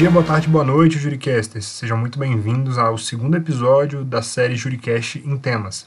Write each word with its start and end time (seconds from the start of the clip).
dia, 0.00 0.10
boa 0.10 0.24
tarde, 0.24 0.48
boa 0.48 0.64
noite, 0.64 0.98
Juricasters. 0.98 1.66
Sejam 1.66 1.94
muito 1.94 2.18
bem-vindos 2.18 2.78
ao 2.78 2.96
segundo 2.96 3.36
episódio 3.36 4.02
da 4.02 4.22
série 4.22 4.56
Juricast 4.56 5.22
em 5.22 5.36
Temas. 5.36 5.86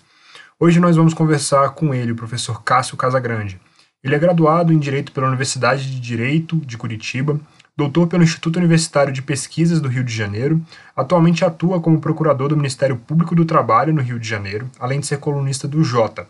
Hoje 0.60 0.80
nós 0.80 0.96
vamos 0.96 1.16
conversar 1.16 1.72
com 1.72 1.96
ele, 1.96 2.12
o 2.12 2.16
professor 2.16 2.62
Cássio 2.62 2.96
Casagrande. 2.96 3.60
Ele 4.04 4.14
é 4.14 4.20
graduado 4.20 4.72
em 4.72 4.78
Direito 4.78 5.12
pela 5.12 5.26
Universidade 5.26 5.90
de 5.90 6.00
Direito 6.00 6.58
de 6.58 6.78
Curitiba, 6.78 7.40
doutor 7.76 8.06
pelo 8.06 8.22
Instituto 8.22 8.58
Universitário 8.58 9.12
de 9.12 9.24
Pesquisas 9.24 9.82
do 9.82 9.90
Rio 9.90 10.04
de 10.04 10.16
Janeiro, 10.16 10.62
atualmente 10.96 11.44
atua 11.44 11.82
como 11.82 12.00
procurador 12.00 12.50
do 12.50 12.56
Ministério 12.56 12.98
Público 12.98 13.34
do 13.34 13.46
Trabalho 13.46 13.96
no 13.96 14.02
Rio 14.04 14.20
de 14.20 14.30
Janeiro, 14.30 14.70
além 14.80 15.00
de 15.00 15.08
ser 15.08 15.18
colunista 15.18 15.68
do 15.68 15.84
Jota. 15.84 16.28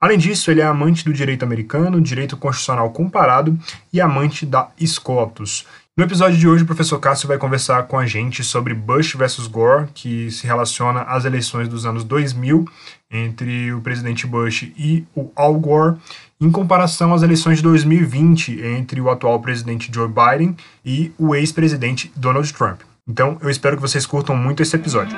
Além 0.00 0.16
disso, 0.16 0.50
ele 0.50 0.62
é 0.62 0.64
amante 0.64 1.04
do 1.04 1.12
direito 1.12 1.42
americano, 1.42 2.00
direito 2.00 2.34
constitucional 2.34 2.88
comparado 2.90 3.58
e 3.92 4.00
amante 4.00 4.46
da 4.46 4.70
SCOTUS. 4.78 5.66
No 5.98 6.04
episódio 6.04 6.38
de 6.38 6.46
hoje, 6.48 6.62
o 6.62 6.66
professor 6.66 6.98
Cássio 7.00 7.26
vai 7.26 7.36
conversar 7.36 7.82
com 7.82 7.98
a 7.98 8.06
gente 8.06 8.44
sobre 8.44 8.72
Bush 8.72 9.14
versus 9.16 9.48
Gore, 9.48 9.88
que 9.92 10.30
se 10.30 10.46
relaciona 10.46 11.02
às 11.02 11.24
eleições 11.24 11.68
dos 11.68 11.84
anos 11.84 12.04
2000 12.04 12.64
entre 13.10 13.72
o 13.72 13.80
presidente 13.80 14.26
Bush 14.26 14.72
e 14.78 15.04
o 15.14 15.30
Al 15.34 15.58
Gore, 15.58 15.96
em 16.40 16.50
comparação 16.50 17.12
às 17.12 17.22
eleições 17.22 17.56
de 17.58 17.64
2020 17.64 18.62
entre 18.62 19.00
o 19.00 19.10
atual 19.10 19.40
presidente 19.40 19.90
Joe 19.92 20.08
Biden 20.08 20.56
e 20.84 21.12
o 21.18 21.34
ex-presidente 21.34 22.10
Donald 22.16 22.50
Trump. 22.54 22.80
Então, 23.06 23.36
eu 23.42 23.50
espero 23.50 23.76
que 23.76 23.82
vocês 23.82 24.06
curtam 24.06 24.36
muito 24.36 24.62
esse 24.62 24.76
episódio. 24.76 25.16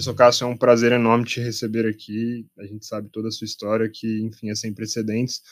Professor 0.00 0.14
Cássio, 0.14 0.44
é 0.44 0.46
um 0.46 0.56
prazer 0.56 0.92
enorme 0.92 1.26
te 1.26 1.40
receber 1.40 1.86
aqui. 1.86 2.46
A 2.58 2.64
gente 2.64 2.86
sabe 2.86 3.10
toda 3.10 3.28
a 3.28 3.30
sua 3.30 3.44
história, 3.44 3.90
que, 3.92 4.22
enfim, 4.22 4.48
é 4.48 4.54
sem 4.54 4.72
precedentes, 4.72 5.42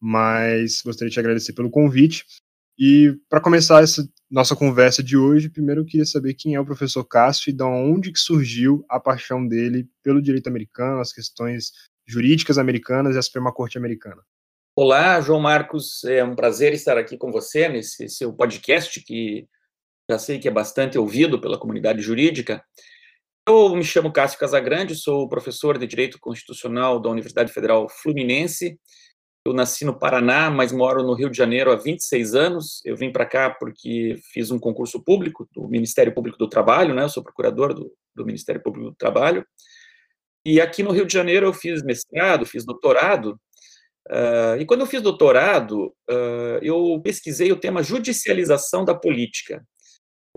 mas 0.00 0.80
gostaria 0.80 1.08
de 1.08 1.14
te 1.14 1.18
agradecer 1.18 1.52
pelo 1.54 1.68
convite. 1.68 2.24
E 2.78 3.18
para 3.28 3.40
começar 3.40 3.82
essa 3.82 4.08
nossa 4.30 4.54
conversa 4.54 5.02
de 5.02 5.16
hoje, 5.16 5.48
primeiro 5.48 5.80
eu 5.80 5.84
queria 5.84 6.06
saber 6.06 6.34
quem 6.34 6.54
é 6.54 6.60
o 6.60 6.64
professor 6.64 7.02
Cássio 7.02 7.50
e 7.50 7.52
de 7.52 7.64
onde 7.64 8.12
que 8.12 8.20
surgiu 8.20 8.84
a 8.88 9.00
paixão 9.00 9.44
dele 9.44 9.88
pelo 10.04 10.22
direito 10.22 10.46
americano, 10.46 11.00
as 11.00 11.12
questões 11.12 11.72
jurídicas 12.06 12.58
americanas 12.58 13.16
e 13.16 13.18
a 13.18 13.22
Suprema 13.22 13.52
Corte 13.52 13.76
americana. 13.76 14.22
Olá, 14.76 15.20
João 15.20 15.40
Marcos, 15.40 16.04
é 16.04 16.22
um 16.22 16.36
prazer 16.36 16.72
estar 16.74 16.96
aqui 16.96 17.18
com 17.18 17.32
você 17.32 17.68
nesse 17.68 18.08
seu 18.08 18.32
podcast 18.32 19.00
que 19.00 19.48
já 20.08 20.16
sei 20.16 20.38
que 20.38 20.46
é 20.46 20.52
bastante 20.52 20.96
ouvido 20.96 21.40
pela 21.40 21.58
comunidade 21.58 22.00
jurídica. 22.02 22.64
Eu 23.48 23.76
me 23.76 23.84
chamo 23.84 24.12
Cássio 24.12 24.40
Casagrande, 24.40 24.96
sou 24.96 25.28
professor 25.28 25.78
de 25.78 25.86
Direito 25.86 26.18
Constitucional 26.18 26.98
da 27.00 27.08
Universidade 27.08 27.52
Federal 27.52 27.88
Fluminense. 27.88 28.76
Eu 29.46 29.52
nasci 29.52 29.84
no 29.84 29.96
Paraná, 29.96 30.50
mas 30.50 30.72
moro 30.72 31.04
no 31.04 31.14
Rio 31.14 31.30
de 31.30 31.36
Janeiro 31.36 31.70
há 31.70 31.76
26 31.76 32.34
anos. 32.34 32.80
Eu 32.84 32.96
vim 32.96 33.12
para 33.12 33.24
cá 33.24 33.48
porque 33.48 34.16
fiz 34.32 34.50
um 34.50 34.58
concurso 34.58 35.00
público 35.00 35.48
do 35.54 35.68
Ministério 35.68 36.12
Público 36.12 36.36
do 36.36 36.48
Trabalho, 36.48 36.92
né? 36.92 37.04
Eu 37.04 37.08
sou 37.08 37.22
procurador 37.22 37.72
do, 37.72 37.92
do 38.12 38.26
Ministério 38.26 38.60
Público 38.60 38.90
do 38.90 38.96
Trabalho. 38.96 39.46
E 40.44 40.60
aqui 40.60 40.82
no 40.82 40.90
Rio 40.90 41.06
de 41.06 41.12
Janeiro 41.12 41.46
eu 41.46 41.52
fiz 41.52 41.84
mestrado, 41.84 42.44
fiz 42.44 42.64
doutorado. 42.64 43.40
Uh, 44.10 44.60
e 44.60 44.66
quando 44.66 44.80
eu 44.80 44.86
fiz 44.86 45.00
doutorado, 45.00 45.94
uh, 46.10 46.58
eu 46.62 47.00
pesquisei 47.00 47.52
o 47.52 47.60
tema 47.60 47.80
judicialização 47.80 48.84
da 48.84 48.94
política. 48.94 49.64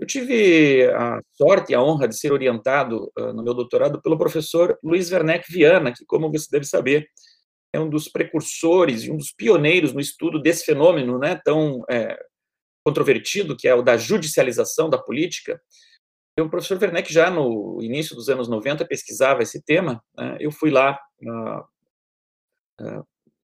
Eu 0.00 0.06
tive 0.06 0.90
a 0.92 1.20
sorte 1.34 1.72
e 1.72 1.74
a 1.74 1.82
honra 1.82 2.08
de 2.08 2.16
ser 2.16 2.32
orientado 2.32 3.12
uh, 3.18 3.34
no 3.34 3.42
meu 3.42 3.52
doutorado 3.52 4.00
pelo 4.00 4.16
professor 4.16 4.78
Luiz 4.82 5.12
Werneck 5.12 5.52
Viana, 5.52 5.92
que, 5.92 6.06
como 6.06 6.32
você 6.32 6.46
deve 6.50 6.64
saber, 6.64 7.06
é 7.70 7.78
um 7.78 7.88
dos 7.88 8.08
precursores 8.08 9.04
e 9.04 9.10
um 9.10 9.18
dos 9.18 9.30
pioneiros 9.30 9.92
no 9.92 10.00
estudo 10.00 10.40
desse 10.40 10.64
fenômeno 10.64 11.18
né, 11.18 11.38
tão 11.44 11.84
é, 11.88 12.18
controvertido, 12.82 13.54
que 13.54 13.68
é 13.68 13.74
o 13.74 13.82
da 13.82 13.98
judicialização 13.98 14.88
da 14.88 14.96
política. 14.96 15.60
o 16.38 16.48
professor 16.48 16.80
Werneck, 16.80 17.12
já 17.12 17.30
no 17.30 17.78
início 17.82 18.16
dos 18.16 18.30
anos 18.30 18.48
90, 18.48 18.86
pesquisava 18.86 19.42
esse 19.42 19.62
tema. 19.62 20.02
Né, 20.16 20.38
eu 20.40 20.50
fui 20.50 20.70
lá 20.70 20.98
uh, 21.22 21.60
uh, 22.80 23.06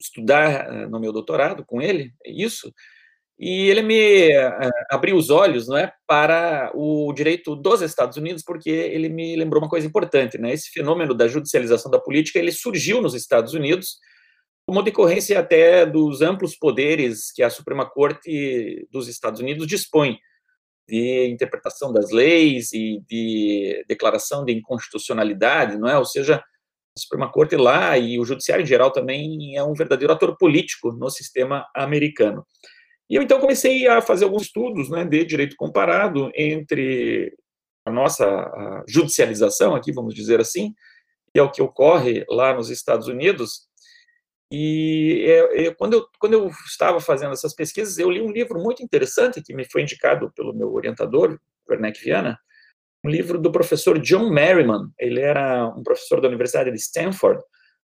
estudar 0.00 0.88
no 0.88 0.98
meu 0.98 1.12
doutorado 1.12 1.64
com 1.64 1.80
ele, 1.80 2.12
isso, 2.26 2.72
e 3.44 3.69
ele 3.69 3.82
me 3.82 4.28
uh, 4.38 4.70
abriu 4.88 5.16
os 5.16 5.28
olhos 5.28 5.66
não 5.66 5.76
é, 5.76 5.92
para 6.06 6.70
o 6.76 7.12
direito 7.12 7.56
dos 7.56 7.82
Estados 7.82 8.16
Unidos, 8.16 8.44
porque 8.44 8.70
ele 8.70 9.08
me 9.08 9.34
lembrou 9.34 9.60
uma 9.60 9.69
coisa 9.69 9.84
importante. 9.84 10.38
Né? 10.38 10.53
Esse 10.53 10.70
fenômeno 10.70 11.12
da 11.12 11.26
judicialização 11.26 11.91
da 11.91 11.98
política 11.98 12.38
ele 12.38 12.53
surgiu 12.53 13.03
nos 13.03 13.14
Estados 13.14 13.53
Unidos 13.53 13.97
como 14.64 14.80
decorrência 14.80 15.41
até 15.41 15.84
dos 15.84 16.22
amplos 16.22 16.54
poderes 16.54 17.32
que 17.32 17.42
a 17.42 17.50
Suprema 17.50 17.84
Corte 17.84 18.86
dos 18.92 19.08
Estados 19.08 19.41
Unidos 19.41 19.66
dispõe 19.66 20.20
de 20.86 21.26
interpretação 21.26 21.92
das 21.92 22.12
leis 22.12 22.72
e 22.72 23.03
de 23.09 23.84
declaração 23.88 24.44
de 24.44 24.53
inconstitucionalidade, 24.53 25.76
não 25.76 25.88
é? 25.88 25.98
Ou 25.98 26.04
seja, 26.04 26.36
a 26.36 27.00
Suprema 27.00 27.28
Corte 27.28 27.56
lá 27.56 27.98
e 27.98 28.20
o 28.20 28.24
Judiciário 28.24 28.62
em 28.62 28.66
geral 28.66 28.92
também 28.92 29.56
é 29.56 29.64
um 29.64 29.74
verdadeiro 29.74 30.12
ator 30.12 30.36
político 30.36 30.92
no 30.92 31.10
sistema 31.10 31.66
americano. 31.74 32.47
E 33.12 33.16
eu 33.16 33.20
então 33.20 33.38
comecei 33.38 33.86
a 33.86 34.00
fazer 34.00 34.24
alguns 34.24 34.44
estudos 34.44 34.88
né, 34.88 35.04
de 35.04 35.22
direito 35.22 35.54
comparado 35.54 36.32
entre 36.34 37.36
a 37.84 37.92
nossa 37.92 38.82
judicialização, 38.88 39.74
aqui 39.74 39.92
vamos 39.92 40.14
dizer 40.14 40.40
assim, 40.40 40.72
que 41.30 41.38
é 41.38 41.42
o 41.42 41.50
que 41.50 41.60
ocorre 41.60 42.24
lá 42.26 42.54
nos 42.54 42.70
Estados 42.70 43.08
Unidos. 43.08 43.68
E 44.50 45.26
é, 45.26 45.66
é, 45.66 45.74
quando, 45.74 45.92
eu, 45.92 46.06
quando 46.18 46.32
eu 46.32 46.50
estava 46.66 47.00
fazendo 47.00 47.34
essas 47.34 47.54
pesquisas, 47.54 47.98
eu 47.98 48.10
li 48.10 48.22
um 48.22 48.32
livro 48.32 48.58
muito 48.58 48.82
interessante 48.82 49.42
que 49.42 49.54
me 49.54 49.66
foi 49.70 49.82
indicado 49.82 50.32
pelo 50.34 50.54
meu 50.54 50.72
orientador, 50.72 51.38
Werneck 51.68 52.02
Viana, 52.02 52.38
um 53.04 53.10
livro 53.10 53.38
do 53.38 53.52
professor 53.52 53.98
John 53.98 54.30
Merriman. 54.30 54.90
Ele 54.98 55.20
era 55.20 55.68
um 55.68 55.82
professor 55.82 56.18
da 56.18 56.28
Universidade 56.28 56.70
de 56.70 56.78
Stanford, 56.78 57.42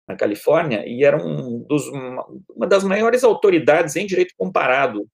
na 0.08 0.16
Califórnia, 0.16 0.84
e 0.86 1.04
era 1.04 1.18
um 1.18 1.66
dos, 1.68 1.88
uma 1.88 2.68
das 2.68 2.84
maiores 2.84 3.24
autoridades 3.24 3.96
em 3.96 4.06
direito 4.06 4.36
comparado 4.38 5.10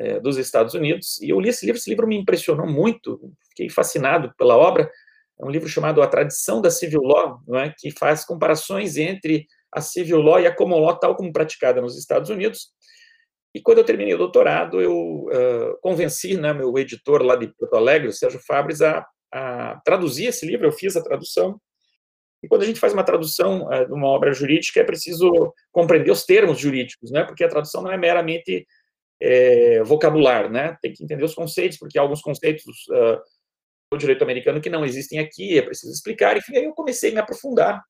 é, 0.00 0.18
dos 0.18 0.38
Estados 0.38 0.72
Unidos. 0.72 1.20
E 1.20 1.28
eu 1.28 1.38
li 1.38 1.50
esse 1.50 1.66
livro, 1.66 1.78
esse 1.78 1.90
livro 1.90 2.06
me 2.06 2.16
impressionou 2.16 2.66
muito, 2.66 3.20
fiquei 3.50 3.68
fascinado 3.68 4.32
pela 4.38 4.56
obra. 4.56 4.90
É 5.38 5.44
um 5.44 5.50
livro 5.50 5.68
chamado 5.68 6.02
A 6.02 6.06
Tradição 6.06 6.60
da 6.60 6.70
Civil 6.70 7.02
Law, 7.02 7.40
é? 7.56 7.72
que 7.76 7.90
faz 7.90 8.24
comparações 8.24 8.96
entre 8.96 9.46
a 9.72 9.80
Civil 9.80 10.20
Law 10.20 10.40
e 10.40 10.46
a 10.46 10.54
Common 10.54 10.80
Law, 10.80 10.98
tal 10.98 11.14
como 11.14 11.32
praticada 11.32 11.82
nos 11.82 11.98
Estados 11.98 12.30
Unidos. 12.30 12.70
E 13.54 13.60
quando 13.60 13.78
eu 13.78 13.84
terminei 13.84 14.14
o 14.14 14.18
doutorado, 14.18 14.80
eu 14.80 14.94
uh, 14.94 15.78
convenci 15.82 16.36
né, 16.36 16.52
meu 16.52 16.76
editor 16.78 17.22
lá 17.22 17.36
de 17.36 17.48
Porto 17.48 17.74
Alegre, 17.74 18.08
o 18.08 18.12
Sérgio 18.12 18.40
Fabres, 18.46 18.80
a, 18.80 19.06
a 19.32 19.80
traduzir 19.84 20.26
esse 20.26 20.46
livro. 20.46 20.66
Eu 20.66 20.72
fiz 20.72 20.96
a 20.96 21.02
tradução. 21.02 21.60
E 22.42 22.48
quando 22.48 22.62
a 22.62 22.66
gente 22.66 22.80
faz 22.80 22.92
uma 22.92 23.04
tradução 23.04 23.66
uh, 23.66 23.86
de 23.86 23.92
uma 23.92 24.06
obra 24.06 24.32
jurídica, 24.32 24.80
é 24.80 24.84
preciso 24.84 25.52
compreender 25.72 26.10
os 26.10 26.24
termos 26.24 26.58
jurídicos, 26.58 27.10
né? 27.10 27.24
porque 27.24 27.44
a 27.44 27.48
tradução 27.48 27.82
não 27.82 27.92
é 27.92 27.98
meramente 27.98 28.66
é, 29.20 29.82
vocabulário, 29.82 30.50
né? 30.50 30.76
Tem 30.80 30.92
que 30.92 31.04
entender 31.04 31.24
os 31.24 31.34
conceitos, 31.34 31.78
porque 31.78 31.98
há 31.98 32.02
alguns 32.02 32.22
conceitos 32.22 32.64
uh, 32.88 33.20
do 33.92 33.98
direito 33.98 34.22
americano 34.22 34.60
que 34.60 34.70
não 34.70 34.84
existem 34.84 35.18
aqui, 35.18 35.58
é 35.58 35.62
preciso 35.62 35.92
explicar. 35.92 36.36
Enfim, 36.36 36.56
aí 36.56 36.64
eu 36.64 36.72
comecei 36.72 37.10
a 37.10 37.14
me 37.14 37.20
aprofundar 37.20 37.82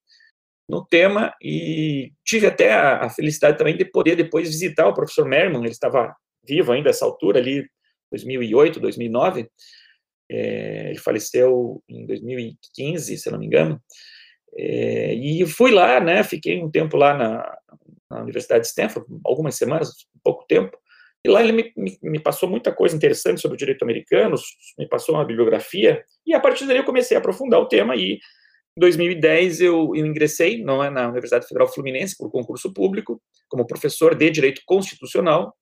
no 0.68 0.84
tema 0.84 1.34
e 1.42 2.12
tive 2.24 2.46
até 2.46 2.72
a, 2.72 3.04
a 3.04 3.10
felicidade 3.10 3.58
também 3.58 3.76
de 3.76 3.84
poder 3.84 4.16
depois 4.16 4.48
visitar 4.48 4.86
o 4.88 4.94
professor 4.94 5.26
Merman, 5.26 5.62
ele 5.62 5.72
estava 5.72 6.14
vivo 6.46 6.72
ainda 6.72 6.90
essa 6.90 7.04
altura 7.04 7.38
ali, 7.38 7.68
2008, 8.10 8.80
2009, 8.80 9.48
é, 10.30 10.90
ele 10.90 10.98
faleceu 10.98 11.82
em 11.88 12.06
2015, 12.06 13.18
se 13.18 13.30
não 13.30 13.38
me 13.38 13.46
engano, 13.46 13.80
é, 14.56 15.14
e 15.14 15.46
fui 15.46 15.70
lá, 15.70 16.00
né, 16.00 16.22
fiquei 16.22 16.62
um 16.62 16.70
tempo 16.70 16.96
lá 16.96 17.16
na, 17.16 17.58
na 18.10 18.22
Universidade 18.22 18.62
de 18.62 18.68
Stanford, 18.68 19.06
algumas 19.24 19.56
semanas, 19.56 19.92
pouco 20.22 20.44
tempo, 20.46 20.76
e 21.25 21.28
lá 21.28 21.43
ele 21.43 21.52
me, 21.52 21.72
me, 21.76 21.99
me, 22.02 22.19
passou 22.19 22.49
muita 22.49 22.72
coisa 22.72 22.96
interessante 22.96 23.40
sobre 23.40 23.55
o 23.55 23.58
direito 23.58 23.82
americano, 23.82 24.37
me 24.78 24.88
passou 24.88 25.14
uma 25.14 25.25
bibliografia, 25.25 26.02
e 26.26 26.34
a 26.34 26.40
partir 26.40 26.67
daí 26.67 26.78
eu 26.78 26.84
comecei 26.84 27.17
a 27.17 27.20
aprofundar 27.20 27.61
o 27.61 27.69
tema, 27.69 27.94
e 27.94 28.14
em 28.14 28.81
2010 28.81 29.61
eu, 29.61 29.94
eu 29.94 30.06
ingressei 30.06 30.62
não 30.62 30.82
é, 30.82 30.88
na 30.88 31.08
Universidade 31.08 31.46
Federal 31.46 31.69
Fluminense 31.69 32.17
por 32.17 32.31
concurso 32.31 32.72
público, 32.72 33.20
como 33.49 33.67
professor 33.67 34.14
de 34.14 34.31
Direito 34.31 34.62
Constitucional, 34.64 35.55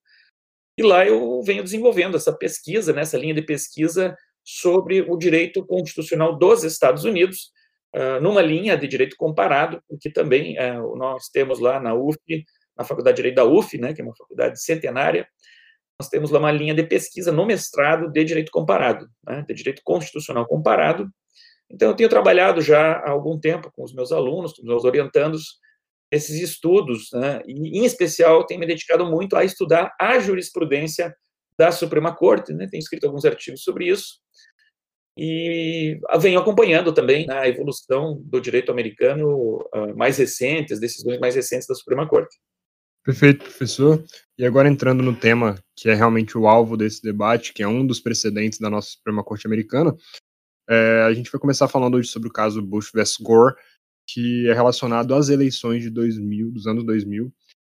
e 0.78 0.82
lá 0.82 1.04
eu 1.04 1.42
venho 1.42 1.64
desenvolvendo 1.64 2.16
essa 2.16 2.32
pesquisa, 2.32 2.92
né, 2.92 3.02
essa 3.02 3.18
linha 3.18 3.34
de 3.34 3.42
pesquisa 3.42 4.16
sobre 4.44 5.02
o 5.02 5.16
direito 5.16 5.66
constitucional 5.66 6.38
dos 6.38 6.62
Estados 6.62 7.04
Unidos, 7.04 7.50
uh, 7.96 8.20
numa 8.22 8.40
linha 8.40 8.76
de 8.76 8.86
direito 8.86 9.16
comparado, 9.16 9.82
porque 9.88 10.08
também 10.08 10.56
uh, 10.56 10.96
nós 10.96 11.28
temos 11.28 11.58
lá 11.58 11.80
na 11.80 11.94
UF, 11.94 12.18
na 12.78 12.84
Faculdade 12.84 13.16
de 13.16 13.22
Direito 13.22 13.36
da 13.36 13.44
UF, 13.44 13.76
né, 13.76 13.92
que 13.92 14.00
é 14.00 14.04
uma 14.04 14.16
faculdade 14.16 14.62
centenária, 14.62 15.26
nós 16.00 16.08
temos 16.08 16.30
lá 16.30 16.38
uma 16.38 16.52
linha 16.52 16.74
de 16.74 16.84
pesquisa 16.84 17.32
no 17.32 17.44
mestrado 17.44 18.10
de 18.10 18.24
direito 18.24 18.52
comparado, 18.52 19.08
né, 19.26 19.44
de 19.46 19.54
direito 19.54 19.82
constitucional 19.84 20.46
comparado, 20.46 21.10
Então, 21.70 21.90
eu 21.90 21.94
tenho 21.94 22.08
trabalhado 22.08 22.62
já 22.62 22.92
há 22.92 23.10
algum 23.10 23.38
tempo 23.38 23.70
com 23.74 23.84
os 23.84 23.92
meus 23.92 24.10
alunos, 24.10 24.54
com 24.54 24.62
os 24.62 24.66
meus 24.66 24.84
orientandos, 24.84 25.58
esses 26.10 26.40
estudos, 26.40 27.10
né, 27.12 27.42
e, 27.46 27.78
em 27.78 27.84
especial, 27.84 28.46
tenho 28.46 28.60
me 28.60 28.66
dedicado 28.66 29.04
muito 29.04 29.36
a 29.36 29.44
estudar 29.44 29.94
a 30.00 30.18
jurisprudência 30.18 31.14
da 31.58 31.70
Suprema 31.70 32.14
Corte, 32.14 32.54
né, 32.54 32.66
tenho 32.70 32.80
escrito 32.80 33.06
alguns 33.06 33.24
artigos 33.26 33.62
sobre 33.62 33.88
isso, 33.88 34.20
e 35.20 36.00
venho 36.20 36.38
acompanhando 36.38 36.92
também 36.94 37.26
né, 37.26 37.40
a 37.40 37.48
evolução 37.48 38.22
do 38.22 38.40
direito 38.40 38.70
americano 38.70 39.58
uh, 39.74 39.96
mais 39.96 40.16
recente, 40.16 40.72
as 40.72 40.78
decisões 40.78 41.18
mais 41.18 41.34
recentes 41.34 41.66
da 41.66 41.74
Suprema 41.74 42.08
Corte. 42.08 42.38
Perfeito, 43.08 43.42
professor. 43.42 44.04
E 44.36 44.44
agora 44.44 44.68
entrando 44.68 45.02
no 45.02 45.16
tema 45.16 45.58
que 45.74 45.88
é 45.88 45.94
realmente 45.94 46.36
o 46.36 46.46
alvo 46.46 46.76
desse 46.76 47.02
debate, 47.02 47.54
que 47.54 47.62
é 47.62 47.66
um 47.66 47.86
dos 47.86 48.00
precedentes 48.00 48.58
da 48.58 48.68
nossa 48.68 48.90
Suprema 48.90 49.24
Corte 49.24 49.46
Americana, 49.46 49.96
é, 50.68 51.04
a 51.04 51.14
gente 51.14 51.32
vai 51.32 51.40
começar 51.40 51.68
falando 51.68 51.94
hoje 51.94 52.10
sobre 52.10 52.28
o 52.28 52.30
caso 52.30 52.60
Bush 52.60 52.90
vs 52.92 53.16
Gore, 53.18 53.54
que 54.06 54.46
é 54.50 54.52
relacionado 54.52 55.14
às 55.14 55.30
eleições 55.30 55.82
de 55.84 55.88
2000, 55.88 56.50
dos 56.50 56.66
anos 56.66 56.84
2000. 56.84 57.32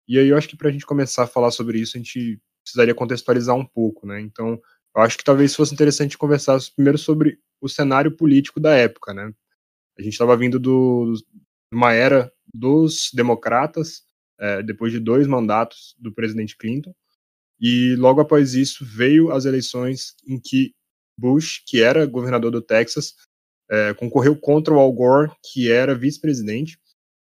E 0.06 0.18
aí 0.18 0.28
eu 0.28 0.36
acho 0.36 0.46
que 0.46 0.56
para 0.56 0.68
a 0.68 0.70
gente 0.70 0.84
começar 0.84 1.22
a 1.22 1.26
falar 1.26 1.50
sobre 1.50 1.80
isso, 1.80 1.96
a 1.96 1.98
gente 1.98 2.38
precisaria 2.62 2.94
contextualizar 2.94 3.56
um 3.56 3.64
pouco, 3.64 4.06
né? 4.06 4.20
Então, 4.20 4.60
eu 4.94 5.02
acho 5.02 5.16
que 5.16 5.24
talvez 5.24 5.56
fosse 5.56 5.72
interessante 5.72 6.18
conversar 6.18 6.58
primeiro 6.76 6.98
sobre 6.98 7.38
o 7.58 7.70
cenário 7.70 8.14
político 8.14 8.60
da 8.60 8.74
época, 8.74 9.14
né? 9.14 9.32
A 9.98 10.02
gente 10.02 10.12
estava 10.12 10.36
vindo 10.36 10.60
do, 10.60 11.14
de 11.14 11.24
uma 11.74 11.94
era 11.94 12.30
dos 12.52 13.08
democratas, 13.14 14.02
é, 14.42 14.62
depois 14.62 14.90
de 14.90 14.98
dois 14.98 15.26
mandatos 15.26 15.94
do 15.98 16.12
presidente 16.12 16.56
Clinton, 16.56 16.92
e 17.60 17.94
logo 17.96 18.20
após 18.20 18.54
isso 18.54 18.84
veio 18.84 19.30
as 19.30 19.44
eleições 19.44 20.14
em 20.26 20.40
que 20.40 20.74
Bush, 21.16 21.62
que 21.64 21.80
era 21.80 22.04
governador 22.06 22.50
do 22.50 22.60
Texas, 22.60 23.14
é, 23.70 23.94
concorreu 23.94 24.36
contra 24.36 24.74
o 24.74 24.80
Al 24.80 24.92
Gore, 24.92 25.30
que 25.52 25.70
era 25.70 25.94
vice-presidente, 25.94 26.76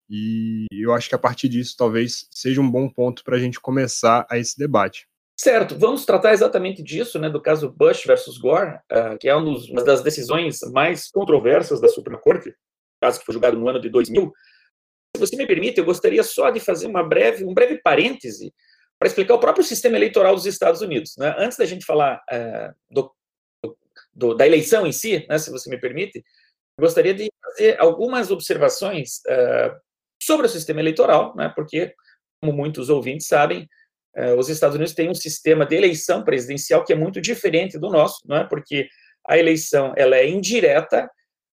e 0.09 0.65
eu 0.71 0.93
acho 0.93 1.07
que 1.07 1.15
a 1.15 1.19
partir 1.19 1.47
disso 1.47 1.75
talvez 1.77 2.27
seja 2.31 2.61
um 2.61 2.69
bom 2.69 2.89
ponto 2.89 3.23
para 3.23 3.37
a 3.37 3.39
gente 3.39 3.59
começar 3.59 4.27
a 4.29 4.37
esse 4.37 4.57
debate. 4.57 5.07
Certo, 5.37 5.77
vamos 5.77 6.05
tratar 6.05 6.33
exatamente 6.33 6.83
disso, 6.83 7.17
né, 7.17 7.29
do 7.29 7.41
caso 7.41 7.69
Bush 7.69 8.03
versus 8.05 8.37
Gore, 8.37 8.75
uh, 8.91 9.17
que 9.19 9.27
é 9.27 9.35
um 9.35 9.55
uma 9.69 9.83
das 9.83 10.01
decisões 10.01 10.59
mais 10.71 11.09
controversas 11.09 11.81
da 11.81 11.87
Suprema 11.87 12.19
Corte, 12.19 12.53
caso 13.01 13.19
que 13.19 13.25
foi 13.25 13.33
julgado 13.33 13.57
no 13.57 13.67
ano 13.67 13.79
de 13.81 13.89
2000. 13.89 14.31
Se 15.15 15.19
você 15.19 15.35
me 15.35 15.47
permite, 15.47 15.79
eu 15.79 15.85
gostaria 15.85 16.23
só 16.23 16.49
de 16.49 16.59
fazer 16.59 16.87
uma 16.87 17.03
breve, 17.03 17.45
um 17.45 17.53
breve 17.53 17.79
parêntese 17.81 18.53
para 18.99 19.07
explicar 19.07 19.35
o 19.35 19.39
próprio 19.39 19.63
sistema 19.63 19.97
eleitoral 19.97 20.35
dos 20.35 20.45
Estados 20.45 20.81
Unidos. 20.81 21.15
Né? 21.17 21.33
Antes 21.37 21.57
da 21.57 21.65
gente 21.65 21.85
falar 21.85 22.21
uh, 22.31 22.73
do, 22.89 23.11
do, 24.13 24.33
da 24.33 24.45
eleição 24.45 24.85
em 24.85 24.91
si, 24.91 25.25
né, 25.29 25.37
se 25.37 25.49
você 25.51 25.69
me 25.69 25.79
permite, 25.79 26.23
gostaria 26.79 27.13
de 27.13 27.31
fazer 27.43 27.79
algumas 27.79 28.31
observações 28.31 29.21
uh, 29.27 29.75
sobre 30.21 30.47
o 30.47 30.49
sistema 30.49 30.79
eleitoral, 30.79 31.35
né, 31.35 31.51
porque, 31.55 31.93
como 32.41 32.53
muitos 32.53 32.89
ouvintes 32.89 33.27
sabem, 33.27 33.67
eh, 34.15 34.33
os 34.33 34.49
Estados 34.49 34.75
Unidos 34.75 34.93
têm 34.93 35.09
um 35.09 35.13
sistema 35.13 35.65
de 35.65 35.75
eleição 35.75 36.23
presidencial 36.23 36.83
que 36.85 36.93
é 36.93 36.95
muito 36.95 37.19
diferente 37.19 37.77
do 37.77 37.89
nosso, 37.89 38.21
não 38.25 38.37
é? 38.37 38.43
Porque 38.45 38.87
a 39.27 39.37
eleição 39.37 39.93
ela 39.97 40.15
é 40.15 40.27
indireta 40.27 41.09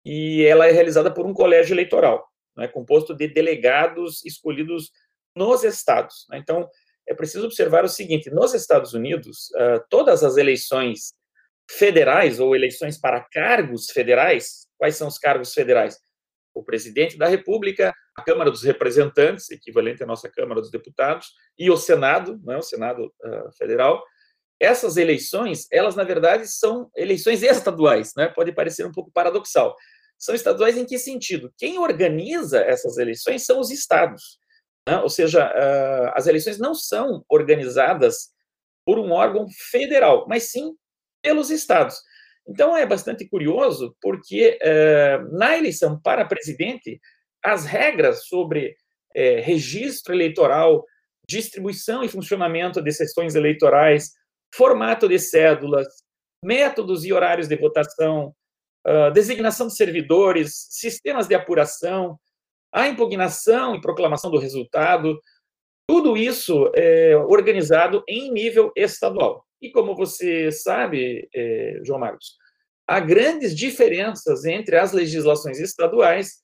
e 0.04 0.42
ela 0.44 0.66
é 0.66 0.70
realizada 0.70 1.12
por 1.12 1.26
um 1.26 1.34
colégio 1.34 1.74
eleitoral, 1.74 2.26
é? 2.58 2.68
composto 2.68 3.14
de 3.14 3.28
delegados 3.28 4.24
escolhidos 4.24 4.90
nos 5.34 5.64
estados. 5.64 6.26
Né? 6.30 6.38
Então, 6.38 6.68
é 7.08 7.14
preciso 7.14 7.46
observar 7.46 7.84
o 7.84 7.88
seguinte: 7.88 8.30
nos 8.30 8.54
Estados 8.54 8.94
Unidos, 8.94 9.50
uh, 9.50 9.84
todas 9.88 10.24
as 10.24 10.36
eleições 10.36 11.14
federais 11.70 12.38
ou 12.40 12.54
eleições 12.54 12.98
para 12.98 13.20
cargos 13.20 13.90
federais, 13.90 14.66
quais 14.78 14.96
são 14.96 15.08
os 15.08 15.18
cargos 15.18 15.52
federais? 15.52 15.98
o 16.56 16.64
presidente 16.64 17.18
da 17.18 17.28
República, 17.28 17.94
a 18.16 18.22
Câmara 18.22 18.50
dos 18.50 18.62
Representantes, 18.62 19.50
equivalente 19.50 20.02
à 20.02 20.06
nossa 20.06 20.28
Câmara 20.28 20.60
dos 20.60 20.70
Deputados, 20.70 21.28
e 21.58 21.70
o 21.70 21.76
Senado, 21.76 22.40
não 22.42 22.54
é, 22.54 22.56
o 22.56 22.62
Senado 22.62 23.12
uh, 23.22 23.52
Federal. 23.58 24.02
Essas 24.58 24.96
eleições, 24.96 25.66
elas 25.70 25.94
na 25.94 26.02
verdade 26.02 26.48
são 26.48 26.90
eleições 26.96 27.42
estaduais, 27.42 28.14
né? 28.16 28.26
Pode 28.28 28.52
parecer 28.52 28.86
um 28.86 28.92
pouco 28.92 29.12
paradoxal. 29.12 29.76
São 30.18 30.34
estaduais 30.34 30.76
em 30.76 30.84
que 30.84 30.98
sentido? 30.98 31.52
Quem 31.58 31.78
organiza 31.78 32.60
essas 32.60 32.96
eleições 32.96 33.44
são 33.44 33.60
os 33.60 33.70
estados, 33.70 34.38
né? 34.88 34.98
ou 34.98 35.08
seja, 35.08 35.46
uh, 35.46 36.12
as 36.14 36.26
eleições 36.26 36.58
não 36.58 36.74
são 36.74 37.24
organizadas 37.28 38.30
por 38.84 38.98
um 38.98 39.12
órgão 39.12 39.46
federal, 39.70 40.26
mas 40.28 40.50
sim 40.50 40.74
pelos 41.22 41.50
estados. 41.50 42.00
Então 42.48 42.76
é 42.76 42.86
bastante 42.86 43.28
curioso, 43.28 43.96
porque 44.00 44.56
eh, 44.62 45.18
na 45.32 45.58
eleição 45.58 46.00
para 46.00 46.24
presidente, 46.24 47.00
as 47.42 47.64
regras 47.64 48.26
sobre 48.26 48.76
eh, 49.14 49.40
registro 49.40 50.14
eleitoral, 50.14 50.84
distribuição 51.28 52.04
e 52.04 52.08
funcionamento 52.08 52.80
de 52.80 52.92
sessões 52.92 53.34
eleitorais, 53.34 54.12
formato 54.54 55.08
de 55.08 55.18
cédulas, 55.18 55.88
métodos 56.44 57.04
e 57.04 57.12
horários 57.12 57.48
de 57.48 57.56
votação, 57.56 58.32
uh, 58.86 59.10
designação 59.12 59.66
de 59.66 59.76
servidores, 59.76 60.66
sistemas 60.70 61.26
de 61.26 61.34
apuração, 61.34 62.18
a 62.72 62.88
impugnação 62.88 63.74
e 63.74 63.80
proclamação 63.80 64.30
do 64.30 64.38
resultado, 64.38 65.18
tudo 65.88 66.16
isso 66.16 66.70
é 66.74 67.16
organizado 67.16 68.02
em 68.08 68.30
nível 68.32 68.72
estadual. 68.76 69.46
E 69.62 69.70
como 69.70 69.94
você 69.94 70.50
sabe, 70.50 71.28
eh, 71.34 71.80
João 71.84 72.00
Marcos, 72.00 72.36
há 72.86 73.00
grandes 73.00 73.54
diferenças 73.56 74.44
entre 74.44 74.76
as 74.76 74.92
legislações 74.92 75.58
estaduais 75.58 76.42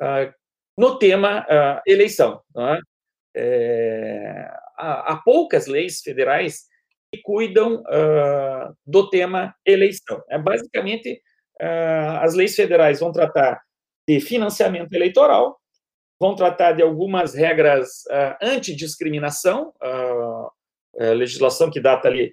ah, 0.00 0.32
no 0.76 0.98
tema 0.98 1.46
ah, 1.48 1.82
eleição. 1.86 2.40
É? 2.56 2.80
É, 3.36 4.50
há, 4.76 5.12
há, 5.12 5.16
poucas 5.22 5.66
leis 5.66 6.00
federais 6.00 6.64
que 7.12 7.20
cuidam 7.22 7.82
ah, 7.86 8.72
do 8.86 9.08
tema 9.08 9.54
eleição. 9.64 10.22
É, 10.28 10.38
basicamente, 10.38 11.10
ah, 11.10 11.27
as 12.20 12.34
leis 12.34 12.54
federais 12.54 13.00
vão 13.00 13.12
tratar 13.12 13.60
de 14.08 14.20
financiamento 14.20 14.94
eleitoral, 14.94 15.60
vão 16.18 16.34
tratar 16.34 16.72
de 16.72 16.82
algumas 16.82 17.34
regras 17.34 18.04
uh, 18.06 18.36
antidiscriminação, 18.42 19.72
uh, 19.82 20.46
uh, 20.94 21.12
legislação 21.12 21.70
que 21.70 21.78
data 21.78 22.08
ali 22.08 22.32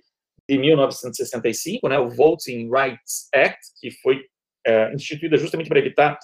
de 0.50 0.58
1965, 0.58 1.90
né, 1.90 2.00
o 2.00 2.10
Voting 2.10 2.70
Rights 2.72 3.28
Act, 3.34 3.60
que 3.80 3.92
foi 4.02 4.18
uh, 4.68 4.94
instituída 4.94 5.38
justamente 5.38 5.68
para 5.68 5.80
evitar 5.80 6.18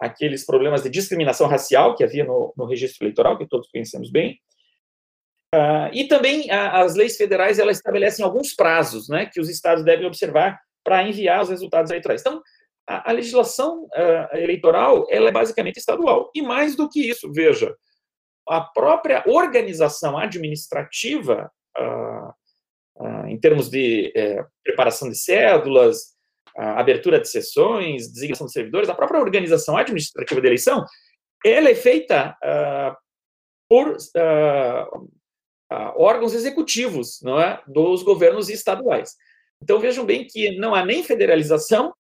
aqueles 0.00 0.46
problemas 0.46 0.82
de 0.82 0.90
discriminação 0.90 1.48
racial 1.48 1.96
que 1.96 2.04
havia 2.04 2.24
no, 2.24 2.52
no 2.56 2.64
registro 2.64 3.04
eleitoral, 3.04 3.36
que 3.36 3.46
todos 3.46 3.68
conhecemos 3.70 4.10
bem. 4.10 4.40
e 5.92 6.04
também 6.08 6.50
as 6.50 6.96
leis 6.96 7.16
federais 7.16 7.60
elas 7.60 7.76
estabelecem 7.76 8.24
alguns 8.24 8.52
prazos 8.52 9.08
né, 9.08 9.26
que 9.26 9.40
os 9.40 9.48
estados 9.48 9.84
devem 9.84 10.06
observar 10.06 10.58
para 10.84 11.02
enviar 11.02 11.42
os 11.42 11.50
resultados 11.50 11.90
eleitorais. 11.90 12.20
Então, 12.20 12.42
a, 12.88 13.10
a 13.10 13.12
legislação 13.12 13.84
uh, 13.84 14.36
eleitoral 14.36 15.06
ela 15.10 15.28
é 15.28 15.32
basicamente 15.32 15.78
estadual. 15.78 16.30
E 16.34 16.42
mais 16.42 16.76
do 16.76 16.88
que 16.88 17.08
isso, 17.08 17.32
veja, 17.32 17.74
a 18.48 18.60
própria 18.60 19.22
organização 19.26 20.18
administrativa, 20.18 21.50
uh, 21.78 23.04
uh, 23.04 23.26
em 23.26 23.38
termos 23.38 23.70
de 23.70 24.12
eh, 24.14 24.44
preparação 24.62 25.08
de 25.08 25.16
cédulas, 25.16 26.12
abertura 26.54 27.18
de 27.18 27.28
sessões, 27.28 28.12
designação 28.12 28.46
de 28.46 28.52
servidores, 28.52 28.88
a 28.88 28.94
própria 28.94 29.20
organização 29.20 29.74
administrativa 29.74 30.38
da 30.38 30.48
eleição, 30.48 30.84
ela 31.46 31.70
é 31.70 31.74
feita 31.74 32.36
por 33.66 33.96
órgãos 35.96 36.34
executivos, 36.34 37.22
não 37.22 37.40
é, 37.40 37.62
dos 37.66 38.02
governos 38.02 38.50
estaduais. 38.50 39.16
Então 39.62 39.78
vejam 39.78 40.04
bem 40.04 40.26
que 40.26 40.56
não 40.56 40.74
há 40.74 40.84
nem 40.84 41.02
federalização 41.04 41.94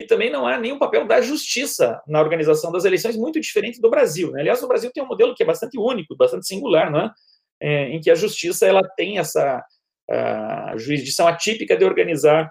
e 0.00 0.04
também 0.04 0.30
não 0.30 0.46
há 0.46 0.58
nenhum 0.58 0.78
papel 0.78 1.06
da 1.06 1.20
justiça 1.20 2.00
na 2.06 2.20
organização 2.20 2.70
das 2.70 2.84
eleições, 2.84 3.16
muito 3.16 3.40
diferente 3.40 3.80
do 3.80 3.88
Brasil. 3.88 4.30
Né? 4.32 4.40
Aliás, 4.40 4.62
o 4.62 4.68
Brasil 4.68 4.90
tem 4.92 5.02
um 5.02 5.06
modelo 5.06 5.34
que 5.34 5.42
é 5.42 5.46
bastante 5.46 5.78
único, 5.78 6.16
bastante 6.16 6.46
singular, 6.46 6.90
né? 6.90 7.10
É, 7.58 7.88
em 7.88 8.00
que 8.02 8.10
a 8.10 8.14
justiça 8.14 8.66
ela 8.66 8.82
tem 8.96 9.18
essa 9.18 9.64
jurisdição 10.76 11.26
atípica 11.26 11.76
de 11.76 11.84
organizar 11.84 12.50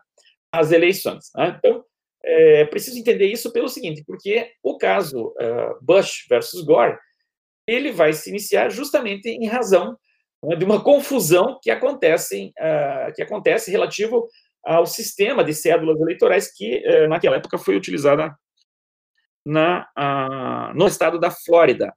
as 0.51 0.71
eleições. 0.71 1.29
Né? 1.35 1.55
Então, 1.57 1.83
é 2.23 2.65
preciso 2.65 2.97
entender 2.97 3.27
isso 3.27 3.51
pelo 3.51 3.69
seguinte, 3.69 4.03
porque 4.05 4.51
o 4.63 4.77
caso 4.77 5.27
uh, 5.27 5.77
Bush 5.81 6.25
versus 6.27 6.65
Gore, 6.65 6.97
ele 7.67 7.91
vai 7.91 8.13
se 8.13 8.29
iniciar 8.29 8.69
justamente 8.69 9.29
em 9.29 9.47
razão 9.47 9.95
né, 10.43 10.55
de 10.55 10.65
uma 10.65 10.83
confusão 10.83 11.59
que 11.61 11.69
acontece, 11.69 12.51
uh, 12.59 13.13
que 13.13 13.21
acontece 13.21 13.69
relativo 13.69 14.27
ao 14.65 14.85
sistema 14.85 15.43
de 15.43 15.53
cédulas 15.53 15.99
eleitorais 15.99 16.51
que, 16.51 16.83
eh, 16.83 17.07
naquela 17.07 17.37
época, 17.37 17.57
foi 17.57 17.75
utilizada 17.75 18.35
na, 19.45 19.87
no 20.75 20.87
estado 20.87 21.19
da 21.19 21.29
Flórida. 21.29 21.93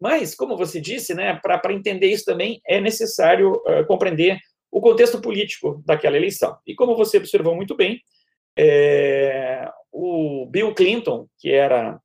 Mas, 0.00 0.34
como 0.34 0.56
você 0.56 0.80
disse, 0.80 1.12
né, 1.14 1.38
para 1.42 1.72
entender 1.72 2.06
isso 2.06 2.24
também 2.24 2.60
é 2.66 2.80
necessário 2.80 3.52
uh, 3.66 3.84
compreender 3.86 4.38
o 4.70 4.80
contexto 4.80 5.20
político 5.20 5.82
daquela 5.84 6.16
eleição. 6.16 6.56
E 6.66 6.74
como 6.74 6.96
você 6.96 7.18
observou 7.18 7.54
muito 7.54 7.76
bem, 7.76 8.00
é, 8.56 9.68
o 9.90 10.46
Bill 10.46 10.74
Clinton, 10.74 11.26
que 11.38 11.50
era 11.50 11.98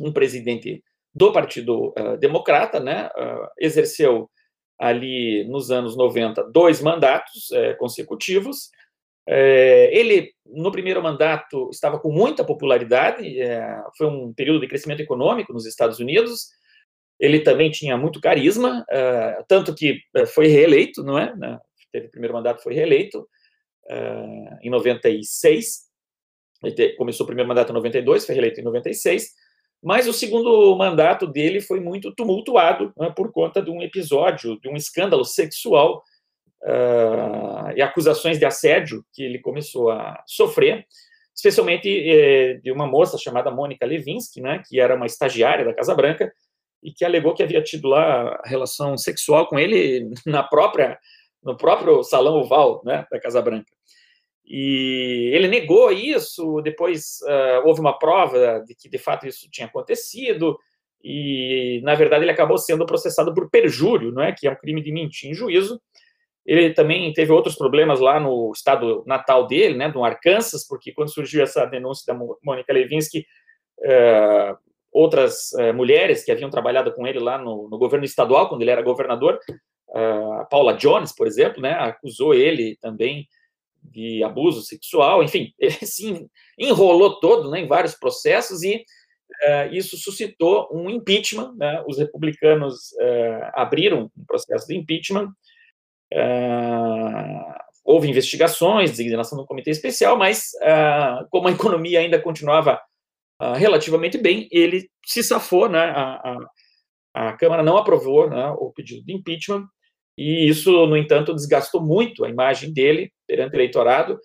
um 0.00 0.12
presidente 0.12 0.82
do 1.14 1.32
Partido 1.32 1.94
uh, 1.98 2.16
Democrata, 2.18 2.78
né, 2.78 3.08
uh, 3.16 3.48
exerceu 3.58 4.30
ali 4.78 5.44
nos 5.48 5.70
anos 5.70 5.96
90 5.96 6.50
dois 6.50 6.82
mandatos 6.82 7.50
uh, 7.50 7.76
consecutivos. 9.26 9.92
ele, 9.92 10.32
no 10.46 10.70
primeiro 10.70 11.02
mandato, 11.02 11.68
estava 11.72 11.98
com 11.98 12.10
muita 12.10 12.44
popularidade, 12.44 13.36
foi 13.96 14.06
um 14.06 14.32
período 14.32 14.60
de 14.60 14.68
crescimento 14.68 15.00
econômico 15.00 15.52
nos 15.52 15.66
Estados 15.66 15.98
Unidos. 15.98 16.48
Ele 17.18 17.40
também 17.40 17.70
tinha 17.70 17.96
muito 17.96 18.20
carisma, 18.20 18.84
tanto 19.48 19.74
que 19.74 20.00
foi 20.34 20.46
reeleito, 20.46 21.02
não 21.02 21.18
é? 21.18 21.34
Teve 21.92 22.06
o 22.06 22.10
primeiro 22.10 22.34
mandato, 22.34 22.62
foi 22.62 22.74
reeleito 22.74 23.26
em 24.62 24.70
96. 24.70 25.86
Ele 26.62 26.92
começou 26.96 27.24
o 27.24 27.26
primeiro 27.26 27.48
mandato 27.48 27.70
em 27.70 27.74
92, 27.74 28.26
foi 28.26 28.34
reeleito 28.34 28.60
em 28.60 28.64
96 28.64 29.46
mas 29.82 30.08
o 30.08 30.12
segundo 30.12 30.74
mandato 30.74 31.26
dele 31.26 31.60
foi 31.60 31.80
muito 31.80 32.10
tumultuado 32.12 32.92
por 33.14 33.30
conta 33.30 33.62
de 33.62 33.70
um 33.70 33.82
episódio, 33.82 34.58
de 34.58 34.68
um 34.68 34.74
escândalo 34.74 35.24
sexual 35.24 36.02
uh, 36.62 37.72
e 37.74 37.82
acusações 37.82 38.38
de 38.38 38.44
assédio 38.44 39.04
que 39.12 39.22
ele 39.22 39.38
começou 39.38 39.90
a 39.90 40.22
sofrer, 40.26 40.86
especialmente 41.34 41.88
eh, 41.88 42.54
de 42.62 42.72
uma 42.72 42.86
moça 42.86 43.18
chamada 43.18 43.50
Mônica 43.50 43.84
Levinsky, 43.84 44.40
né, 44.40 44.62
que 44.66 44.80
era 44.80 44.94
uma 44.94 45.04
estagiária 45.04 45.66
da 45.66 45.74
Casa 45.74 45.94
Branca 45.94 46.32
e 46.82 46.90
que 46.90 47.04
alegou 47.04 47.34
que 47.34 47.42
havia 47.42 47.62
tido 47.62 47.88
lá 47.88 48.40
relação 48.46 48.96
sexual 48.96 49.46
com 49.46 49.58
ele 49.58 50.08
na 50.24 50.42
própria 50.42 50.98
no 51.42 51.56
próprio 51.56 52.02
salão 52.02 52.40
oval 52.40 52.82
né, 52.84 53.06
da 53.10 53.20
Casa 53.20 53.40
Branca. 53.40 53.70
E 54.44 55.30
ele 55.32 55.46
negou 55.46 55.92
isso, 55.92 56.60
depois 56.62 57.18
uh, 57.22 57.66
houve 57.66 57.80
uma 57.80 57.98
prova 57.98 58.64
de 58.66 58.74
que 58.74 58.88
de 58.88 58.98
fato 58.98 59.26
isso 59.26 59.48
tinha 59.50 59.66
acontecido, 59.66 60.58
e 61.02 61.80
na 61.84 61.94
verdade 61.94 62.24
ele 62.24 62.32
acabou 62.32 62.58
sendo 62.58 62.86
processado 62.86 63.32
por 63.32 63.48
perjúrio, 63.50 64.10
não 64.10 64.22
é? 64.22 64.32
que 64.32 64.46
é 64.46 64.50
um 64.50 64.56
crime 64.56 64.82
de 64.82 64.92
mentir 64.92 65.30
em 65.30 65.34
juízo. 65.34 65.80
Ele 66.46 66.72
também 66.72 67.12
teve 67.12 67.32
outros 67.32 67.56
problemas 67.56 68.00
lá 68.00 68.20
no 68.20 68.52
estado 68.54 69.02
natal 69.06 69.46
dele, 69.46 69.76
né, 69.76 69.88
no 69.88 70.04
Arkansas, 70.04 70.66
porque 70.66 70.92
quando 70.92 71.12
surgiu 71.12 71.42
essa 71.42 71.66
denúncia 71.66 72.12
da 72.12 72.18
Mônica 72.42 72.72
Levinsky, 72.72 73.26
uh, 73.80 74.56
outras 74.92 75.50
uh, 75.52 75.74
mulheres 75.74 76.24
que 76.24 76.30
haviam 76.30 76.48
trabalhado 76.48 76.92
com 76.94 77.06
ele 77.06 77.18
lá 77.18 77.36
no, 77.36 77.68
no 77.68 77.78
governo 77.78 78.04
estadual, 78.04 78.48
quando 78.48 78.62
ele 78.62 78.70
era 78.70 78.82
governador, 78.82 79.38
a 79.94 80.44
Paula 80.50 80.74
Jones, 80.74 81.14
por 81.14 81.26
exemplo, 81.26 81.62
né, 81.62 81.72
acusou 81.72 82.34
ele 82.34 82.76
também 82.80 83.26
de 83.82 84.22
abuso 84.22 84.62
sexual, 84.62 85.22
enfim, 85.22 85.52
ele 85.58 85.86
se 85.86 86.28
enrolou 86.58 87.20
todo 87.20 87.50
né, 87.50 87.60
em 87.60 87.66
vários 87.66 87.94
processos 87.94 88.62
e 88.62 88.76
uh, 88.76 89.72
isso 89.72 89.96
suscitou 89.96 90.68
um 90.72 90.90
impeachment. 90.90 91.54
Né, 91.56 91.82
os 91.86 91.98
republicanos 91.98 92.92
uh, 92.92 93.50
abriram 93.54 94.10
um 94.16 94.24
processo 94.24 94.66
de 94.66 94.76
impeachment. 94.76 95.28
Uh, 96.16 97.54
houve 97.84 98.08
investigações, 98.08 98.90
designação 98.90 99.38
do 99.38 99.46
comitê 99.46 99.70
especial, 99.70 100.16
mas 100.16 100.50
como 101.30 101.46
a 101.46 101.52
economia 101.52 102.00
ainda 102.00 102.20
continuava 102.20 102.80
relativamente 103.54 104.18
bem, 104.18 104.48
ele 104.50 104.88
se 105.04 105.22
safou, 105.22 105.68
né, 105.68 105.92
a, 105.94 106.36
a, 107.14 107.28
a 107.28 107.32
Câmara 107.34 107.62
não 107.62 107.76
aprovou 107.76 108.28
né, 108.28 108.48
o 108.58 108.72
pedido 108.72 109.04
de 109.04 109.12
impeachment, 109.12 109.68
e 110.18 110.48
isso, 110.48 110.86
no 110.86 110.96
entanto, 110.96 111.34
desgastou 111.34 111.80
muito 111.80 112.24
a 112.24 112.28
imagem 112.28 112.72
dele 112.72 113.12
perante 113.26 113.54
o 113.54 113.56
eleitorado, 113.56 114.18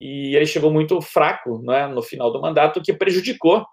e 0.00 0.34
ele 0.34 0.46
chegou 0.46 0.72
muito 0.72 1.00
fraco 1.00 1.62
né, 1.62 1.86
no 1.86 2.02
final 2.02 2.32
do 2.32 2.40
mandato, 2.40 2.78
o 2.78 2.82
que 2.82 2.92
prejudicou 2.92 3.64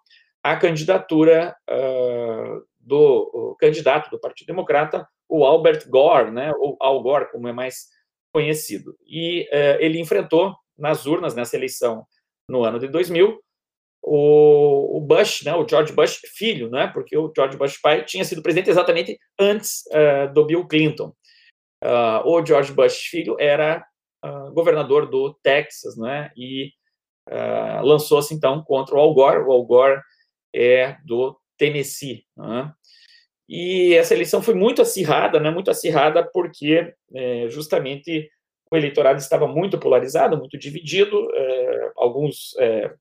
a 0.43 0.55
candidatura 0.55 1.55
uh, 1.69 2.63
do 2.79 3.55
candidato 3.59 4.09
do 4.09 4.19
Partido 4.19 4.47
Democrata, 4.47 5.07
o 5.29 5.45
Albert 5.45 5.89
Gore, 5.89 6.31
né, 6.31 6.53
ou 6.59 6.77
Al 6.79 7.01
Gore, 7.01 7.31
como 7.31 7.47
é 7.47 7.53
mais 7.53 7.87
conhecido. 8.33 8.95
E 9.05 9.43
uh, 9.51 9.79
ele 9.79 9.99
enfrentou 9.99 10.55
nas 10.77 11.05
urnas, 11.05 11.35
nessa 11.35 11.55
eleição 11.55 12.05
no 12.49 12.63
ano 12.63 12.79
de 12.79 12.87
2000, 12.87 13.39
o, 14.01 14.97
o, 14.97 15.01
Bush, 15.01 15.43
né, 15.43 15.53
o 15.53 15.67
George 15.67 15.91
Bush 15.91 16.21
filho, 16.35 16.69
né, 16.69 16.87
porque 16.87 17.17
o 17.17 17.31
George 17.35 17.57
Bush 17.57 17.77
pai 17.81 18.05
tinha 18.05 18.23
sido 18.23 18.41
presidente 18.41 18.69
exatamente 18.69 19.17
antes 19.39 19.83
uh, 19.87 20.33
do 20.33 20.45
Bill 20.45 20.65
Clinton. 20.67 21.13
Uh, 21.83 22.25
o 22.25 22.45
George 22.45 22.73
Bush 22.73 23.07
filho 23.09 23.35
era 23.39 23.85
uh, 24.25 24.51
governador 24.53 25.09
do 25.09 25.33
Texas, 25.43 25.95
né? 25.97 26.31
E 26.35 26.71
uh, 27.29 27.83
lançou-se 27.83 28.33
então 28.33 28.63
contra 28.63 28.95
o 28.95 28.99
Al 28.99 29.13
Gore. 29.13 29.43
O 29.43 29.51
Al 29.51 29.65
Gore 29.65 30.01
é 30.53 30.97
do 31.05 31.39
Tennessee. 31.57 32.25
Né? 32.35 32.73
E 33.47 33.93
essa 33.93 34.13
eleição 34.13 34.41
foi 34.41 34.53
muito 34.53 34.81
acirrada, 34.81 35.39
né? 35.39 35.49
Muito 35.49 35.71
acirrada 35.71 36.27
porque 36.33 36.93
é, 37.13 37.47
justamente 37.49 38.29
o 38.71 38.75
eleitorado 38.75 39.19
estava 39.19 39.47
muito 39.47 39.79
polarizado, 39.79 40.37
muito 40.37 40.57
dividido. 40.57 41.27
É, 41.33 41.91
alguns 41.95 42.55
é, 42.59 42.93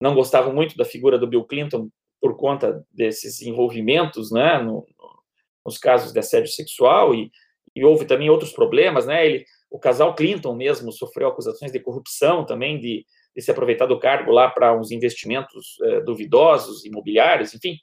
não 0.00 0.14
gostavam 0.14 0.54
muito 0.54 0.76
da 0.76 0.84
figura 0.84 1.18
do 1.18 1.26
Bill 1.26 1.44
Clinton 1.44 1.88
por 2.20 2.36
conta 2.36 2.84
desses 2.90 3.42
envolvimentos, 3.42 4.30
né? 4.30 4.58
No, 4.58 4.86
nos 5.64 5.78
casos 5.78 6.12
de 6.12 6.18
assédio 6.18 6.50
sexual 6.50 7.14
e 7.14 7.30
e 7.74 7.84
houve 7.84 8.04
também 8.04 8.30
outros 8.30 8.52
problemas, 8.52 9.06
né? 9.06 9.24
Ele, 9.24 9.44
o 9.70 9.78
casal 9.78 10.14
Clinton 10.14 10.54
mesmo 10.54 10.92
sofreu 10.92 11.28
acusações 11.28 11.72
de 11.72 11.80
corrupção 11.80 12.44
também, 12.44 12.78
de, 12.78 13.06
de 13.34 13.42
se 13.42 13.50
aproveitar 13.50 13.86
do 13.86 13.98
cargo 13.98 14.30
lá 14.30 14.50
para 14.50 14.78
uns 14.78 14.90
investimentos 14.90 15.78
é, 15.82 16.00
duvidosos, 16.00 16.84
imobiliários, 16.84 17.54
enfim. 17.54 17.78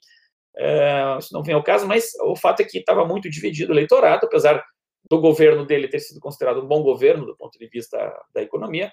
É, 0.56 1.16
isso 1.18 1.32
não 1.32 1.42
vem 1.42 1.54
ao 1.54 1.62
caso, 1.62 1.86
mas 1.86 2.12
o 2.22 2.36
fato 2.36 2.60
é 2.60 2.64
que 2.64 2.78
estava 2.78 3.04
muito 3.04 3.30
dividido 3.30 3.72
o 3.72 3.74
eleitorado, 3.74 4.26
apesar 4.26 4.62
do 5.08 5.20
governo 5.20 5.64
dele 5.64 5.88
ter 5.88 6.00
sido 6.00 6.20
considerado 6.20 6.62
um 6.62 6.66
bom 6.66 6.82
governo 6.82 7.26
do 7.26 7.36
ponto 7.36 7.58
de 7.58 7.68
vista 7.68 7.98
da 8.34 8.42
economia. 8.42 8.92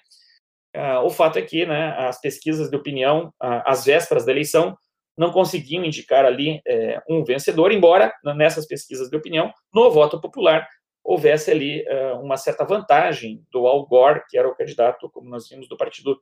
É, 0.74 0.98
o 1.00 1.10
fato 1.10 1.40
é 1.40 1.42
que 1.42 1.66
né, 1.66 1.94
as 1.98 2.20
pesquisas 2.20 2.70
de 2.70 2.76
opinião, 2.76 3.34
às 3.40 3.86
vésperas 3.86 4.26
da 4.26 4.32
eleição, 4.32 4.78
não 5.18 5.32
conseguiam 5.32 5.84
indicar 5.84 6.26
ali 6.26 6.62
é, 6.68 7.02
um 7.10 7.24
vencedor, 7.24 7.72
embora 7.72 8.14
nessas 8.36 8.68
pesquisas 8.68 9.10
de 9.10 9.18
opinião, 9.18 9.52
no 9.74 9.90
voto 9.90 10.22
popular, 10.22 10.68
houvesse 11.08 11.50
ali 11.50 11.86
uh, 11.88 12.20
uma 12.20 12.36
certa 12.36 12.66
vantagem 12.66 13.42
do 13.50 13.66
Al 13.66 13.88
Gore, 13.88 14.24
que 14.30 14.38
era 14.38 14.48
o 14.48 14.54
candidato, 14.54 15.10
como 15.10 15.30
nós 15.30 15.48
vimos, 15.48 15.70
do 15.70 15.78
Partido 15.78 16.22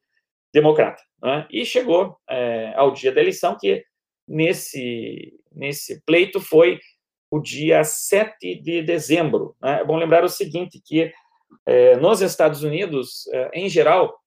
Democrata. 0.54 1.02
Né? 1.22 1.48
E 1.50 1.66
chegou 1.66 2.16
é, 2.30 2.72
ao 2.76 2.92
dia 2.92 3.12
da 3.12 3.20
eleição, 3.20 3.58
que 3.60 3.84
nesse, 4.28 5.34
nesse 5.52 6.02
pleito 6.06 6.40
foi 6.40 6.80
o 7.32 7.40
dia 7.40 7.84
7 7.84 8.62
de 8.62 8.82
dezembro. 8.82 9.56
Né? 9.62 9.82
É 9.82 9.84
bom 9.84 9.98
lembrar 9.98 10.24
o 10.24 10.30
seguinte, 10.30 10.82
que 10.84 11.12
é, 11.66 11.98
nos 11.98 12.22
Estados 12.22 12.64
Unidos, 12.64 13.28
é, 13.34 13.52
em 13.54 13.70
geral, 13.70 14.18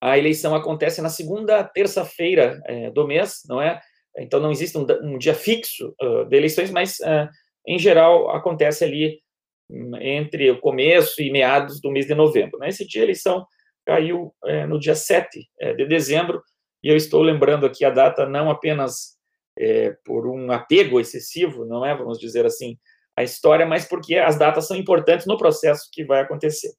a 0.00 0.16
eleição 0.16 0.54
acontece 0.54 1.02
na 1.02 1.10
segunda 1.10 1.62
terça-feira 1.62 2.60
é, 2.66 2.90
do 2.90 3.06
mês, 3.06 3.42
não 3.46 3.60
é? 3.60 3.80
Então 4.18 4.40
não 4.40 4.50
existe 4.50 4.76
um, 4.76 4.86
um 5.02 5.18
dia 5.18 5.34
fixo 5.34 5.94
uh, 6.02 6.24
de 6.24 6.36
eleições, 6.36 6.70
mas 6.70 6.98
uh, 7.00 7.28
em 7.66 7.78
geral, 7.78 8.30
acontece 8.30 8.84
ali 8.84 9.20
hum, 9.70 9.96
entre 10.00 10.50
o 10.50 10.60
começo 10.60 11.22
e 11.22 11.30
meados 11.30 11.80
do 11.80 11.90
mês 11.90 12.06
de 12.06 12.14
novembro. 12.14 12.58
Né? 12.58 12.68
dia, 12.68 13.02
a 13.02 13.04
eleição 13.04 13.46
caiu 13.84 14.34
é, 14.44 14.66
no 14.66 14.78
dia 14.78 14.94
7 14.94 15.48
é, 15.60 15.74
de 15.74 15.86
dezembro, 15.86 16.42
e 16.82 16.88
eu 16.88 16.96
estou 16.96 17.22
lembrando 17.22 17.66
aqui 17.66 17.84
a 17.84 17.90
data 17.90 18.26
não 18.26 18.50
apenas 18.50 19.18
é, 19.58 19.90
por 20.04 20.26
um 20.26 20.50
apego 20.50 20.98
excessivo, 20.98 21.64
não 21.64 21.84
é, 21.84 21.94
vamos 21.94 22.18
dizer 22.18 22.46
assim, 22.46 22.78
a 23.16 23.22
história, 23.22 23.66
mas 23.66 23.84
porque 23.84 24.16
as 24.16 24.38
datas 24.38 24.66
são 24.66 24.76
importantes 24.76 25.26
no 25.26 25.36
processo 25.36 25.88
que 25.92 26.04
vai 26.04 26.20
acontecer. 26.20 26.72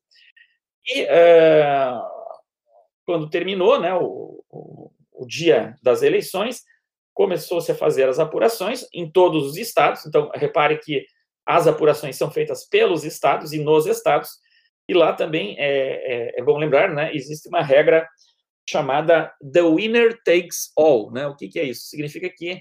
E 0.88 1.02
é, 1.02 1.94
quando 3.06 3.30
terminou 3.30 3.80
né, 3.80 3.94
o, 3.94 4.44
o, 4.50 4.92
o 5.12 5.26
dia 5.28 5.76
das 5.84 6.02
eleições, 6.02 6.64
começou-se 7.14 7.72
a 7.72 7.76
fazer 7.76 8.10
as 8.10 8.20
apurações 8.20 8.88
em 8.94 9.10
todos 9.10 9.46
os 9.46 9.58
estados. 9.58 10.06
Então, 10.06 10.32
repare 10.34 10.78
que 10.78 11.06
as 11.46 11.68
apurações 11.68 12.16
são 12.16 12.32
feitas 12.32 12.68
pelos 12.68 13.04
estados 13.04 13.54
e 13.54 13.60
nos 13.60 13.86
estados. 13.86 14.40
E 14.88 14.94
lá 14.94 15.14
também 15.14 15.56
é, 15.60 16.34
é, 16.38 16.40
é 16.40 16.44
bom 16.44 16.58
lembrar, 16.58 16.90
né? 16.90 17.14
Existe 17.14 17.48
uma 17.50 17.62
regra 17.62 18.08
chamada 18.70 19.32
the 19.54 19.62
winner 19.62 20.18
takes 20.24 20.72
all, 20.78 21.12
né? 21.12 21.28
O 21.28 21.36
que, 21.36 21.48
que 21.48 21.60
é 21.60 21.64
isso? 21.64 21.88
Significa 21.88 22.30
que 22.30 22.60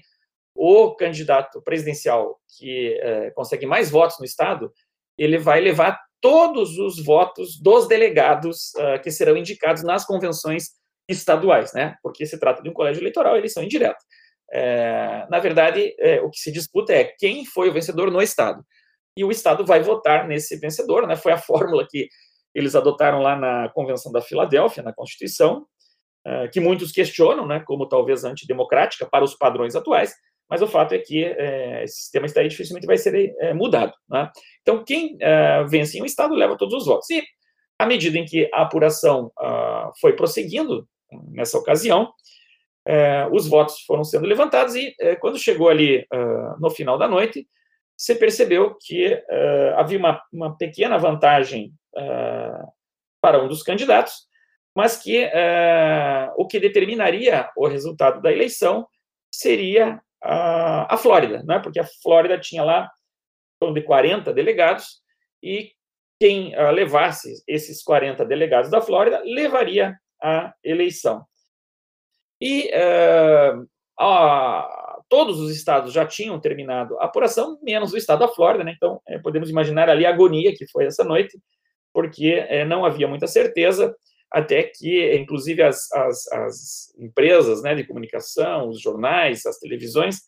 o 0.55 0.95
candidato 0.95 1.61
presidencial 1.61 2.39
que 2.57 2.99
é, 3.01 3.31
consegue 3.31 3.65
mais 3.65 3.89
votos 3.89 4.17
no 4.19 4.25
estado, 4.25 4.71
ele 5.17 5.37
vai 5.37 5.61
levar 5.61 5.99
todos 6.19 6.77
os 6.77 7.03
votos 7.03 7.59
dos 7.59 7.87
delegados 7.87 8.71
uh, 8.75 9.01
que 9.01 9.09
serão 9.09 9.35
indicados 9.35 9.83
nas 9.83 10.05
convenções 10.05 10.69
estaduais, 11.09 11.73
né? 11.73 11.95
Porque 12.03 12.25
se 12.25 12.39
trata 12.39 12.61
de 12.61 12.69
um 12.69 12.73
colégio 12.73 13.01
eleitoral, 13.01 13.35
eleição 13.35 13.63
indireta. 13.63 13.97
É, 14.53 15.25
na 15.29 15.39
verdade, 15.39 15.95
é, 15.97 16.21
o 16.21 16.29
que 16.29 16.37
se 16.37 16.51
disputa 16.51 16.93
é 16.93 17.05
quem 17.05 17.45
foi 17.45 17.69
o 17.69 17.73
vencedor 17.73 18.11
no 18.11 18.21
Estado. 18.21 18.63
E 19.17 19.23
o 19.23 19.31
Estado 19.31 19.65
vai 19.65 19.81
votar 19.81 20.27
nesse 20.27 20.57
vencedor, 20.57 21.07
né? 21.07 21.15
Foi 21.15 21.31
a 21.31 21.37
fórmula 21.37 21.85
que 21.89 22.07
eles 22.53 22.75
adotaram 22.75 23.21
lá 23.21 23.35
na 23.35 23.69
Convenção 23.69 24.11
da 24.11 24.21
Filadélfia, 24.21 24.83
na 24.83 24.93
Constituição. 24.93 25.65
Uh, 26.27 26.49
que 26.51 26.59
muitos 26.59 26.91
questionam, 26.91 27.45
né, 27.45 27.61
como 27.65 27.87
talvez 27.87 28.23
antidemocrática 28.23 29.05
para 29.05 29.23
os 29.23 29.35
padrões 29.35 29.75
atuais, 29.75 30.13
mas 30.51 30.61
o 30.61 30.67
fato 30.67 30.93
é 30.93 30.99
que 30.99 31.23
é, 31.23 31.85
esse 31.85 32.01
sistema 32.01 32.25
está 32.25 32.41
aí 32.41 32.49
dificilmente 32.49 32.85
vai 32.85 32.97
ser 32.97 33.33
é, 33.39 33.53
mudado. 33.53 33.93
Né? 34.09 34.29
Então, 34.61 34.83
quem 34.83 35.15
uh, 35.15 35.65
vence 35.69 35.97
em 35.97 36.01
um 36.01 36.05
Estado 36.05 36.35
leva 36.35 36.57
todos 36.57 36.73
os 36.73 36.85
votos. 36.85 37.09
E, 37.09 37.23
à 37.79 37.85
medida 37.85 38.17
em 38.17 38.25
que 38.25 38.49
a 38.53 38.63
apuração 38.63 39.31
uh, 39.39 39.91
foi 40.01 40.13
prosseguindo, 40.13 40.85
nessa 41.31 41.57
ocasião, 41.57 42.13
os 43.33 43.47
votos 43.47 43.81
foram 43.81 44.03
sendo 44.03 44.25
levantados 44.25 44.75
e, 44.75 44.95
quando 45.19 45.37
chegou 45.37 45.67
ali 45.67 46.05
no 46.57 46.69
final 46.69 46.97
da 46.97 47.05
noite, 47.05 47.45
você 47.97 48.15
percebeu 48.15 48.77
que 48.79 49.21
havia 49.75 49.99
uma, 49.99 50.21
uma 50.31 50.57
pequena 50.57 50.97
vantagem 50.97 51.73
para 53.21 53.43
um 53.43 53.47
dos 53.49 53.61
candidatos, 53.61 54.13
mas 54.75 54.97
que 54.97 55.29
o 56.37 56.47
que 56.47 56.59
determinaria 56.59 57.49
o 57.57 57.67
resultado 57.67 58.21
da 58.21 58.31
eleição 58.31 58.87
seria 59.33 60.01
a, 60.21 60.97
Flórida, 60.97 61.43
né? 61.43 61.59
porque 61.59 61.79
a 61.79 61.87
Flórida 62.01 62.39
tinha 62.39 62.63
lá 62.63 62.89
torno 63.59 63.75
de 63.75 63.83
40 63.83 64.33
delegados 64.33 65.01
e 65.41 65.71
quem 66.19 66.55
uh, 66.55 66.71
levasse 66.71 67.43
esses 67.47 67.83
40 67.83 68.25
delegados 68.25 68.69
da 68.69 68.81
Flórida 68.81 69.21
levaria 69.23 69.95
a 70.21 70.53
eleição. 70.63 71.25
E 72.39 72.71
uh, 72.73 73.61
uh, 73.99 75.03
todos 75.09 75.39
os 75.39 75.51
estados 75.51 75.93
já 75.93 76.05
tinham 76.05 76.39
terminado 76.39 76.99
a 76.99 77.05
apuração, 77.05 77.59
menos 77.61 77.93
o 77.93 77.97
estado 77.97 78.19
da 78.19 78.27
Flórida, 78.27 78.63
né? 78.63 78.73
então 78.75 79.01
podemos 79.23 79.49
imaginar 79.49 79.89
ali 79.89 80.05
a 80.05 80.09
agonia 80.09 80.53
que 80.55 80.67
foi 80.67 80.85
essa 80.85 81.03
noite, 81.03 81.39
porque 81.93 82.63
não 82.65 82.85
havia 82.85 83.07
muita 83.07 83.27
certeza 83.27 83.93
até 84.31 84.63
que, 84.63 85.13
inclusive, 85.15 85.61
as, 85.61 85.91
as, 85.91 86.31
as 86.31 86.95
empresas 86.97 87.61
né, 87.61 87.75
de 87.75 87.83
comunicação, 87.83 88.69
os 88.69 88.81
jornais, 88.81 89.45
as 89.45 89.59
televisões, 89.59 90.21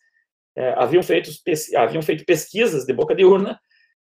é, 0.56 0.74
haviam, 0.76 1.02
feito, 1.02 1.30
haviam 1.76 2.02
feito 2.02 2.24
pesquisas 2.24 2.84
de 2.84 2.92
boca 2.92 3.14
de 3.14 3.24
urna 3.24 3.58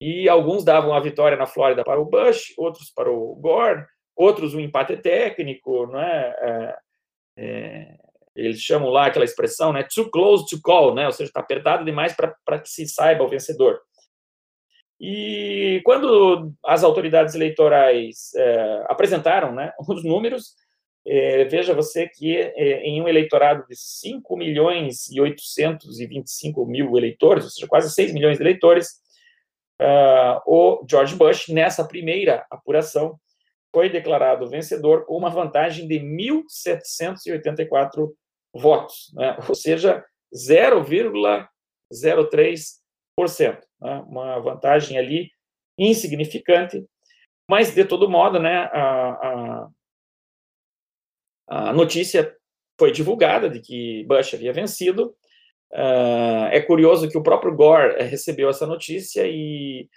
e 0.01 0.29
alguns 0.29 0.65
davam 0.65 0.95
a 0.95 1.01
vitória 1.01 1.37
na 1.37 1.47
Flórida 1.47 1.85
para 1.85 2.01
o 2.01 2.07
Bush, 2.07 2.55
outros 2.57 2.91
para 2.91 3.11
o 3.11 3.35
Gore, 3.35 3.85
outros 4.17 4.55
o 4.55 4.61
empate 4.61 4.97
técnico, 4.97 5.87
não 5.87 6.01
é? 6.01 6.35
é, 6.41 6.77
é 7.39 7.97
eles 8.35 8.61
chamam 8.61 8.89
lá 8.89 9.07
aquela 9.07 9.25
expressão, 9.25 9.73
né, 9.73 9.87
too 9.93 10.09
close 10.11 10.47
to 10.47 10.61
call, 10.63 10.95
né, 10.95 11.05
ou 11.05 11.13
seja, 11.13 11.29
está 11.29 11.41
apertado 11.41 11.85
demais 11.85 12.15
para 12.15 12.59
que 12.59 12.69
se 12.69 12.87
saiba 12.87 13.25
o 13.25 13.29
vencedor. 13.29 13.81
E 15.00 15.80
quando 15.83 16.52
as 16.62 16.85
autoridades 16.85 17.35
eleitorais 17.35 18.35
é, 18.37 18.85
apresentaram 18.87 19.54
né, 19.54 19.73
os 19.88 20.04
números, 20.04 20.54
é, 21.07 21.45
veja 21.45 21.73
você 21.73 22.07
que 22.07 22.37
é, 22.37 22.83
em 22.83 23.00
um 23.00 23.09
eleitorado 23.09 23.64
de 23.66 23.75
5 23.75 24.37
milhões 24.37 25.09
e 25.11 25.19
825 25.19 26.66
mil 26.66 26.99
eleitores, 26.99 27.45
ou 27.45 27.50
seja, 27.50 27.66
quase 27.66 27.90
6 27.95 28.12
milhões 28.12 28.37
de 28.37 28.42
eleitores, 28.42 29.00
uh, 29.80 30.38
o 30.47 30.85
George 30.88 31.16
Bush, 31.16 31.49
nessa 31.49 31.83
primeira 31.88 32.45
apuração, 32.50 33.19
foi 33.73 33.88
declarado 33.88 34.50
vencedor 34.50 35.06
com 35.06 35.17
uma 35.17 35.30
vantagem 35.30 35.89
de 35.89 35.99
1.784 35.99 38.10
votos, 38.54 39.10
né? 39.15 39.39
ou 39.49 39.54
seja, 39.54 40.04
0,03 40.34 42.80
né, 43.80 44.04
uma 44.06 44.38
vantagem 44.40 44.99
ali 44.99 45.30
insignificante, 45.78 46.84
mas 47.49 47.75
de 47.75 47.84
todo 47.84 48.08
modo, 48.08 48.38
né, 48.38 48.71
a, 48.73 49.10
a, 49.10 49.69
a 51.49 51.73
notícia 51.73 52.34
foi 52.78 52.93
divulgada 52.93 53.50
de 53.50 53.60
que 53.60 54.04
Bush 54.04 54.34
havia 54.34 54.52
vencido. 54.52 55.14
Uh, 55.73 56.49
é 56.50 56.60
curioso 56.60 57.08
que 57.08 57.19
o 57.19 57.23
próprio 57.23 57.54
Gore 57.54 58.02
recebeu 58.02 58.49
essa 58.49 58.66
notícia 58.66 59.25
e, 59.26 59.88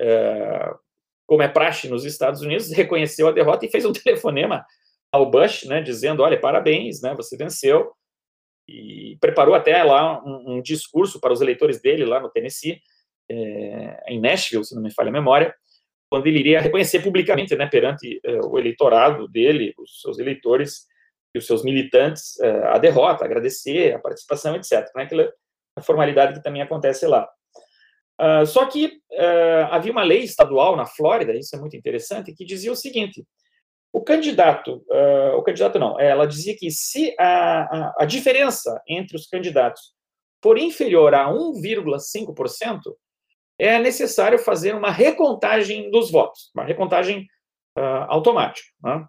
uh, 0.00 0.78
como 1.26 1.42
é 1.42 1.48
praxe 1.48 1.88
nos 1.88 2.04
Estados 2.04 2.40
Unidos, 2.40 2.72
reconheceu 2.72 3.28
a 3.28 3.32
derrota 3.32 3.66
e 3.66 3.70
fez 3.70 3.84
um 3.84 3.92
telefonema 3.94 4.64
ao 5.12 5.30
Bush, 5.30 5.64
né, 5.64 5.82
dizendo: 5.82 6.22
olha, 6.22 6.40
parabéns, 6.40 7.02
né, 7.02 7.14
você 7.14 7.36
venceu 7.36 7.92
e 8.68 9.18
preparou 9.20 9.54
até 9.54 9.82
lá 9.82 10.22
um, 10.24 10.54
um, 10.54 10.62
discurso 10.62 11.20
para 11.20 11.32
os 11.32 11.40
eleitores 11.40 11.80
dele 11.80 12.04
lá 12.04 12.20
no 12.20 12.30
Tennessee, 12.30 12.80
é, 13.30 14.02
em 14.08 14.20
Nashville, 14.20 14.64
se 14.64 14.74
não 14.74 14.82
me 14.82 14.92
falha 14.92 15.08
a 15.08 15.12
memória, 15.12 15.54
quando 16.10 16.26
ele 16.26 16.40
iria 16.40 16.60
reconhecer 16.60 17.00
publicamente, 17.00 17.54
né, 17.54 17.66
perante 17.66 18.20
é, 18.24 18.40
o 18.40 18.58
eleitorado 18.58 19.28
dele, 19.28 19.72
os 19.78 20.00
seus 20.00 20.18
eleitores 20.18 20.86
e 21.32 21.38
os 21.38 21.46
seus 21.46 21.62
militantes, 21.62 22.38
é, 22.40 22.66
a 22.66 22.78
derrota, 22.78 23.24
agradecer 23.24 23.94
a 23.94 23.98
participação, 24.00 24.56
etc. 24.56 24.84
Né, 24.96 25.04
aquela 25.04 25.32
formalidade 25.82 26.34
que 26.34 26.42
também 26.42 26.62
acontece 26.62 27.06
lá. 27.06 27.28
Uh, 28.20 28.44
só 28.44 28.66
que 28.66 28.86
uh, 28.86 29.66
havia 29.70 29.92
uma 29.92 30.02
lei 30.02 30.18
estadual 30.24 30.76
na 30.76 30.84
Flórida, 30.84 31.32
isso 31.32 31.56
é 31.56 31.58
muito 31.58 31.74
interessante, 31.74 32.34
que 32.34 32.44
dizia 32.44 32.70
o 32.70 32.76
seguinte: 32.76 33.24
o 33.90 34.02
candidato, 34.02 34.84
uh, 34.90 35.36
o 35.38 35.42
candidato 35.42 35.78
não, 35.78 35.98
ela 35.98 36.26
dizia 36.26 36.54
que 36.54 36.70
se 36.70 37.14
a, 37.18 37.62
a, 37.62 37.94
a 38.00 38.04
diferença 38.04 38.78
entre 38.86 39.16
os 39.16 39.26
candidatos 39.26 39.94
for 40.42 40.58
inferior 40.58 41.14
a 41.14 41.30
1,5%, 41.30 42.80
é 43.60 43.78
necessário 43.78 44.38
fazer 44.38 44.74
uma 44.74 44.90
recontagem 44.90 45.90
dos 45.90 46.10
votos, 46.10 46.50
uma 46.54 46.64
recontagem 46.64 47.26
uh, 47.78 48.06
automática. 48.08 48.68
Né? 48.82 49.06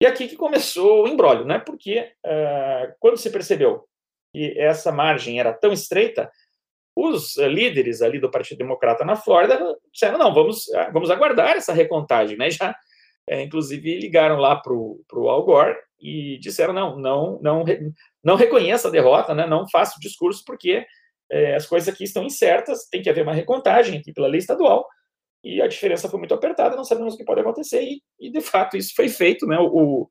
E 0.00 0.06
aqui 0.06 0.26
que 0.26 0.36
começou 0.36 1.04
o 1.04 1.08
embrólio, 1.08 1.44
né? 1.44 1.58
porque 1.58 2.12
uh, 2.24 2.94
quando 2.98 3.18
se 3.18 3.30
percebeu 3.30 3.84
que 4.32 4.58
essa 4.58 4.90
margem 4.90 5.38
era 5.38 5.52
tão 5.52 5.72
estreita, 5.72 6.30
os 6.96 7.36
líderes 7.36 8.00
ali 8.02 8.18
do 8.18 8.30
Partido 8.30 8.58
Democrata 8.58 9.04
na 9.04 9.16
Flórida 9.16 9.60
disseram, 9.92 10.16
não, 10.16 10.32
vamos, 10.32 10.64
vamos 10.92 11.10
aguardar 11.10 11.56
essa 11.56 11.72
recontagem, 11.72 12.36
né? 12.36 12.48
Já 12.50 12.74
é, 13.28 13.42
inclusive 13.42 13.98
ligaram 13.98 14.36
lá 14.38 14.56
para 14.56 14.72
o 14.72 15.28
Al 15.28 15.44
Gore 15.44 15.76
e 15.98 16.38
disseram 16.38 16.74
não, 16.74 16.98
não, 16.98 17.40
não, 17.40 17.64
não 18.22 18.36
reconheça 18.36 18.88
a 18.88 18.90
derrota, 18.90 19.34
né, 19.34 19.46
não 19.46 19.68
faça 19.68 19.96
o 19.96 20.00
discurso 20.00 20.42
porque 20.46 20.86
é, 21.30 21.54
as 21.54 21.66
coisas 21.66 21.88
aqui 21.88 22.04
estão 22.04 22.24
incertas, 22.24 22.86
tem 22.90 23.02
que 23.02 23.10
haver 23.10 23.22
uma 23.22 23.34
recontagem 23.34 23.98
aqui 23.98 24.12
pela 24.12 24.28
lei 24.28 24.38
estadual 24.38 24.86
e 25.42 25.60
a 25.60 25.66
diferença 25.66 26.08
foi 26.08 26.18
muito 26.18 26.34
apertada, 26.34 26.76
não 26.76 26.84
sabemos 26.84 27.14
o 27.14 27.16
que 27.16 27.24
pode 27.24 27.40
acontecer 27.40 27.82
e, 27.82 28.02
e 28.18 28.30
de 28.30 28.40
fato 28.40 28.76
isso 28.76 28.94
foi 28.96 29.08
feito, 29.08 29.46
né, 29.46 29.58
o, 29.58 30.08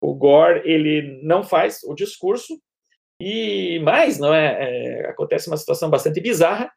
o 0.00 0.14
Gore 0.14 0.62
ele 0.64 1.20
não 1.22 1.42
faz 1.42 1.82
o 1.84 1.94
discurso 1.94 2.58
e 3.20 3.78
mais, 3.80 4.18
não 4.18 4.34
é, 4.34 5.02
é 5.02 5.10
acontece 5.10 5.48
uma 5.48 5.56
situação 5.56 5.90
bastante 5.90 6.20
bizarra, 6.20 6.72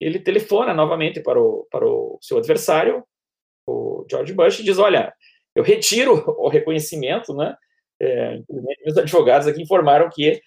ele 0.00 0.18
telefona 0.18 0.74
novamente 0.74 1.20
para 1.20 1.40
o, 1.40 1.66
para 1.70 1.86
o 1.86 2.18
seu 2.20 2.38
adversário, 2.38 3.04
o 3.66 4.04
George 4.10 4.32
Bush 4.32 4.62
diz, 4.62 4.78
olha, 4.78 5.12
eu 5.54 5.62
retiro 5.62 6.24
o 6.38 6.48
reconhecimento, 6.48 7.34
né? 7.34 7.56
É, 8.00 8.40
meus 8.84 8.96
advogados 8.98 9.46
aqui 9.46 9.62
informaram 9.62 10.10
que 10.10 10.40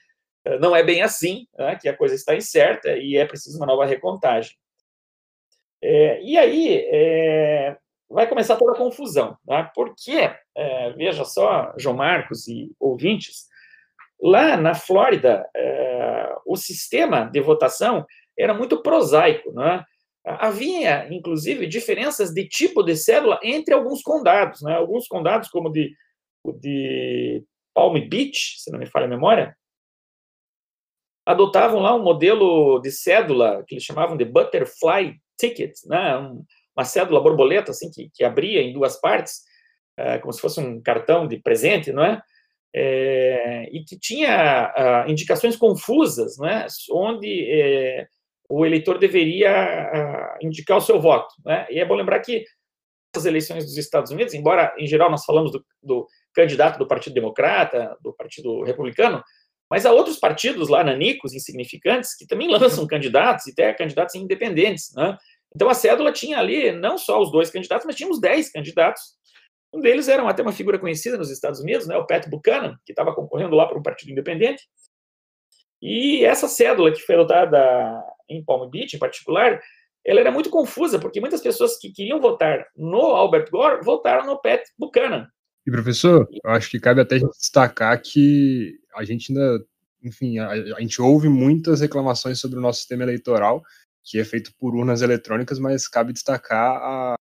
não 0.60 0.76
é 0.76 0.84
bem 0.84 1.02
assim, 1.02 1.48
né, 1.58 1.76
que 1.76 1.90
a 1.90 1.96
coisa 1.96 2.16
está 2.16 2.36
incerta 2.36 2.98
e 2.98 3.18
é 3.18 3.26
preciso 3.26 3.58
uma 3.58 3.66
nova 3.66 3.86
recontagem. 3.86 4.56
É, 5.82 6.22
e 6.22 6.38
aí 6.38 6.86
é, 6.92 7.78
vai 8.10 8.28
começar 8.28 8.56
toda 8.56 8.74
a 8.74 8.78
confusão, 8.78 9.38
tá? 9.46 9.72
porque, 9.76 10.32
é, 10.56 10.92
veja 10.94 11.26
só, 11.26 11.74
João 11.78 11.96
Marcos 11.96 12.48
e 12.48 12.72
ouvintes, 12.80 13.48
lá 14.22 14.58
na 14.58 14.74
Flórida, 14.74 15.48
o 16.46 16.56
sistema 16.56 17.26
de 17.26 17.42
votação 17.42 18.06
era 18.38 18.54
muito 18.54 18.82
prosaico, 18.82 19.52
né? 19.52 19.84
Havia, 20.26 21.08
inclusive, 21.14 21.68
diferenças 21.68 22.34
de 22.34 22.48
tipo 22.48 22.82
de 22.82 22.96
cédula 22.96 23.40
entre 23.44 23.76
alguns 23.76 24.02
condados. 24.02 24.62
Né? 24.64 24.74
Alguns 24.74 25.08
condados, 25.08 25.50
como 25.50 25.72
de, 25.72 25.94
de 26.60 27.44
Palm 27.76 27.94
Beach, 28.10 28.56
se 28.60 28.72
não 28.72 28.80
me 28.80 28.88
falha 28.88 29.06
a 29.06 29.10
memória, 29.10 29.56
adotavam 31.26 31.80
lá 31.80 31.96
um 31.96 32.04
modelo 32.04 32.80
de 32.80 32.92
cédula 32.92 33.64
que 33.68 33.76
eles 33.76 33.84
chamavam 33.84 34.16
de 34.16 34.26
butterfly 34.26 35.16
ticket, 35.40 35.74
né? 35.86 36.18
Um, 36.18 36.44
uma 36.78 36.86
cédula 36.86 37.22
borboleta 37.22 37.72
assim 37.72 37.90
que, 37.90 38.10
que 38.14 38.24
abria 38.24 38.62
em 38.62 38.74
duas 38.74 39.00
partes, 39.00 39.44
é, 39.98 40.18
como 40.20 40.34
se 40.34 40.42
fosse 40.42 40.60
um 40.60 40.82
cartão 40.82 41.28
de 41.28 41.38
presente, 41.38 41.92
não 41.92 42.04
é? 42.04 42.22
é 42.76 43.70
e 43.72 43.84
que 43.84 43.98
tinha 43.98 45.06
uh, 45.08 45.10
indicações 45.10 45.56
confusas, 45.56 46.38
né? 46.38 46.68
Onde 46.92 47.48
é, 47.50 48.08
o 48.50 48.66
eleitor 48.66 48.98
deveria 48.98 49.52
uh, 50.42 50.46
indicar 50.46 50.78
o 50.78 50.82
seu 50.82 51.00
voto. 51.00 51.34
Né? 51.44 51.66
E 51.70 51.80
é 51.80 51.86
bom 51.86 51.96
lembrar 51.96 52.20
que 52.20 52.44
as 53.16 53.26
eleições 53.26 53.66
dos 53.66 53.78
Estados 53.78 54.12
Unidos, 54.12 54.34
embora 54.34 54.74
em 54.78 54.86
geral 54.86 55.10
nós 55.10 55.26
falamos 55.26 55.52
do, 55.52 55.66
do, 55.82 56.08
candidato 56.34 56.78
do 56.78 56.88
Partido 56.88 57.14
Democrata, 57.14 57.98
do 58.02 58.14
Partido 58.14 58.62
Republicano, 58.64 59.24
mas 59.69 59.86
há 59.86 59.91
outros 59.91 60.17
partidos 60.17 60.69
lá, 60.69 60.84
nanicos, 60.84 61.34
insignificantes, 61.34 62.15
que 62.15 62.28
também 62.28 62.47
lançam 62.49 62.86
candidatos 62.88 63.47
e 63.47 63.51
até 63.51 63.73
candidatos 63.73 64.15
independentes. 64.15 64.93
Né? 64.95 65.17
Então 65.56 65.69
a 65.69 65.73
cédula 65.73 66.12
tinha 66.12 66.38
ali 66.38 66.71
não 66.71 66.97
só 66.97 67.21
os 67.21 67.32
dois 67.32 67.49
candidatos, 67.49 67.86
mas 67.86 67.95
tinha 67.95 68.10
os 68.10 68.19
dez 68.19 68.51
candidatos, 68.51 69.01
Um 69.73 69.82
deles 69.82 70.08
era 70.08 70.28
até 70.30 70.41
uma 70.41 70.54
figura 70.54 70.80
conhecida 70.80 71.17
nos 71.17 71.30
Estados 71.30 71.60
Unidos, 71.60 71.86
né, 71.86 71.97
o 71.97 72.08
Pat 72.08 72.30
Buchanan, 72.30 72.78
que 72.86 72.93
estava 72.93 73.13
concorrendo 73.13 73.56
lá 73.56 73.65
para 73.67 73.78
um 73.78 73.84
partido 73.84 74.12
independente. 74.12 74.63
E 75.82 76.23
essa 76.23 76.47
cédula 76.47 76.93
que 76.93 77.01
foi 77.01 77.15
adotada 77.15 78.01
em 78.30 78.43
Palm 78.43 78.69
Beach, 78.69 78.95
em 78.95 78.99
particular, 78.99 79.60
ela 80.06 80.19
era 80.19 80.32
muito 80.32 80.49
confusa, 80.49 80.97
porque 80.97 81.19
muitas 81.19 81.41
pessoas 81.41 81.78
que 81.78 81.91
queriam 81.91 82.21
votar 82.21 82.65
no 82.75 83.01
Albert 83.01 83.49
Gore 83.51 83.84
votaram 83.84 84.25
no 84.25 84.41
Pat 84.41 84.62
Buchanan. 84.78 85.28
E 85.67 85.71
professor, 85.71 86.28
eu 86.32 86.51
acho 86.51 86.69
que 86.69 86.80
cabe 86.80 87.01
até 87.01 87.17
destacar 87.17 87.99
que 88.01 88.75
a 88.96 89.04
gente 89.04 89.32
ainda, 89.32 89.66
enfim, 90.04 90.40
a, 90.40 90.50
a 90.50 90.82
gente 90.82 91.02
ouve 91.02 91.30
muitas 91.30 91.82
reclamações 91.82 92.40
sobre 92.40 92.58
o 92.58 92.62
nosso 92.62 92.80
sistema 92.80 93.04
eleitoral, 93.04 93.64
que 94.04 94.20
é 94.20 94.26
feito 94.26 94.54
por 94.58 94.76
urnas 94.76 95.02
eletrônicas, 95.02 95.60
mas 95.60 95.88
cabe 95.88 96.14
destacar 96.14 96.78
a, 96.78 97.16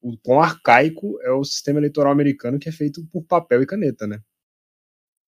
o 0.00 0.16
quão 0.18 0.40
arcaico 0.40 1.18
é 1.22 1.30
o 1.30 1.44
sistema 1.44 1.80
eleitoral 1.80 2.12
americano 2.12 2.58
que 2.58 2.68
é 2.68 2.72
feito 2.72 3.06
por 3.12 3.22
papel 3.24 3.62
e 3.62 3.66
caneta, 3.66 4.06
né? 4.06 4.20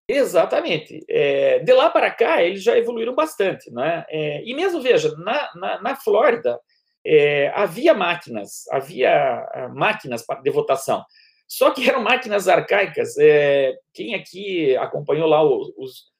Exatamente. 0.09 1.05
É, 1.09 1.61
de 1.61 1.72
lá 1.72 1.88
para 1.88 2.11
cá, 2.11 2.42
eles 2.42 2.62
já 2.62 2.76
evoluíram 2.76 3.14
bastante. 3.14 3.70
Né? 3.70 4.05
É, 4.09 4.42
e 4.44 4.53
mesmo, 4.55 4.83
veja, 4.83 5.14
na, 5.16 5.48
na, 5.55 5.81
na 5.81 5.96
Flórida, 5.96 6.59
é, 7.07 7.48
havia 7.55 7.94
máquinas, 7.94 8.64
havia 8.70 9.11
ah, 9.11 9.68
máquinas 9.72 10.24
de 10.42 10.50
votação, 10.50 11.05
só 11.50 11.72
que 11.72 11.88
eram 11.88 12.00
máquinas 12.00 12.46
arcaicas. 12.46 13.18
É, 13.18 13.76
quem 13.92 14.14
aqui 14.14 14.76
acompanhou 14.76 15.28
lá 15.28 15.42
os, 15.42 15.72
os, 15.76 16.10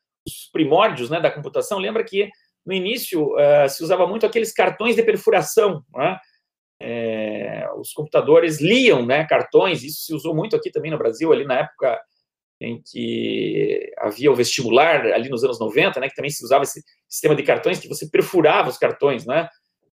primórdios 0.53 1.09
né, 1.09 1.21
da 1.21 1.31
computação, 1.31 1.79
lembra 1.79 2.05
que 2.05 2.29
no 2.67 2.73
início 2.73 3.33
uh, 3.35 3.69
se 3.69 3.83
usava 3.83 4.07
muito 4.07 4.27
aqueles 4.27 4.53
cartões 4.53 4.97
de 4.97 5.03
perfuração, 5.03 5.83
né? 5.95 6.19
é, 6.81 7.69
os 7.77 7.93
computadores 7.93 8.61
liam 8.61 9.07
né, 9.07 9.25
cartões, 9.25 9.83
isso 9.83 10.05
se 10.05 10.15
usou 10.15 10.35
muito 10.35 10.57
aqui 10.57 10.71
também 10.71 10.91
no 10.91 10.99
Brasil, 10.99 11.33
ali 11.33 11.45
na 11.45 11.61
época 11.61 12.01
em 12.61 12.83
que 12.83 13.91
havia 13.99 14.31
o 14.31 14.37
vestibular, 14.37 15.07
ali 15.07 15.29
nos 15.31 15.43
anos 15.43 15.59
90, 15.59 15.99
né, 16.01 16.09
que 16.09 16.15
também 16.15 16.31
se 16.31 16.45
usava 16.45 16.65
esse 16.65 16.83
sistema 17.09 17.35
de 17.35 17.43
cartões, 17.43 17.79
que 17.79 17.89
você 17.89 18.09
perfurava 18.09 18.69
os 18.69 18.77
cartões, 18.77 19.25
né, 19.25 19.49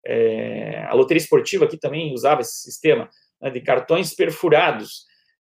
é, 0.07 0.85
a 0.88 0.94
loteria 0.94 1.20
esportiva 1.20 1.64
aqui 1.66 1.77
também 1.77 2.14
usava 2.14 2.40
esse 2.40 2.62
sistema 2.62 3.11
né, 3.40 3.51
de 3.51 3.61
cartões 3.61 4.14
perfurados, 4.14 5.07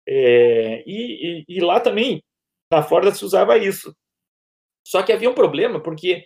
é, 0.08 0.84
e, 0.86 1.44
e, 1.48 1.58
e, 1.58 1.60
lá 1.62 1.80
também, 1.80 2.22
na 2.72 2.84
Ford 2.84 3.14
se 3.14 3.24
usava 3.24 3.58
isso. 3.58 3.96
Só 4.86 5.02
que 5.02 5.14
havia 5.14 5.30
um 5.30 5.36
problema, 5.36 5.82
porque 5.82 6.24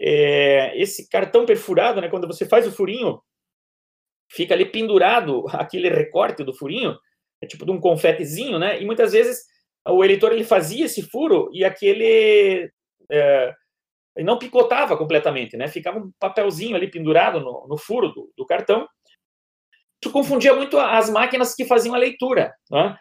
é, 0.00 0.80
esse 0.80 1.08
cartão 1.08 1.44
perfurado, 1.44 2.00
né, 2.00 2.08
quando 2.08 2.26
você 2.26 2.46
faz 2.46 2.66
o 2.66 2.72
furinho, 2.72 3.20
fica 4.30 4.54
ali 4.54 4.64
pendurado 4.66 5.44
aquele 5.52 5.88
recorte 5.88 6.44
do 6.44 6.54
furinho, 6.54 6.96
é 7.42 7.46
tipo 7.46 7.64
de 7.64 7.70
um 7.70 7.80
confetezinho, 7.80 8.58
né? 8.58 8.80
E 8.80 8.86
muitas 8.86 9.12
vezes 9.12 9.44
o 9.86 10.02
eleitor 10.02 10.32
ele 10.32 10.44
fazia 10.44 10.86
esse 10.86 11.02
furo 11.02 11.50
e 11.52 11.64
aquele 11.64 12.70
é, 13.10 13.54
não 14.18 14.38
picotava 14.38 14.96
completamente, 14.96 15.56
né? 15.56 15.68
Ficava 15.68 15.98
um 15.98 16.10
papelzinho 16.18 16.74
ali 16.74 16.90
pendurado 16.90 17.40
no, 17.40 17.66
no 17.68 17.76
furo 17.76 18.08
do, 18.08 18.32
do, 18.36 18.46
cartão. 18.46 18.88
Isso 20.02 20.12
confundia 20.12 20.54
muito 20.54 20.78
as 20.78 21.10
máquinas 21.10 21.54
que 21.54 21.66
faziam 21.66 21.94
a 21.94 21.98
leitura, 21.98 22.54
né? 22.70 22.96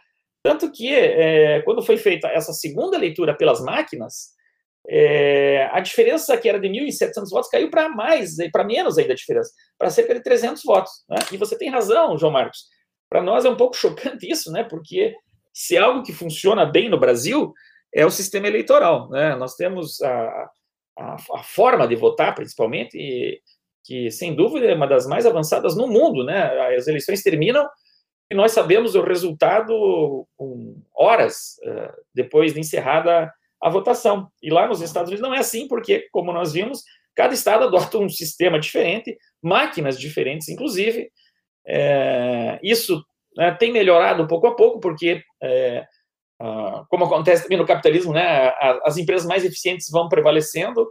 Tanto 0.46 0.72
que 0.72 0.94
é, 0.94 1.64
quando 1.64 1.82
foi 1.82 1.98
feita 1.98 2.28
essa 2.28 2.54
segunda 2.54 3.00
leitura 3.00 3.36
pelas 3.36 3.60
máquinas, 3.62 4.28
é, 4.88 5.68
a 5.72 5.80
diferença 5.80 6.38
que 6.38 6.48
era 6.48 6.60
de 6.60 6.68
1.700 6.68 7.32
votos 7.32 7.50
caiu 7.50 7.68
para 7.72 7.90
mais, 7.90 8.36
para 8.52 8.64
menos 8.64 8.96
ainda 9.00 9.14
a 9.14 9.16
diferença, 9.16 9.50
para 9.76 9.90
cerca 9.90 10.14
de 10.14 10.22
300 10.22 10.62
votos. 10.64 10.92
Né? 11.10 11.18
E 11.32 11.38
você 11.38 11.58
tem 11.58 11.72
razão, 11.72 12.16
João 12.16 12.32
Marcos. 12.32 12.60
Para 13.10 13.24
nós 13.24 13.44
é 13.44 13.50
um 13.50 13.58
pouco 13.58 13.74
chocante 13.76 14.30
isso, 14.30 14.52
né? 14.52 14.64
porque 14.64 15.16
se 15.52 15.78
é 15.78 15.80
algo 15.80 16.04
que 16.04 16.14
funciona 16.14 16.64
bem 16.64 16.90
no 16.90 17.00
Brasil 17.00 17.52
é 17.92 18.06
o 18.06 18.12
sistema 18.12 18.46
eleitoral. 18.46 19.10
Né? 19.10 19.36
Nós 19.38 19.56
temos 19.56 20.00
a, 20.04 20.50
a, 21.00 21.16
a 21.38 21.44
forma 21.44 21.88
de 21.88 21.96
votar, 21.96 22.36
principalmente, 22.36 22.96
e, 22.96 23.42
que 23.84 24.12
sem 24.12 24.36
dúvida 24.36 24.68
é 24.68 24.76
uma 24.76 24.86
das 24.86 25.08
mais 25.08 25.26
avançadas 25.26 25.76
no 25.76 25.88
mundo. 25.88 26.24
Né? 26.24 26.76
As 26.78 26.88
eleições 26.88 27.24
terminam 27.24 27.68
e 28.30 28.36
nós 28.36 28.52
sabemos 28.52 28.96
o 28.96 29.02
resultado 29.02 30.28
horas 30.94 31.58
uh, 31.64 31.94
depois 32.14 32.54
de 32.54 32.60
encerrada 32.60 33.32
a 33.62 33.70
votação. 33.70 34.30
E 34.42 34.50
lá 34.50 34.68
nos 34.68 34.82
Estados 34.82 35.10
Unidos 35.10 35.28
não 35.28 35.36
é 35.36 35.40
assim, 35.40 35.68
porque, 35.68 36.08
como 36.12 36.34
nós 36.34 36.54
vimos, 36.54 36.84
cada 37.16 37.34
estado 37.34 37.66
adota 37.66 37.98
um 37.98 38.10
sistema 38.10 38.60
diferente, 38.60 39.18
máquinas 39.42 40.00
diferentes, 40.00 40.50
inclusive. 40.50 41.10
É, 41.68 42.60
isso 42.62 43.04
né, 43.36 43.52
tem 43.54 43.72
melhorado 43.72 44.28
pouco 44.28 44.48
a 44.48 44.56
pouco, 44.56 44.80
porque, 44.80 45.24
é, 45.42 45.86
como 46.90 47.06
acontece 47.06 47.44
também 47.44 47.58
no 47.58 47.66
capitalismo, 47.66 48.12
né, 48.12 48.54
as 48.84 48.98
empresas 48.98 49.28
mais 49.28 49.46
eficientes 49.46 49.90
vão 49.90 50.10
prevalecendo 50.10 50.88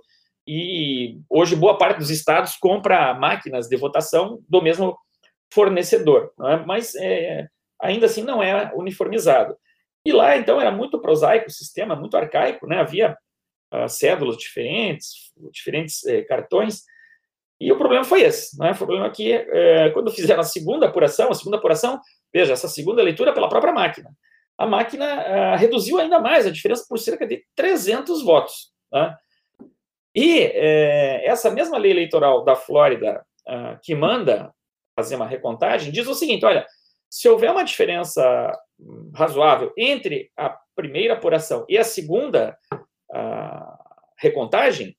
e 0.47 1.18
hoje 1.29 1.57
boa 1.57 1.79
parte 1.79 1.99
dos 1.99 2.11
estados 2.11 2.57
compra 2.57 3.14
máquinas 3.14 3.66
de 3.66 3.77
votação 3.77 4.40
do 4.49 4.61
mesmo 4.61 4.97
fornecedor, 5.55 6.33
é? 6.43 6.57
mas 6.67 6.95
é, 6.97 7.47
ainda 7.81 8.07
assim 8.07 8.23
não 8.23 8.43
é 8.43 8.73
uniformizado. 8.75 9.57
E 10.05 10.12
lá, 10.12 10.37
então, 10.37 10.61
era 10.61 10.71
muito 10.71 11.01
prosaico 11.01 11.49
o 11.49 11.53
sistema, 11.53 11.97
muito 11.97 12.17
arcaico, 12.17 12.67
né? 12.67 12.79
Havia 12.79 13.17
uh, 13.73 13.88
cédulas 13.88 14.37
diferentes, 14.37 15.33
diferentes 15.51 16.05
eh, 16.05 16.23
cartões, 16.23 16.83
e 17.59 17.73
o 17.73 17.79
problema 17.79 18.05
foi 18.05 18.23
esse, 18.23 18.59
né? 18.59 18.73
O 18.73 18.77
problema 18.77 19.07
é 19.07 19.11
que, 19.11 19.33
eh, 19.33 19.90
quando 19.95 20.11
fizeram 20.11 20.40
a 20.40 20.45
segunda 20.45 20.87
apuração, 20.87 21.31
a 21.31 21.35
segunda 21.35 21.57
apuração, 21.57 21.99
veja, 22.33 22.53
essa 22.53 22.69
segunda 22.69 23.03
leitura 23.03 23.33
pela 23.33 23.49
própria 23.49 23.73
máquina, 23.73 24.11
a 24.59 24.67
máquina 24.67 25.07
uh, 25.07 25.57
reduziu 25.57 25.99
ainda 25.99 26.21
mais 26.21 26.47
a 26.47 26.51
diferença 26.51 26.85
por 26.88 26.99
cerca 26.99 27.27
de 27.27 27.45
300 27.57 28.23
votos. 28.23 28.73
Né? 28.93 29.17
E 30.14 30.43
eh, 30.43 31.23
essa 31.25 31.51
mesma 31.51 31.77
lei 31.77 31.90
eleitoral 31.90 32.45
da 32.45 32.55
Flórida, 32.55 33.25
uh, 33.49 33.79
que 33.83 33.95
manda 33.95 34.53
fazer 34.96 35.16
uma 35.16 35.26
recontagem, 35.26 35.92
diz 35.92 36.07
o 36.07 36.14
seguinte: 36.14 36.44
olha, 36.44 36.66
se 37.11 37.28
houver 37.28 37.50
uma 37.50 37.64
diferença 37.64 38.52
razoável 39.14 39.72
entre 39.76 40.30
a 40.37 40.57
primeira 40.74 41.14
apuração 41.14 41.64
e 41.68 41.78
a 41.78 41.85
segunda 41.85 42.59
a 43.12 43.78
recontagem, 44.18 44.96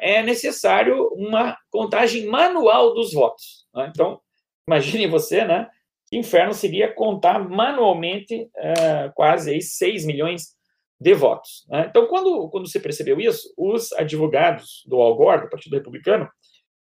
é 0.00 0.22
necessário 0.22 1.08
uma 1.14 1.56
contagem 1.70 2.26
manual 2.26 2.94
dos 2.94 3.12
votos. 3.12 3.66
Né? 3.74 3.90
Então, 3.90 4.20
imagine 4.66 5.06
você, 5.06 5.44
né? 5.44 5.68
Que 6.06 6.16
inferno 6.16 6.54
seria 6.54 6.92
contar 6.92 7.38
manualmente 7.38 8.50
uh, 8.56 9.12
quase 9.14 9.50
aí, 9.50 9.60
6 9.60 10.06
milhões 10.06 10.56
de 11.00 11.14
votos. 11.14 11.66
Né? 11.68 11.86
Então, 11.88 12.06
quando, 12.06 12.48
quando 12.48 12.68
você 12.68 12.80
percebeu 12.80 13.20
isso, 13.20 13.52
os 13.56 13.92
advogados 13.92 14.82
do 14.86 14.96
Al 15.00 15.14
Gore, 15.16 15.42
do 15.42 15.50
Partido 15.50 15.76
Republicano, 15.76 16.28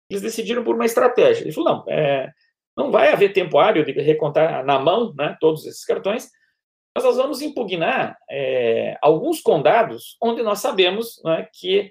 eles 0.08 0.22
decidiram 0.22 0.64
por 0.64 0.74
uma 0.74 0.84
estratégia. 0.84 1.44
Ele 1.44 1.52
falou, 1.52 1.76
não, 1.76 1.92
é, 1.92 2.30
não 2.76 2.90
vai 2.90 3.12
haver 3.12 3.32
tempo 3.32 3.58
hábil 3.58 3.84
de 3.84 3.92
recontar 3.92 4.64
na 4.64 4.78
mão 4.78 5.14
né, 5.16 5.36
todos 5.40 5.66
esses 5.66 5.84
cartões, 5.84 6.28
mas 6.94 7.04
nós 7.04 7.16
vamos 7.16 7.42
impugnar 7.42 8.16
é, 8.30 8.96
alguns 9.02 9.40
condados 9.40 10.16
onde 10.22 10.42
nós 10.42 10.60
sabemos 10.60 11.20
né, 11.24 11.48
que, 11.52 11.90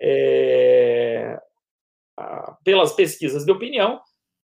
é, 0.00 1.38
pelas 2.64 2.92
pesquisas 2.92 3.44
de 3.44 3.52
opinião, 3.52 4.00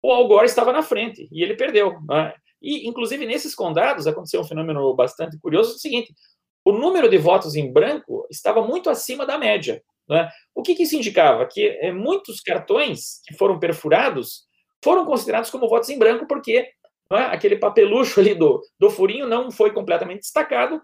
o 0.02 0.12
Al 0.12 0.28
Gore 0.28 0.46
estava 0.46 0.72
na 0.72 0.82
frente 0.82 1.28
e 1.32 1.44
ele 1.44 1.56
perdeu. 1.56 2.00
Né? 2.08 2.34
E, 2.62 2.88
inclusive, 2.88 3.26
nesses 3.26 3.54
condados 3.54 4.08
aconteceu 4.08 4.42
um 4.42 4.46
fenômeno 4.46 4.94
bastante 4.96 5.38
curioso: 5.40 5.72
é 5.72 5.76
o 5.76 5.80
seguinte, 5.80 6.14
o 6.64 6.72
número 6.72 7.10
de 7.10 7.18
votos 7.18 7.56
em 7.56 7.72
branco 7.72 8.26
estava 8.30 8.62
muito 8.66 8.90
acima 8.90 9.26
da 9.26 9.38
média. 9.38 9.82
Né? 10.10 10.30
O 10.56 10.64
que, 10.64 10.76
que 10.76 10.84
isso 10.84 10.96
indicava? 10.96 11.46
Que 11.46 11.68
é, 11.82 11.92
muitos 11.92 12.42
cartões 12.42 13.22
que 13.28 13.36
foram 13.36 13.60
perfurados 13.60 14.48
foram 14.84 15.06
considerados 15.06 15.50
como 15.50 15.68
votos 15.68 15.90
em 15.90 16.00
branco 16.00 16.26
porque 16.26 16.70
é, 17.12 17.18
aquele 17.18 17.58
papelucho 17.58 18.20
ali 18.20 18.34
do, 18.34 18.62
do 18.80 18.90
furinho 18.90 19.28
não 19.28 19.52
foi 19.52 19.72
completamente 19.72 20.22
destacado 20.22 20.82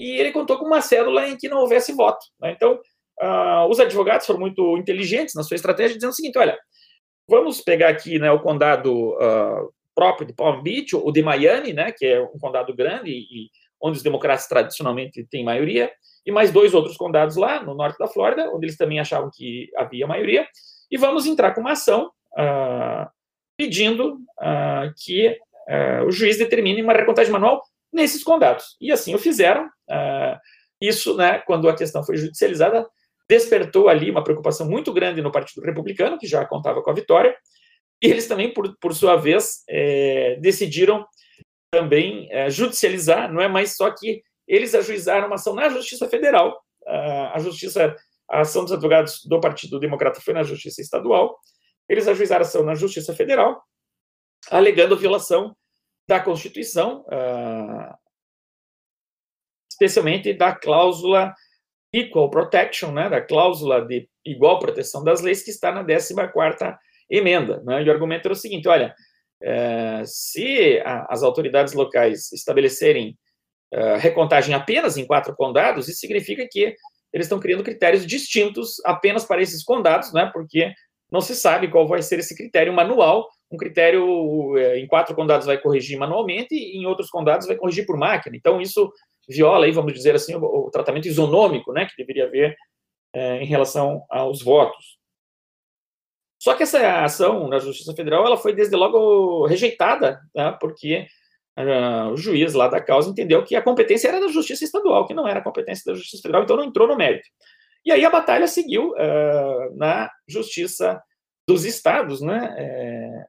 e 0.00 0.18
ele 0.18 0.32
contou 0.32 0.58
com 0.58 0.64
uma 0.64 0.80
cédula 0.80 1.28
em 1.28 1.36
que 1.36 1.48
não 1.48 1.58
houvesse 1.58 1.92
voto. 1.92 2.24
Né? 2.40 2.52
Então, 2.52 2.80
uh, 3.20 3.66
os 3.68 3.78
advogados 3.78 4.26
foram 4.26 4.40
muito 4.40 4.76
inteligentes 4.76 5.34
na 5.34 5.42
sua 5.42 5.54
estratégia, 5.54 5.94
dizendo 5.94 6.10
o 6.10 6.14
seguinte: 6.14 6.38
olha, 6.38 6.58
vamos 7.28 7.60
pegar 7.60 7.88
aqui 7.88 8.18
né, 8.18 8.30
o 8.32 8.40
condado 8.40 9.10
uh, 9.10 9.72
próprio 9.94 10.26
de 10.26 10.32
Palm 10.32 10.60
Beach, 10.62 10.96
o 10.96 11.12
de 11.12 11.22
Miami, 11.22 11.72
né, 11.72 11.92
que 11.92 12.04
é 12.04 12.20
um 12.20 12.38
condado 12.38 12.74
grande 12.74 13.10
e 13.10 13.48
onde 13.82 13.96
os 13.96 14.02
democratas 14.02 14.46
tradicionalmente 14.46 15.26
têm 15.30 15.44
maioria, 15.44 15.90
e 16.24 16.30
mais 16.30 16.52
dois 16.52 16.72
outros 16.72 16.96
condados 16.96 17.36
lá 17.36 17.62
no 17.62 17.74
norte 17.74 17.98
da 17.98 18.06
Flórida, 18.06 18.48
onde 18.54 18.66
eles 18.66 18.76
também 18.76 19.00
achavam 19.00 19.30
que 19.34 19.68
havia 19.76 20.06
maioria, 20.06 20.46
e 20.90 20.96
vamos 20.96 21.26
entrar 21.26 21.52
com 21.52 21.60
uma 21.60 21.72
ação 21.72 22.10
uh, 22.38 23.10
pedindo 23.56 24.14
uh, 24.40 24.92
que 25.04 25.28
uh, 25.28 26.06
o 26.06 26.12
juiz 26.12 26.38
determine 26.38 26.82
uma 26.82 26.92
recontagem 26.92 27.32
manual 27.32 27.62
nesses 27.92 28.22
condados. 28.22 28.76
E 28.80 28.92
assim 28.92 29.14
o 29.14 29.18
fizeram. 29.18 29.68
Isso, 30.80 31.16
né, 31.16 31.38
quando 31.46 31.68
a 31.68 31.76
questão 31.76 32.02
foi 32.02 32.16
judicializada, 32.16 32.88
despertou 33.28 33.88
ali 33.88 34.10
uma 34.10 34.24
preocupação 34.24 34.68
muito 34.68 34.92
grande 34.92 35.22
no 35.22 35.30
Partido 35.30 35.64
Republicano, 35.64 36.18
que 36.18 36.26
já 36.26 36.44
contava 36.44 36.82
com 36.82 36.90
a 36.90 36.94
vitória, 36.94 37.36
e 38.02 38.08
eles 38.08 38.26
também, 38.26 38.52
por, 38.52 38.76
por 38.80 38.92
sua 38.94 39.16
vez, 39.16 39.62
é, 39.68 40.36
decidiram 40.40 41.06
também 41.72 42.28
é, 42.30 42.50
judicializar, 42.50 43.32
não 43.32 43.40
é? 43.40 43.48
Mas 43.48 43.76
só 43.76 43.90
que 43.90 44.22
eles 44.46 44.74
ajuizaram 44.74 45.26
uma 45.26 45.36
ação 45.36 45.54
na 45.54 45.70
Justiça 45.70 46.06
Federal, 46.08 46.62
a 46.86 47.38
Justiça, 47.38 47.96
a 48.28 48.40
ação 48.40 48.64
dos 48.64 48.72
advogados 48.72 49.24
do 49.24 49.40
Partido 49.40 49.80
Democrata 49.80 50.20
foi 50.20 50.34
na 50.34 50.42
Justiça 50.42 50.82
Estadual, 50.82 51.38
eles 51.88 52.06
ajuizaram 52.06 52.44
a 52.44 52.46
ação 52.46 52.62
na 52.62 52.74
Justiça 52.74 53.14
Federal, 53.14 53.62
alegando 54.50 54.96
violação 54.96 55.56
da 56.06 56.20
Constituição, 56.20 57.06
especialmente 59.70 60.34
da 60.34 60.54
cláusula 60.54 61.32
Equal 61.94 62.28
Protection, 62.28 62.92
né, 62.92 63.08
da 63.08 63.22
cláusula 63.22 63.80
de 63.86 64.08
igual 64.24 64.58
proteção 64.58 65.02
das 65.02 65.20
leis, 65.22 65.42
que 65.42 65.50
está 65.50 65.72
na 65.72 65.84
14ª 65.84 66.76
emenda. 67.08 67.62
Né, 67.62 67.82
e 67.82 67.88
o 67.88 67.92
argumento 67.92 68.26
era 68.26 68.34
o 68.34 68.36
seguinte, 68.36 68.68
olha, 68.68 68.94
é, 69.42 70.02
se 70.04 70.80
a, 70.84 71.06
as 71.12 71.22
autoridades 71.22 71.72
locais 71.72 72.32
estabelecerem 72.32 73.16
é, 73.72 73.96
recontagem 73.96 74.54
apenas 74.54 74.96
em 74.96 75.06
quatro 75.06 75.34
condados, 75.34 75.88
isso 75.88 75.98
significa 75.98 76.46
que 76.50 76.74
eles 77.12 77.26
estão 77.26 77.40
criando 77.40 77.64
critérios 77.64 78.06
distintos 78.06 78.76
apenas 78.84 79.24
para 79.24 79.42
esses 79.42 79.62
condados, 79.62 80.12
né, 80.12 80.30
porque 80.32 80.72
não 81.10 81.20
se 81.20 81.34
sabe 81.34 81.68
qual 81.68 81.86
vai 81.86 82.00
ser 82.00 82.18
esse 82.18 82.34
critério 82.34 82.72
manual. 82.72 83.28
Um 83.50 83.56
critério 83.58 84.56
é, 84.56 84.78
em 84.78 84.86
quatro 84.86 85.14
condados 85.14 85.46
vai 85.46 85.58
corrigir 85.58 85.98
manualmente 85.98 86.54
e 86.54 86.78
em 86.78 86.86
outros 86.86 87.10
condados 87.10 87.46
vai 87.46 87.56
corrigir 87.56 87.84
por 87.84 87.98
máquina. 87.98 88.34
Então, 88.34 88.60
isso 88.62 88.90
viola, 89.28 89.66
aí, 89.66 89.72
vamos 89.72 89.92
dizer 89.92 90.14
assim, 90.14 90.34
o, 90.34 90.42
o 90.42 90.70
tratamento 90.70 91.06
isonômico 91.06 91.70
né, 91.72 91.86
que 91.86 91.96
deveria 91.96 92.24
haver 92.24 92.56
é, 93.14 93.42
em 93.42 93.46
relação 93.46 94.04
aos 94.08 94.42
votos. 94.42 94.91
Só 96.42 96.56
que 96.56 96.64
essa 96.64 97.04
ação 97.04 97.46
na 97.46 97.60
Justiça 97.60 97.94
Federal 97.94 98.26
ela 98.26 98.36
foi 98.36 98.52
desde 98.52 98.74
logo 98.74 99.46
rejeitada, 99.46 100.20
tá, 100.34 100.50
porque 100.50 101.06
uh, 101.56 102.10
o 102.10 102.16
juiz 102.16 102.52
lá 102.52 102.66
da 102.66 102.80
causa 102.80 103.08
entendeu 103.08 103.44
que 103.44 103.54
a 103.54 103.62
competência 103.62 104.08
era 104.08 104.18
da 104.18 104.26
Justiça 104.26 104.64
Estadual, 104.64 105.06
que 105.06 105.14
não 105.14 105.28
era 105.28 105.38
a 105.38 105.42
competência 105.42 105.84
da 105.86 105.96
Justiça 105.96 106.20
Federal, 106.20 106.42
então 106.42 106.56
não 106.56 106.64
entrou 106.64 106.88
no 106.88 106.96
mérito. 106.96 107.28
E 107.86 107.92
aí 107.92 108.04
a 108.04 108.10
batalha 108.10 108.48
seguiu 108.48 108.90
uh, 108.90 109.76
na 109.76 110.10
Justiça 110.26 111.00
dos 111.46 111.64
Estados, 111.64 112.20
né? 112.20 112.52
É, 112.58 113.24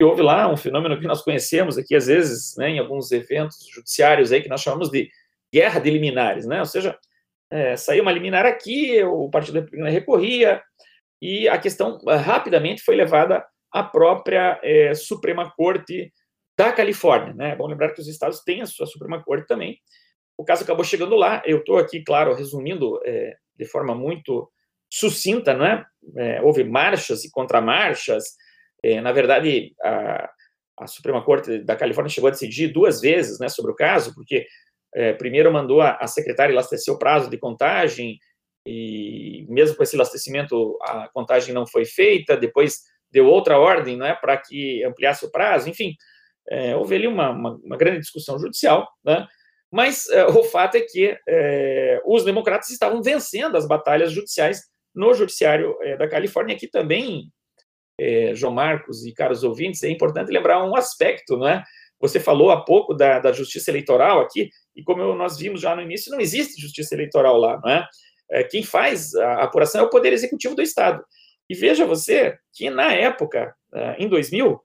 e 0.00 0.04
houve 0.04 0.22
lá 0.22 0.50
um 0.50 0.56
fenômeno 0.56 0.98
que 0.98 1.06
nós 1.06 1.20
conhecemos 1.20 1.76
aqui, 1.76 1.94
às 1.94 2.06
vezes, 2.06 2.56
né, 2.56 2.70
em 2.70 2.78
alguns 2.78 3.12
eventos 3.12 3.68
judiciários 3.70 4.32
aí, 4.32 4.42
que 4.42 4.48
nós 4.48 4.62
chamamos 4.62 4.88
de 4.88 5.10
guerra 5.52 5.78
de 5.78 5.90
liminares, 5.90 6.46
né? 6.46 6.60
Ou 6.60 6.66
seja, 6.66 6.98
é, 7.50 7.76
saiu 7.76 8.00
uma 8.00 8.12
liminar 8.12 8.46
aqui, 8.46 9.04
o 9.04 9.28
Partido 9.28 9.56
Republicano 9.56 9.90
recorria, 9.90 10.62
e 11.20 11.48
a 11.48 11.58
questão 11.58 11.98
eh, 12.08 12.16
rapidamente 12.16 12.82
foi 12.82 12.94
levada 12.94 13.44
à 13.72 13.82
própria 13.82 14.60
é, 14.62 14.94
Suprema 14.94 15.50
Corte 15.56 16.12
da 16.56 16.72
Califórnia. 16.72 17.34
Né? 17.34 17.50
É 17.50 17.56
bom 17.56 17.66
lembrar 17.66 17.90
que 17.92 18.00
os 18.00 18.08
estados 18.08 18.40
têm 18.40 18.62
a 18.62 18.66
sua 18.66 18.86
Suprema 18.86 19.22
Corte 19.22 19.46
também. 19.46 19.78
O 20.38 20.44
caso 20.44 20.64
acabou 20.64 20.84
chegando 20.84 21.16
lá. 21.16 21.42
Eu 21.44 21.58
estou 21.58 21.78
aqui, 21.78 22.02
claro, 22.02 22.34
resumindo 22.34 23.00
é, 23.04 23.34
de 23.56 23.64
forma 23.64 23.94
muito 23.94 24.50
sucinta, 24.90 25.54
né? 25.54 25.84
É, 26.16 26.40
houve 26.42 26.62
marchas 26.62 27.24
e 27.24 27.30
contramarchas. 27.30 28.24
É, 28.82 29.00
na 29.00 29.12
verdade, 29.12 29.74
a, 29.82 30.30
a, 30.78 30.86
Suprema 30.86 31.24
Corte 31.24 31.58
da 31.58 31.74
Califórnia 31.74 32.12
chegou 32.12 32.28
a 32.28 32.30
decidir 32.30 32.68
duas 32.68 33.00
vezes 33.00 33.38
né, 33.40 33.48
sobre 33.48 33.72
o 33.72 33.74
caso, 33.74 34.14
porque 34.14 34.46
primeiro 35.18 35.52
mandou 35.52 35.82
a, 35.82 35.96
a 35.96 36.06
secretária 36.06 36.54
elastecer 36.54 36.94
o 36.94 36.98
prazo 36.98 37.28
de 37.28 37.36
contagem, 37.36 38.18
e 38.66 39.46
mesmo 39.48 39.76
com 39.76 39.82
esse 39.82 39.94
elastecimento, 39.94 40.76
a 40.82 41.08
contagem 41.08 41.54
não 41.54 41.66
foi 41.66 41.84
feita, 41.84 42.36
depois 42.36 42.80
deu 43.10 43.26
outra 43.26 43.58
ordem 43.58 43.96
né, 43.96 44.14
para 44.20 44.36
que 44.36 44.84
ampliasse 44.84 45.24
o 45.24 45.30
prazo, 45.30 45.68
enfim, 45.68 45.94
é, 46.48 46.76
houve 46.76 46.96
ali 46.96 47.06
uma, 47.06 47.30
uma, 47.30 47.56
uma, 47.62 47.76
grande 47.76 48.00
discussão 48.00 48.38
judicial, 48.38 48.88
né, 49.04 49.26
mas 49.70 50.08
é, 50.10 50.26
o 50.26 50.42
fato 50.42 50.76
é 50.76 50.80
que 50.80 51.16
é, 51.28 52.00
os 52.04 52.24
democratas 52.24 52.70
estavam 52.70 53.02
vencendo 53.02 53.56
as 53.56 53.66
batalhas 53.66 54.10
judiciais 54.10 54.60
no 54.94 55.14
judiciário 55.14 55.76
é, 55.82 55.96
da 55.96 56.08
Califórnia, 56.08 56.56
aqui 56.56 56.66
também, 56.66 57.30
é, 58.00 58.34
João 58.34 58.52
Marcos 58.52 59.04
e 59.06 59.12
caros 59.12 59.44
ouvintes, 59.44 59.82
é 59.82 59.90
importante 59.90 60.32
lembrar 60.32 60.64
um 60.64 60.74
aspecto, 60.74 61.36
não 61.36 61.46
é? 61.46 61.62
Você 62.00 62.20
falou 62.20 62.50
há 62.50 62.62
pouco 62.62 62.92
da, 62.92 63.18
da 63.20 63.32
justiça 63.32 63.70
eleitoral 63.70 64.20
aqui, 64.20 64.50
e 64.74 64.82
como 64.82 65.14
nós 65.14 65.38
vimos 65.38 65.60
já 65.60 65.74
no 65.74 65.82
início, 65.82 66.12
não 66.12 66.20
existe 66.20 66.60
justiça 66.60 66.94
eleitoral 66.94 67.36
lá, 67.38 67.58
não 67.62 67.70
é? 67.70 67.86
É, 68.30 68.44
quem 68.44 68.62
faz 68.62 69.14
a 69.14 69.44
apuração 69.44 69.82
é 69.82 69.84
o 69.84 69.90
Poder 69.90 70.12
Executivo 70.12 70.54
do 70.54 70.62
Estado. 70.62 71.04
E 71.48 71.54
veja 71.54 71.86
você 71.86 72.36
que, 72.52 72.68
na 72.70 72.92
época, 72.92 73.54
é, 73.72 73.96
em 74.02 74.08
2000, 74.08 74.60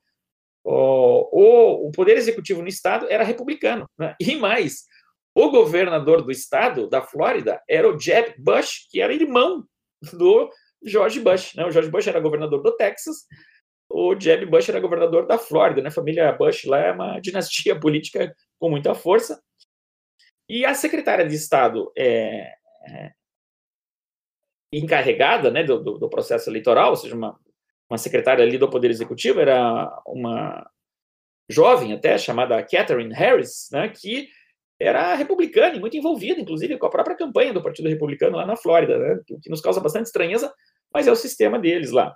o, 0.64 1.88
o 1.88 1.92
Poder 1.92 2.18
Executivo 2.18 2.62
no 2.62 2.68
Estado 2.68 3.08
era 3.10 3.24
republicano. 3.24 3.88
Né? 3.98 4.16
E 4.20 4.36
mais, 4.36 4.84
o 5.36 5.50
governador 5.50 6.22
do 6.22 6.32
Estado, 6.32 6.88
da 6.90 7.02
Flórida, 7.02 7.62
era 7.70 7.88
o 7.88 8.00
Jeb 8.00 8.36
Bush, 8.38 8.88
que 8.90 9.02
era 9.02 9.14
irmão 9.14 9.64
do 10.14 10.50
George 10.84 11.20
Bush. 11.20 11.56
Né? 11.56 11.66
O 11.66 11.72
George 11.72 11.90
Bush 11.90 12.08
era 12.08 12.20
governador 12.20 12.62
do 12.62 12.76
Texas, 12.76 13.26
o 13.90 14.18
Jeb 14.20 14.46
Bush 14.46 14.70
era 14.70 14.80
governador 14.80 15.28
da 15.28 15.38
Flórida. 15.38 15.82
Né? 15.82 15.90
A 15.90 15.94
família 15.94 16.32
Bush 16.32 16.66
lá 16.66 16.80
é 16.80 16.92
uma 16.92 17.20
dinastia 17.20 17.80
política 17.80 18.34
com 18.60 18.70
muita 18.70 18.96
força. 18.96 19.42
E 20.50 20.66
a 20.66 20.74
secretária 20.74 21.28
de 21.28 21.36
Estado 21.36 21.92
é, 21.98 22.54
é 22.88 23.12
encarregada 24.72 25.52
né, 25.52 25.64
do, 25.64 25.80
do, 25.80 26.10
processo 26.10 26.50
eleitoral, 26.50 26.92
ou 26.92 26.96
seja, 26.96 27.16
uma, 27.16 27.38
uma 27.90 27.98
secretária 27.98 28.44
ali 28.44 28.58
do 28.58 28.70
Poder 28.70 28.90
Executivo, 28.90 29.40
era 29.40 29.92
uma 30.06 30.66
jovem 31.50 31.94
até, 31.94 32.18
chamada 32.18 32.64
Catherine 32.64 33.14
Harris, 33.14 33.68
né, 33.72 33.90
que 33.90 34.30
era 34.80 35.14
republicana 35.14 35.76
e 35.76 35.80
muito 35.80 35.98
envolvida, 35.98 36.40
inclusive, 36.40 36.78
com 36.78 36.86
a 36.86 36.90
própria 36.90 37.16
campanha 37.16 37.54
do 37.54 37.62
Partido 37.62 37.90
Republicano 37.90 38.38
lá 38.38 38.46
na 38.46 38.56
Flórida, 38.56 38.98
né, 38.98 39.20
o 39.30 39.40
que 39.40 39.50
nos 39.50 39.62
causa 39.62 39.82
bastante 39.82 40.06
estranheza, 40.06 40.52
mas 40.94 41.08
é 41.08 41.12
o 41.12 41.16
sistema 41.16 41.60
deles 41.60 41.92
lá. 41.92 42.16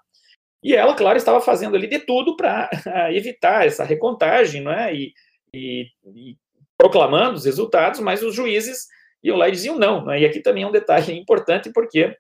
E 0.64 0.74
ela, 0.74 0.96
claro, 0.96 1.16
estava 1.18 1.40
fazendo 1.40 1.76
ali 1.76 1.88
de 1.88 2.00
tudo 2.00 2.36
para 2.36 2.70
evitar 3.14 3.68
essa 3.68 3.84
recontagem, 3.84 4.62
não 4.62 4.72
é? 4.72 4.96
E, 4.96 5.14
e, 5.54 5.84
e, 6.08 6.38
proclamando 6.76 7.36
os 7.36 7.46
resultados, 7.46 8.00
mas 8.00 8.24
os 8.24 8.34
juízes 8.34 8.88
iam 9.24 9.38
lá 9.38 9.48
e 9.48 9.52
diziam 9.52 9.78
não. 9.78 10.10
é? 10.12 10.22
E 10.22 10.26
aqui 10.26 10.40
também 10.40 10.64
é 10.64 10.68
um 10.68 10.72
detalhe 10.72 11.14
importante, 11.14 11.72
porque 11.72 12.18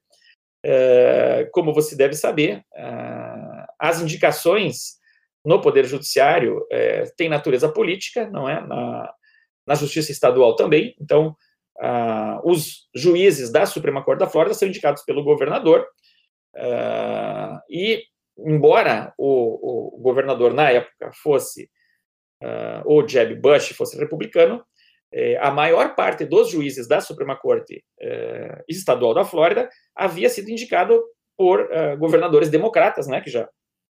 como 1.52 1.74
você 1.74 1.96
deve 1.96 2.16
saber, 2.16 2.64
é, 2.74 3.66
as 3.80 4.02
indicações 4.02 4.96
no 5.46 5.62
Poder 5.62 5.86
Judiciário 5.86 6.66
é, 6.72 7.04
têm 7.16 7.30
natureza 7.30 7.70
política, 7.72 8.28
não 8.30 8.50
é? 8.50 8.66
Na, 8.66 9.14
na 9.68 9.76
Justiça 9.76 10.12
Estadual 10.12 10.56
também. 10.56 10.96
Então, 11.00 11.36
os 12.44 12.88
juízes 12.96 13.52
da 13.52 13.66
Suprema 13.66 14.04
Corte 14.04 14.20
da 14.20 14.30
Flórida 14.30 14.56
são 14.56 14.68
indicados 14.68 15.04
pelo 15.04 15.24
governador, 15.24 15.86
e, 17.70 18.02
embora 18.40 19.14
o, 19.18 19.98
o, 19.98 20.02
governador, 20.02 20.54
na 20.54 20.72
época, 20.72 21.12
fosse 21.22 21.70
o 22.86 23.06
Jeb 23.06 23.36
Bush, 23.36 23.74
fosse 23.76 23.98
republicano, 23.98 24.64
é, 25.18 25.38
a 25.38 25.50
maior 25.50 25.96
parte 25.96 26.26
dos 26.26 26.50
juízes 26.50 26.90
da 26.90 27.00
Suprema 27.00 27.38
Corte 27.38 27.82
é, 28.02 28.62
Estadual 28.68 29.14
da 29.14 29.24
Flórida 29.24 29.70
havia 29.96 30.30
sido 30.30 30.50
indicado 30.50 31.02
por 31.38 31.72
é, 31.72 31.96
governadores 31.96 32.50
democratas, 32.50 33.08
né, 33.08 33.22
que 33.22 33.30
já 33.30 33.48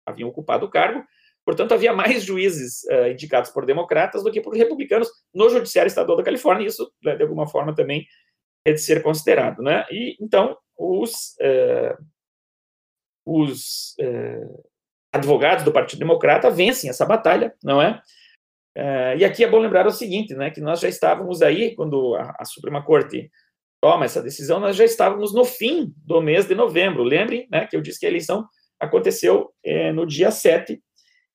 haviam 0.06 0.28
ocupado 0.28 0.66
o 0.66 0.70
cargo. 0.70 1.02
Portanto, 1.46 1.74
havia 1.74 1.94
mais 1.94 2.24
juízes 2.24 2.82
indicados 3.12 3.52
por 3.52 3.68
democratas 3.68 4.24
do 4.24 4.32
que 4.32 4.42
por 4.42 4.56
republicanos 4.56 5.08
no 5.32 5.48
Judiciário 5.48 5.88
Estadual 5.88 6.18
da 6.18 6.24
Califórnia. 6.24 6.66
Isso, 6.66 6.92
né, 7.04 7.16
de 7.16 7.22
alguma 7.22 7.48
forma, 7.48 7.74
também 7.74 8.06
é 8.66 8.74
de 8.74 8.82
ser 8.82 9.04
considerado. 9.04 9.62
Né? 9.62 9.86
E, 9.92 10.18
então, 10.20 10.58
os, 10.76 11.36
os 13.24 13.96
advogados 15.14 15.64
do 15.64 15.72
Partido 15.72 16.00
Democrata 16.00 16.50
vencem 16.50 16.90
essa 16.90 17.06
batalha, 17.06 17.54
não 17.64 17.80
é? 17.80 18.02
Uh, 18.78 19.16
e 19.18 19.24
aqui 19.24 19.42
é 19.42 19.50
bom 19.50 19.60
lembrar 19.60 19.88
o 19.88 19.92
seguinte, 19.92 20.36
né, 20.36 20.52
que 20.52 20.60
nós 20.60 20.82
já 20.82 20.90
estávamos 20.90 21.42
aí, 21.42 21.74
quando 21.76 22.14
a, 22.16 22.36
a, 22.40 22.44
Suprema 22.46 22.84
Corte 22.84 23.32
toma 23.82 24.04
essa 24.04 24.22
decisão, 24.22 24.60
nós 24.60 24.76
já 24.76 24.84
estávamos 24.84 25.34
no 25.34 25.46
fim 25.46 25.94
do 25.96 26.22
mês 26.22 26.46
de 26.46 26.56
novembro. 26.56 27.02
Lembrem 27.02 27.48
né, 27.50 27.66
que 27.66 27.76
eu 27.76 27.82
disse 27.82 28.00
que 28.00 28.06
a 28.06 28.10
eleição 28.10 28.46
aconteceu 28.78 29.50
é, 29.64 29.94
no 29.94 30.06
dia 30.06 30.30
7 30.30 30.78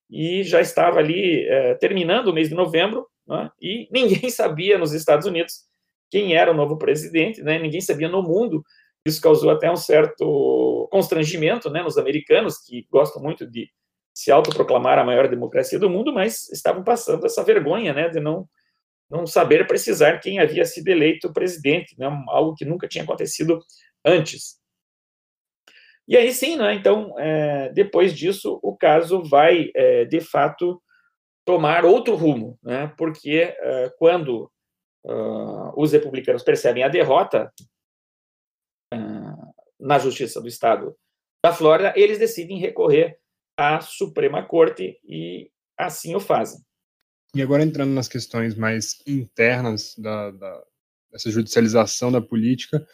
e 0.07 0.43
já 0.43 0.61
estava 0.61 0.99
ali 0.99 1.47
é, 1.47 1.73
terminando 1.75 2.27
o 2.27 2.33
mês 2.33 2.49
de 2.49 2.53
novembro, 2.53 3.07
né, 3.27 3.49
e 3.59 3.87
ninguém 3.91 4.29
sabia 4.29 4.77
nos 4.77 4.93
Estados 4.93 5.25
Unidos 5.25 5.65
quem 6.11 6.35
era 6.35 6.51
o 6.51 6.55
novo 6.55 6.77
presidente, 6.77 7.41
né, 7.41 7.57
ninguém 7.57 7.81
sabia 7.81 8.07
no 8.07 8.21
mundo. 8.21 8.63
Isso 9.03 9.19
causou 9.19 9.49
até 9.49 9.71
um 9.71 9.75
certo 9.75 10.87
constrangimento 10.91 11.71
né, 11.71 11.81
nos 11.81 11.97
americanos, 11.97 12.59
que 12.59 12.85
gostam 12.91 13.19
muito 13.19 13.49
de 13.49 13.67
se 14.13 14.31
autoproclamar 14.31 14.99
a 14.99 15.03
maior 15.03 15.27
democracia 15.27 15.79
do 15.79 15.89
mundo, 15.89 16.13
mas 16.13 16.49
estavam 16.51 16.83
passando 16.83 17.25
essa 17.25 17.43
vergonha, 17.43 17.93
né, 17.93 18.09
de 18.09 18.19
não 18.19 18.47
não 19.09 19.27
saber 19.27 19.67
precisar 19.67 20.19
quem 20.19 20.39
havia 20.39 20.63
sido 20.63 20.87
eleito 20.87 21.33
presidente, 21.33 21.93
né, 21.99 22.07
algo 22.29 22.55
que 22.55 22.63
nunca 22.63 22.87
tinha 22.87 23.03
acontecido 23.03 23.59
antes. 24.05 24.57
E 26.07 26.15
aí 26.15 26.31
sim, 26.33 26.55
né, 26.55 26.73
então, 26.73 27.13
é, 27.19 27.69
depois 27.73 28.13
disso, 28.15 28.57
o 28.63 28.73
caso 28.75 29.21
vai, 29.21 29.69
é, 29.75 30.05
de 30.05 30.21
fato, 30.21 30.81
tomar 31.45 31.85
outro 31.85 32.15
rumo, 32.15 32.57
né? 32.61 32.93
porque 32.97 33.55
uh, 33.59 33.91
quando 33.97 34.51
uh, 35.05 35.73
os 35.75 35.91
republicanos 35.91 36.43
percebem 36.43 36.83
a 36.83 36.87
derrota 36.87 37.51
uh, 38.93 39.53
na 39.79 39.97
Justiça 39.99 40.39
do 40.41 40.47
Estado 40.47 40.95
da 41.43 41.51
Flórida, 41.51 41.93
eles 41.95 42.19
decidem 42.19 42.59
recorrer 42.59 43.17
à 43.57 43.81
Suprema 43.81 44.45
Corte 44.45 44.99
e 45.03 45.49
assim 45.77 46.15
o 46.15 46.19
fazem. 46.19 46.59
E 47.35 47.41
agora 47.41 47.63
entrando 47.63 47.91
nas 47.91 48.07
questões 48.07 48.55
mais 48.55 49.01
internas 49.07 49.95
da, 49.97 50.31
da 50.31 50.63
dessa 51.11 51.29
judicialização 51.29 52.09
da 52.09 52.21
política, 52.21 52.85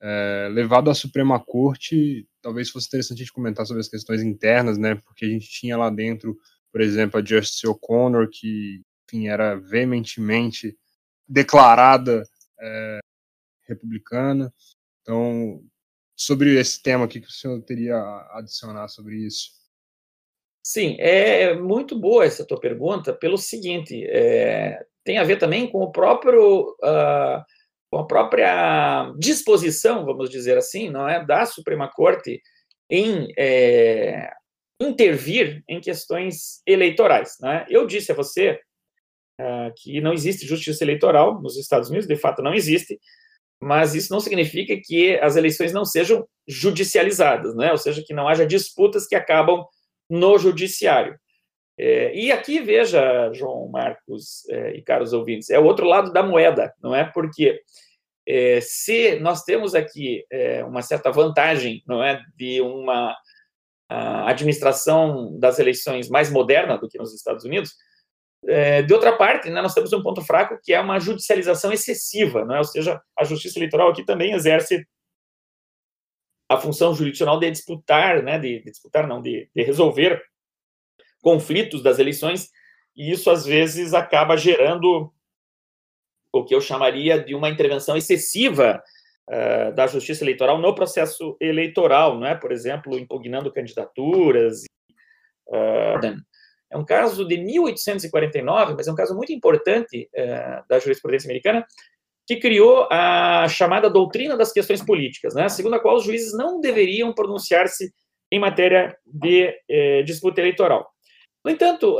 é, 0.00 0.48
levado 0.52 0.90
à 0.90 0.94
Suprema 0.94 1.42
Corte, 1.42 2.28
talvez 2.42 2.68
fosse 2.68 2.86
interessante 2.86 3.16
a 3.16 3.24
gente 3.24 3.32
comentar 3.32 3.64
sobre 3.64 3.80
as 3.80 3.88
questões 3.88 4.22
internas, 4.22 4.76
né? 4.76 4.94
Porque 4.96 5.24
a 5.24 5.28
gente 5.28 5.48
tinha 5.48 5.76
lá 5.76 5.88
dentro 5.88 6.36
por 6.76 6.82
exemplo, 6.82 7.18
a 7.18 7.24
Justice 7.24 7.66
O'Connor, 7.66 8.28
que 8.30 8.82
enfim, 9.08 9.28
era 9.28 9.54
veementemente 9.54 10.76
declarada 11.26 12.22
é, 12.60 12.98
republicana. 13.62 14.52
Então, 15.00 15.64
sobre 16.14 16.60
esse 16.60 16.82
tema, 16.82 17.06
o 17.06 17.08
que 17.08 17.18
o 17.18 17.30
senhor 17.30 17.62
teria 17.62 17.96
a 17.96 18.40
adicionar 18.40 18.88
sobre 18.88 19.16
isso? 19.26 19.52
Sim, 20.68 20.96
é 20.98 21.54
muito 21.54 21.96
boa 21.96 22.24
essa 22.24 22.44
tua 22.44 22.58
pergunta, 22.58 23.12
pelo 23.12 23.38
seguinte, 23.38 24.04
é, 24.08 24.84
tem 25.04 25.16
a 25.16 25.22
ver 25.22 25.38
também 25.38 25.70
com 25.70 25.78
o 25.78 25.92
próprio, 25.92 26.70
uh, 26.82 27.40
com 27.88 28.00
a 28.00 28.04
própria 28.04 29.12
disposição, 29.16 30.04
vamos 30.04 30.28
dizer 30.28 30.58
assim, 30.58 30.90
não 30.90 31.08
é, 31.08 31.24
da 31.24 31.46
Suprema 31.46 31.88
Corte 31.88 32.42
em 32.90 33.28
é, 33.38 34.28
intervir 34.82 35.62
em 35.68 35.80
questões 35.80 36.60
eleitorais. 36.66 37.36
Né? 37.40 37.64
Eu 37.68 37.86
disse 37.86 38.10
a 38.10 38.16
você 38.16 38.60
uh, 39.40 39.72
que 39.76 40.00
não 40.00 40.12
existe 40.12 40.48
justiça 40.48 40.82
eleitoral 40.82 41.40
nos 41.40 41.56
Estados 41.56 41.90
Unidos, 41.90 42.08
de 42.08 42.16
fato 42.16 42.42
não 42.42 42.52
existe, 42.52 42.98
mas 43.62 43.94
isso 43.94 44.12
não 44.12 44.18
significa 44.18 44.76
que 44.82 45.16
as 45.20 45.36
eleições 45.36 45.72
não 45.72 45.84
sejam 45.84 46.26
judicializadas, 46.48 47.54
né? 47.54 47.70
ou 47.70 47.78
seja, 47.78 48.02
que 48.04 48.12
não 48.12 48.26
haja 48.26 48.44
disputas 48.44 49.06
que 49.06 49.14
acabam 49.14 49.64
no 50.08 50.38
judiciário. 50.38 51.18
É, 51.78 52.14
e 52.14 52.32
aqui, 52.32 52.60
veja, 52.60 53.30
João 53.32 53.68
Marcos 53.68 54.48
é, 54.48 54.76
e 54.76 54.82
caros 54.82 55.12
ouvintes, 55.12 55.50
é 55.50 55.58
o 55.58 55.64
outro 55.64 55.86
lado 55.86 56.12
da 56.12 56.22
moeda, 56.22 56.72
não 56.82 56.94
é? 56.94 57.04
Porque 57.04 57.60
é, 58.26 58.60
se 58.60 59.20
nós 59.20 59.42
temos 59.44 59.74
aqui 59.74 60.24
é, 60.30 60.64
uma 60.64 60.82
certa 60.82 61.12
vantagem, 61.12 61.82
não 61.86 62.02
é, 62.02 62.20
de 62.34 62.60
uma 62.60 63.14
administração 63.88 65.38
das 65.38 65.60
eleições 65.60 66.08
mais 66.08 66.28
moderna 66.28 66.76
do 66.76 66.88
que 66.88 66.98
nos 66.98 67.14
Estados 67.14 67.44
Unidos. 67.44 67.70
É, 68.48 68.82
de 68.82 68.92
outra 68.92 69.16
parte, 69.16 69.48
né, 69.48 69.62
nós 69.62 69.74
temos 69.74 69.92
um 69.92 70.02
ponto 70.02 70.22
fraco 70.22 70.58
que 70.62 70.72
é 70.72 70.80
uma 70.80 70.98
judicialização 70.98 71.72
excessiva, 71.72 72.44
né? 72.44 72.58
ou 72.58 72.64
seja, 72.64 73.00
a 73.16 73.24
justiça 73.24 73.58
eleitoral 73.58 73.90
aqui 73.90 74.04
também 74.04 74.32
exerce 74.32 74.84
a 76.48 76.56
função 76.56 76.94
jurisdicional 76.94 77.38
de 77.38 77.50
disputar, 77.50 78.22
né, 78.22 78.38
de, 78.38 78.60
de 78.60 78.70
disputar 78.70 79.06
não, 79.06 79.20
de, 79.20 79.48
de 79.54 79.62
resolver 79.62 80.22
conflitos 81.20 81.82
das 81.82 81.98
eleições, 81.98 82.50
e 82.96 83.10
isso 83.10 83.30
às 83.30 83.44
vezes 83.44 83.92
acaba 83.92 84.36
gerando 84.36 85.12
o 86.32 86.44
que 86.44 86.54
eu 86.54 86.60
chamaria 86.60 87.18
de 87.22 87.34
uma 87.34 87.48
intervenção 87.48 87.96
excessiva 87.96 88.82
uh, 89.28 89.74
da 89.74 89.86
justiça 89.86 90.22
eleitoral 90.22 90.58
no 90.58 90.74
processo 90.74 91.36
eleitoral, 91.40 92.18
não 92.18 92.26
é? 92.26 92.34
Por 92.34 92.52
exemplo, 92.52 92.98
impugnando 92.98 93.52
candidaturas. 93.52 94.64
Uh, 95.48 96.22
é 96.70 96.76
um 96.76 96.84
caso 96.84 97.26
de 97.26 97.38
1849, 97.38 98.74
mas 98.74 98.86
é 98.86 98.92
um 98.92 98.96
caso 98.96 99.14
muito 99.14 99.32
importante 99.32 100.08
uh, 100.14 100.68
da 100.68 100.78
jurisprudência 100.78 101.26
americana, 101.26 101.66
que 102.26 102.36
criou 102.36 102.88
a 102.90 103.46
chamada 103.48 103.88
doutrina 103.88 104.36
das 104.36 104.52
questões 104.52 104.82
políticas, 104.82 105.34
né? 105.34 105.48
segundo 105.48 105.74
a 105.74 105.80
qual 105.80 105.96
os 105.96 106.04
juízes 106.04 106.36
não 106.36 106.60
deveriam 106.60 107.12
pronunciar-se 107.12 107.92
em 108.32 108.40
matéria 108.40 108.96
de 109.06 109.54
eh, 109.68 110.02
disputa 110.02 110.40
eleitoral. 110.40 110.90
No 111.44 111.50
entanto, 111.52 111.96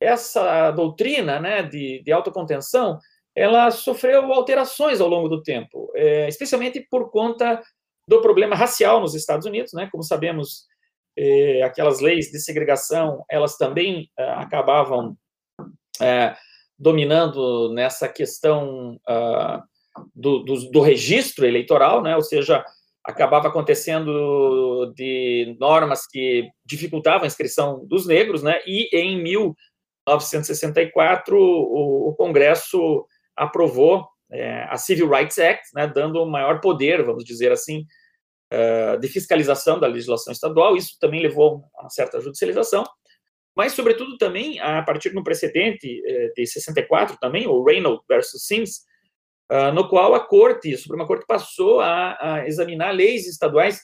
essa 0.00 0.72
doutrina 0.72 1.38
né, 1.38 1.62
de, 1.62 2.02
de 2.02 2.10
autocontenção 2.10 2.98
ela 3.34 3.70
sofreu 3.70 4.32
alterações 4.32 5.00
ao 5.00 5.08
longo 5.08 5.28
do 5.28 5.42
tempo, 5.42 5.90
é, 5.94 6.28
especialmente 6.28 6.86
por 6.88 7.10
conta 7.10 7.60
do 8.08 8.20
problema 8.20 8.54
racial 8.54 9.00
nos 9.00 9.14
Estados 9.14 9.46
Unidos, 9.46 9.72
né? 9.72 9.88
Como 9.90 10.04
sabemos, 10.04 10.66
é, 11.18 11.62
aquelas 11.62 12.00
leis 12.00 12.30
de 12.30 12.38
segregação, 12.38 13.24
elas 13.28 13.56
também 13.56 14.08
é, 14.16 14.24
acabavam 14.34 15.16
é, 16.00 16.36
dominando 16.84 17.72
nessa 17.72 18.06
questão 18.06 19.00
uh, 19.08 19.62
do, 20.14 20.40
do, 20.40 20.70
do, 20.70 20.82
registro 20.82 21.46
eleitoral, 21.46 22.02
né? 22.02 22.14
Ou 22.14 22.20
seja, 22.20 22.62
acabava 23.02 23.48
acontecendo 23.48 24.92
de 24.94 25.56
normas 25.58 26.06
que 26.06 26.46
dificultavam 26.66 27.24
a 27.24 27.26
inscrição 27.26 27.86
dos 27.86 28.06
negros, 28.06 28.42
né? 28.42 28.60
E 28.66 28.94
em 28.94 29.22
1964 29.22 31.34
o, 31.34 32.10
o 32.10 32.14
Congresso 32.14 33.06
aprovou 33.34 34.06
é, 34.30 34.66
a 34.68 34.76
Civil 34.76 35.08
Rights 35.08 35.38
Act, 35.38 35.70
né, 35.74 35.86
dando 35.86 36.26
maior 36.26 36.60
poder, 36.60 37.02
vamos 37.02 37.24
dizer 37.24 37.50
assim, 37.50 37.86
uh, 38.52 38.98
de 38.98 39.08
fiscalização 39.08 39.80
da 39.80 39.86
legislação 39.86 40.30
estadual. 40.32 40.76
Isso 40.76 40.98
também 41.00 41.22
levou 41.22 41.64
a 41.76 41.84
uma 41.84 41.90
certa 41.90 42.20
judicialização, 42.20 42.84
mas, 43.56 43.72
sobretudo, 43.72 44.16
também 44.18 44.60
a 44.60 44.82
partir 44.82 45.10
de 45.10 45.18
um 45.18 45.22
precedente 45.22 46.02
de 46.36 46.46
64 46.46 47.16
também, 47.20 47.46
o 47.46 47.62
Reynolds 47.62 48.04
versus 48.08 48.46
Sims, 48.46 48.80
uh, 49.50 49.72
no 49.72 49.88
qual 49.88 50.14
a 50.14 50.20
Corte, 50.20 50.74
a 50.74 50.78
Suprema 50.78 51.06
Corte, 51.06 51.24
passou 51.26 51.80
a, 51.80 52.16
a 52.20 52.46
examinar 52.46 52.92
leis 52.92 53.26
estaduais 53.26 53.80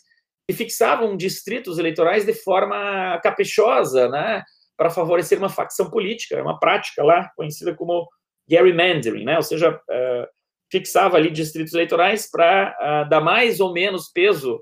que 0.49 0.57
fixavam 0.57 1.17
distritos 1.17 1.79
eleitorais 1.79 2.25
de 2.25 2.35
forma 2.35 3.21
caprichosa, 3.23 4.09
né, 4.09 4.43
para 4.77 4.91
favorecer 4.91 5.39
uma 5.39 5.49
facção 5.49 5.91
política, 5.91 6.43
uma 6.43 6.59
prática 6.59 7.05
lá 7.05 7.31
conhecida 7.37 7.75
como 7.75 8.09
gerrymandering, 8.49 9.25
né? 9.25 9.37
ou 9.37 9.43
seja, 9.43 9.75
uh, 9.75 10.27
fixava 10.71 11.17
ali 11.17 11.31
distritos 11.31 11.75
eleitorais 11.75 12.31
para 12.31 12.77
eh, 12.81 13.09
dar 13.09 13.21
mais 13.21 13.59
ou 13.61 13.73
menos 13.73 14.09
peso 14.09 14.55
uh, 14.57 14.61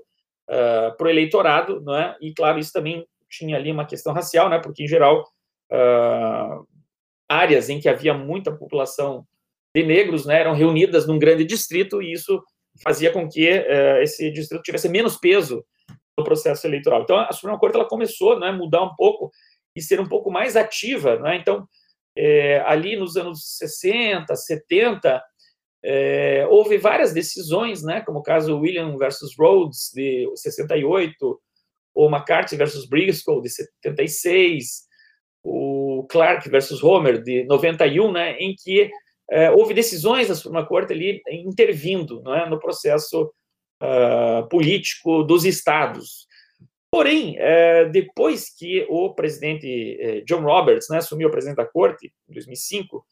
eh, 0.49 0.91
para 0.97 1.05
o 1.05 1.09
eleitorado, 1.09 1.83
é? 1.93 2.17
E 2.19 2.33
claro, 2.33 2.57
isso 2.57 2.73
também 2.73 3.05
tinha 3.29 3.55
ali 3.55 3.71
uma 3.71 3.85
questão 3.85 4.13
racial, 4.13 4.49
né? 4.49 4.59
Porque 4.59 4.83
em 4.83 4.87
geral 4.87 5.25
áreas 7.29 7.69
em 7.69 7.79
que 7.79 7.87
havia 7.87 8.11
muita 8.11 8.51
população 8.51 9.23
de 9.75 9.83
negros, 9.83 10.25
né, 10.25 10.39
eram 10.39 10.55
reunidas 10.55 11.05
num 11.05 11.19
grande 11.19 11.45
distrito 11.45 12.01
e 12.01 12.11
isso 12.11 12.41
fazia 12.83 13.11
com 13.11 13.29
que 13.29 13.45
esse 14.01 14.31
distrito 14.31 14.63
tivesse 14.63 14.89
menos 14.89 15.15
peso 15.15 15.63
no 16.17 16.23
processo 16.23 16.65
eleitoral. 16.65 17.03
Então 17.03 17.17
a 17.17 17.31
Suprema 17.31 17.59
Corte 17.59 17.75
ela 17.75 17.87
começou, 17.87 18.39
né, 18.39 18.47
a 18.47 18.51
mudar 18.51 18.81
um 18.81 18.95
pouco 18.95 19.31
e 19.75 19.81
ser 19.81 19.99
um 19.99 20.07
pouco 20.07 20.31
mais 20.31 20.55
ativa, 20.55 21.19
né? 21.19 21.35
Então 21.35 21.67
é, 22.17 22.61
ali 22.61 22.95
nos 22.95 23.15
anos 23.15 23.57
60, 23.57 24.35
70, 24.35 25.23
é, 25.83 26.47
houve 26.49 26.77
várias 26.77 27.13
decisões, 27.13 27.83
né, 27.83 28.01
como 28.01 28.19
o 28.19 28.23
caso 28.23 28.59
William 28.59 28.97
versus 28.97 29.35
Rhodes, 29.37 29.91
de 29.93 30.29
68, 30.35 31.39
o 31.93 32.07
McCarthy 32.07 32.55
versus 32.55 32.87
Briscoe, 32.87 33.41
de 33.41 33.49
76, 33.49 34.87
o 35.43 36.05
Clark 36.09 36.49
versus 36.49 36.83
Homer, 36.83 37.21
de 37.21 37.43
91, 37.45 38.11
né, 38.11 38.37
em 38.37 38.55
que 38.55 38.89
é, 39.31 39.51
houve 39.51 39.73
decisões 39.73 40.27
da 40.27 40.35
Suprema 40.35 40.65
Corte 40.65 40.93
ali 40.93 41.21
intervindo 41.29 42.21
não 42.23 42.35
é, 42.35 42.49
no 42.49 42.59
processo 42.59 43.31
uh, 43.81 44.47
político 44.49 45.23
dos 45.23 45.45
estados. 45.45 46.27
Porém, 46.91 47.35
é, 47.37 47.85
depois 47.85 48.49
que 48.49 48.85
o 48.89 49.13
presidente 49.13 49.97
é, 49.99 50.21
John 50.21 50.41
Roberts 50.41 50.89
né, 50.89 50.97
assumiu 50.97 51.27
a 51.27 51.31
presidente 51.31 51.57
da 51.57 51.65
corte, 51.65 52.11
em 52.27 52.33
2005, 52.33 53.05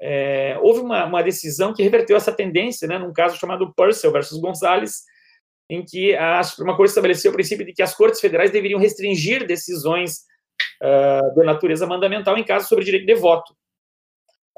é, 0.00 0.58
houve 0.60 0.80
uma, 0.80 1.06
uma, 1.06 1.22
decisão 1.22 1.72
que 1.72 1.82
reverteu 1.82 2.16
essa 2.16 2.32
tendência, 2.32 2.86
né, 2.86 2.98
num 2.98 3.12
caso 3.12 3.38
chamado 3.38 3.72
Purcell 3.74 4.12
versus 4.12 4.38
Gonzalez, 4.38 5.04
em 5.68 5.84
que 5.84 6.14
a 6.14 6.42
Suprema 6.42 6.76
Corte 6.76 6.90
estabeleceu 6.90 7.30
o 7.30 7.34
princípio 7.34 7.64
de 7.64 7.72
que 7.72 7.82
as 7.82 7.94
cortes 7.94 8.20
federais 8.20 8.50
deveriam 8.50 8.78
restringir 8.78 9.46
decisões 9.46 10.24
uh, 10.82 11.34
de 11.34 11.44
natureza 11.44 11.86
mandamental 11.86 12.36
em 12.36 12.44
casos 12.44 12.68
sobre 12.68 12.84
direito 12.84 13.06
de 13.06 13.14
voto, 13.14 13.54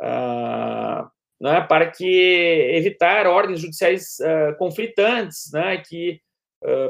uh, 0.01 1.09
né, 1.41 1.61
para 1.69 1.91
que 1.91 2.71
evitar 2.75 3.27
ordens 3.27 3.61
judiciais 3.61 4.17
uh, 4.21 4.57
conflitantes, 4.59 5.51
né, 5.53 5.79
que 5.79 6.21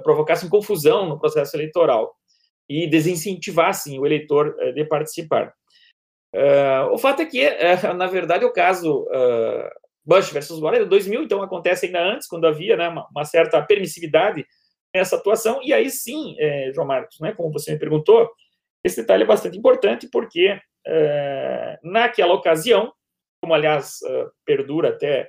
provocassem 0.05 0.49
confusão 0.49 1.07
no 1.07 1.19
processo 1.19 1.55
eleitoral 1.55 2.17
e 2.69 2.87
desincentivassem 2.89 3.99
o 3.99 4.07
eleitor 4.07 4.57
uh, 4.59 4.73
de 4.73 4.85
participar. 4.85 5.53
O 6.93 6.99
fato 6.99 7.23
é 7.23 7.27
que, 7.27 7.49
na 7.97 8.07
verdade, 8.07 8.45
o 8.45 8.53
caso 8.53 9.07
Bush 10.07 10.31
versus 10.31 10.63
é 10.63 10.79
de 10.79 10.85
2000, 10.85 11.25
então 11.25 11.43
acontece 11.43 11.87
ainda 11.87 12.01
antes, 12.01 12.29
quando 12.29 12.47
havia 12.47 12.77
né, 12.77 12.89
uma, 12.89 13.09
uma, 13.11 13.25
certa 13.25 13.61
permissividade 13.61 14.47
nessa 14.95 15.17
atuação, 15.17 15.61
e 15.63 15.73
aí 15.73 15.91
sim, 15.91 16.37
João 16.73 16.87
Marcos, 16.87 17.19
né, 17.21 17.33
como 17.33 17.53
você 17.53 17.73
me 17.73 17.79
perguntou, 17.79 18.31
esse 18.85 19.01
detalhe 19.01 19.25
é 19.25 19.27
bastante 19.27 19.59
importante 19.59 20.09
porque 20.11 20.59
naquela 21.83 22.33
ocasião, 22.33 22.93
como 23.43 23.53
aliás 23.53 23.99
perdura 24.45 24.91
até 24.91 25.29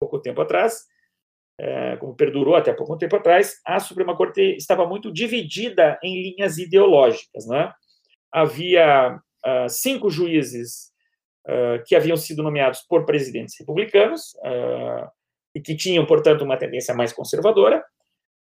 pouco 0.00 0.20
tempo 0.20 0.40
atrás, 0.40 0.82
como 2.00 2.14
perdurou 2.14 2.54
até 2.54 2.72
pouco 2.72 2.98
tempo 2.98 3.16
atrás, 3.16 3.60
a 3.64 3.80
Suprema 3.80 4.16
Corte 4.16 4.56
estava 4.56 4.86
muito 4.86 5.12
dividida 5.12 5.98
em 6.02 6.22
linhas 6.22 6.58
ideológicas. 6.58 7.46
Né? 7.46 7.72
Havia 8.32 9.18
cinco 9.68 10.10
juízes 10.10 10.92
que 11.86 11.96
haviam 11.96 12.16
sido 12.16 12.42
nomeados 12.42 12.80
por 12.82 13.06
presidentes 13.06 13.58
republicanos 13.58 14.36
e 15.54 15.60
que 15.60 15.74
tinham, 15.74 16.04
portanto, 16.04 16.42
uma 16.42 16.56
tendência 16.56 16.94
mais 16.94 17.12
conservadora, 17.12 17.82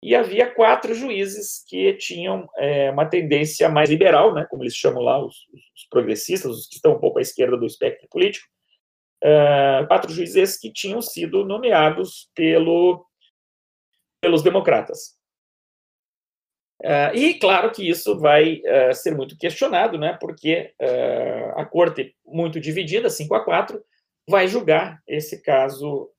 e 0.04 0.16
havia 0.16 0.52
quatro 0.52 0.96
juízes 0.96 1.64
que 1.68 1.94
tinham 1.94 2.50
é, 2.58 2.90
uma 2.90 3.06
tendência 3.06 3.70
mais 3.70 3.90
liberal, 3.90 4.34
né, 4.34 4.46
como 4.50 4.64
eles 4.64 4.76
chamam 4.76 5.04
lá, 5.04 5.24
os, 5.24 5.36
os, 5.76 5.88
progressistas, 5.90 6.52
os 6.52 6.68
que 6.68 6.76
estão 6.76 6.94
um 6.94 7.00
pouco 7.00 7.20
à 7.20 7.22
esquerda 7.22 7.56
do 7.56 7.68
espectro 7.68 8.08
político, 8.10 8.48
uh, 9.24 9.88
quatro 9.88 10.12
juízes 10.12 10.58
que 10.58 10.74
tinham 10.74 11.02
sido 11.02 11.46
nomeados 11.46 12.32
pelo, 12.34 13.06
pelos 14.20 14.42
democratas. 14.42 15.21
Uh, 16.84 17.16
e 17.16 17.36
claro 17.36 17.72
que 17.72 17.88
isso 17.88 18.20
vai 18.20 18.62
uh, 18.66 18.94
ser 18.94 19.16
muito 19.16 19.38
questionado, 19.38 20.00
né, 20.00 20.18
porque 20.20 20.74
a 21.56 21.64
corte, 21.66 22.16
muito 22.26 22.60
dividida, 22.60 23.10
5 23.10 23.36
a 23.36 23.46
4, 23.46 23.80
vai 24.28 24.48
julgar 24.48 25.00
esse 25.08 25.42
caso 25.42 26.10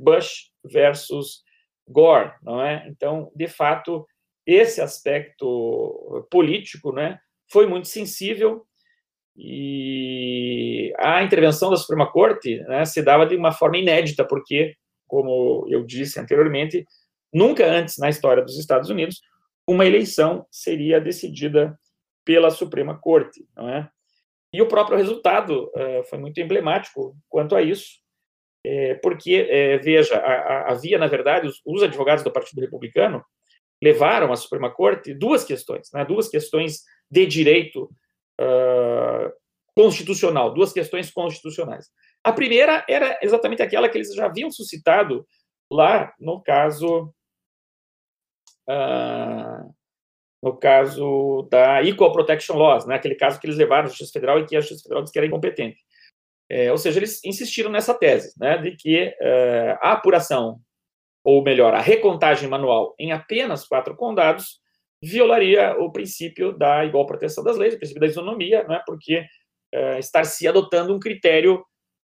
Bush 0.00 0.50
versus 0.64 1.42
Gore, 1.88 2.32
não 2.42 2.62
é? 2.62 2.86
Então, 2.88 3.30
de 3.34 3.48
fato, 3.48 4.06
esse 4.46 4.80
aspecto 4.80 6.26
político, 6.30 6.92
né, 6.92 7.18
foi 7.50 7.66
muito 7.66 7.88
sensível 7.88 8.66
e 9.36 10.92
a 10.98 11.22
intervenção 11.22 11.70
da 11.70 11.76
Suprema 11.76 12.10
Corte 12.10 12.58
né, 12.64 12.84
se 12.84 13.02
dava 13.02 13.24
de 13.26 13.36
uma 13.36 13.52
forma 13.52 13.78
inédita, 13.78 14.24
porque, 14.24 14.74
como 15.06 15.66
eu 15.68 15.84
disse 15.84 16.20
anteriormente, 16.20 16.84
nunca 17.32 17.66
antes 17.66 17.96
na 17.96 18.10
história 18.10 18.44
dos 18.44 18.58
Estados 18.58 18.90
Unidos 18.90 19.20
uma 19.70 19.86
eleição 19.86 20.44
seria 20.50 21.00
decidida 21.00 21.78
pela 22.24 22.50
Suprema 22.50 22.98
Corte, 22.98 23.46
não 23.56 23.68
é? 23.68 23.88
E 24.52 24.60
o 24.60 24.66
próprio 24.66 24.98
resultado 24.98 25.70
uh, 25.76 26.02
foi 26.08 26.18
muito 26.18 26.40
emblemático 26.40 27.16
quanto 27.28 27.54
a 27.54 27.62
isso, 27.62 28.00
é, 28.66 28.94
porque, 28.96 29.46
é, 29.48 29.78
veja, 29.78 30.18
havia, 30.66 30.98
na 30.98 31.06
verdade, 31.06 31.46
os, 31.46 31.62
os, 31.64 31.82
advogados 31.82 32.22
do 32.22 32.32
Partido 32.32 32.60
Republicano 32.60 33.24
levaram 33.82 34.32
à 34.32 34.36
Suprema 34.36 34.70
Corte 34.70 35.14
duas 35.14 35.44
questões, 35.44 35.88
né, 35.94 36.04
duas 36.04 36.28
questões 36.28 36.82
de 37.10 37.24
direito 37.26 37.84
uh, 38.38 39.32
constitucional, 39.74 40.52
duas 40.52 40.74
questões 40.74 41.10
constitucionais. 41.10 41.86
A 42.22 42.32
primeira 42.32 42.84
era 42.86 43.18
exatamente 43.22 43.62
aquela 43.62 43.88
que 43.88 43.96
eles 43.96 44.14
já 44.14 44.26
haviam 44.26 44.50
suscitado 44.50 45.26
lá 45.72 46.12
no 46.18 46.42
caso 46.42 47.14
uh, 48.68 49.49
no 50.42 50.56
caso 50.56 51.46
da 51.50 51.82
Equal 51.82 52.12
Protection 52.12 52.56
Laws, 52.56 52.86
né, 52.86 52.94
aquele 52.94 53.14
caso 53.14 53.38
que 53.38 53.46
eles 53.46 53.58
levaram 53.58 53.84
à 53.84 53.88
Justiça 53.88 54.12
Federal 54.12 54.38
e 54.38 54.46
que 54.46 54.56
a 54.56 54.60
Justiça 54.60 54.82
Federal 54.82 55.02
disse 55.02 55.12
que 55.12 55.18
era 55.18 55.26
incompetente. 55.26 55.78
É, 56.48 56.72
ou 56.72 56.78
seja, 56.78 56.98
eles 56.98 57.22
insistiram 57.24 57.70
nessa 57.70 57.94
tese, 57.94 58.34
né, 58.38 58.58
de 58.58 58.72
que 58.72 59.14
é, 59.20 59.78
a 59.80 59.92
apuração, 59.92 60.58
ou 61.22 61.42
melhor, 61.42 61.74
a 61.74 61.80
recontagem 61.80 62.48
manual 62.48 62.94
em 62.98 63.12
apenas 63.12 63.66
quatro 63.66 63.94
condados 63.94 64.60
violaria 65.02 65.76
o 65.78 65.92
princípio 65.92 66.52
da 66.52 66.84
igual 66.84 67.06
proteção 67.06 67.44
das 67.44 67.56
leis, 67.56 67.74
o 67.74 67.78
princípio 67.78 68.00
da 68.00 68.06
isonomia, 68.06 68.64
né, 68.64 68.82
porque 68.86 69.24
é, 69.72 69.98
estar 69.98 70.24
se 70.24 70.48
adotando 70.48 70.94
um 70.94 70.98
critério 70.98 71.64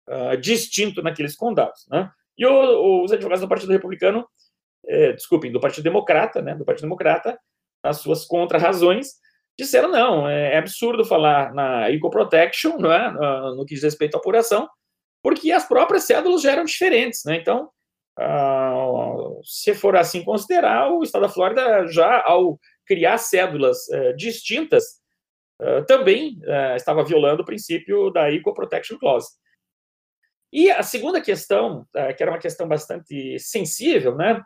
uh, 0.09 0.37
distinto 0.37 1.03
naqueles 1.03 1.37
condados. 1.37 1.87
Né? 1.91 2.11
E 2.37 2.47
o, 2.47 3.03
os 3.03 3.13
advogados 3.13 3.41
do 3.41 3.49
Partido 3.49 3.73
Republicano, 3.73 4.27
é, 4.87 5.13
desculpem, 5.13 5.53
do 5.53 5.61
Partido 5.61 5.85
Democrata, 5.85 6.41
né, 6.41 6.55
do 6.55 6.65
Partido 6.65 6.85
Democrata, 6.85 7.39
as 7.83 7.99
suas 7.99 8.25
contrarrazões, 8.25 9.15
disseram 9.59 9.91
não, 9.91 10.29
é, 10.29 10.55
é 10.55 10.59
absurdo 10.59 11.05
falar 11.05 11.53
na 11.53 11.91
Equal 11.91 12.11
Protection, 12.11 12.79
não 12.79 12.93
é, 12.93 13.11
no 13.55 13.65
que 13.65 13.75
diz 13.75 13.83
respeito 13.83 14.15
à 14.15 14.19
apuração, 14.19 14.69
porque 15.23 15.51
as 15.51 15.67
próprias 15.67 16.05
cédulas 16.05 16.43
já 16.43 16.53
eram 16.53 16.65
diferentes, 16.65 17.25
né? 17.25 17.37
Então, 17.37 17.69
uh, 18.19 19.41
se 19.45 19.75
for 19.75 19.97
assim 19.97 20.23
considerar, 20.23 20.93
o 20.93 21.03
Estado 21.03 21.23
da 21.23 21.29
Flórida 21.29 21.87
já 21.89 22.23
ao 22.25 22.59
criar 22.87 23.19
cédulas 23.19 23.79
uh, 23.89 24.17
distintas 24.17 24.85
uh, 25.61 25.85
também 25.87 26.41
eh, 26.45 26.77
estava 26.77 27.05
violando 27.05 27.43
o 27.43 27.45
princípio 27.45 28.11
da 28.11 28.31
Equal 28.31 28.55
Protection 28.55 28.99
Clause. 28.99 29.29
E 30.51 30.71
a 30.71 30.83
segunda 30.83 31.21
questão, 31.21 31.87
que 32.17 32.23
era 32.23 32.33
uma 32.33 32.39
questão 32.39 32.67
bastante 32.67 33.39
sensível, 33.39 34.17
né, 34.17 34.43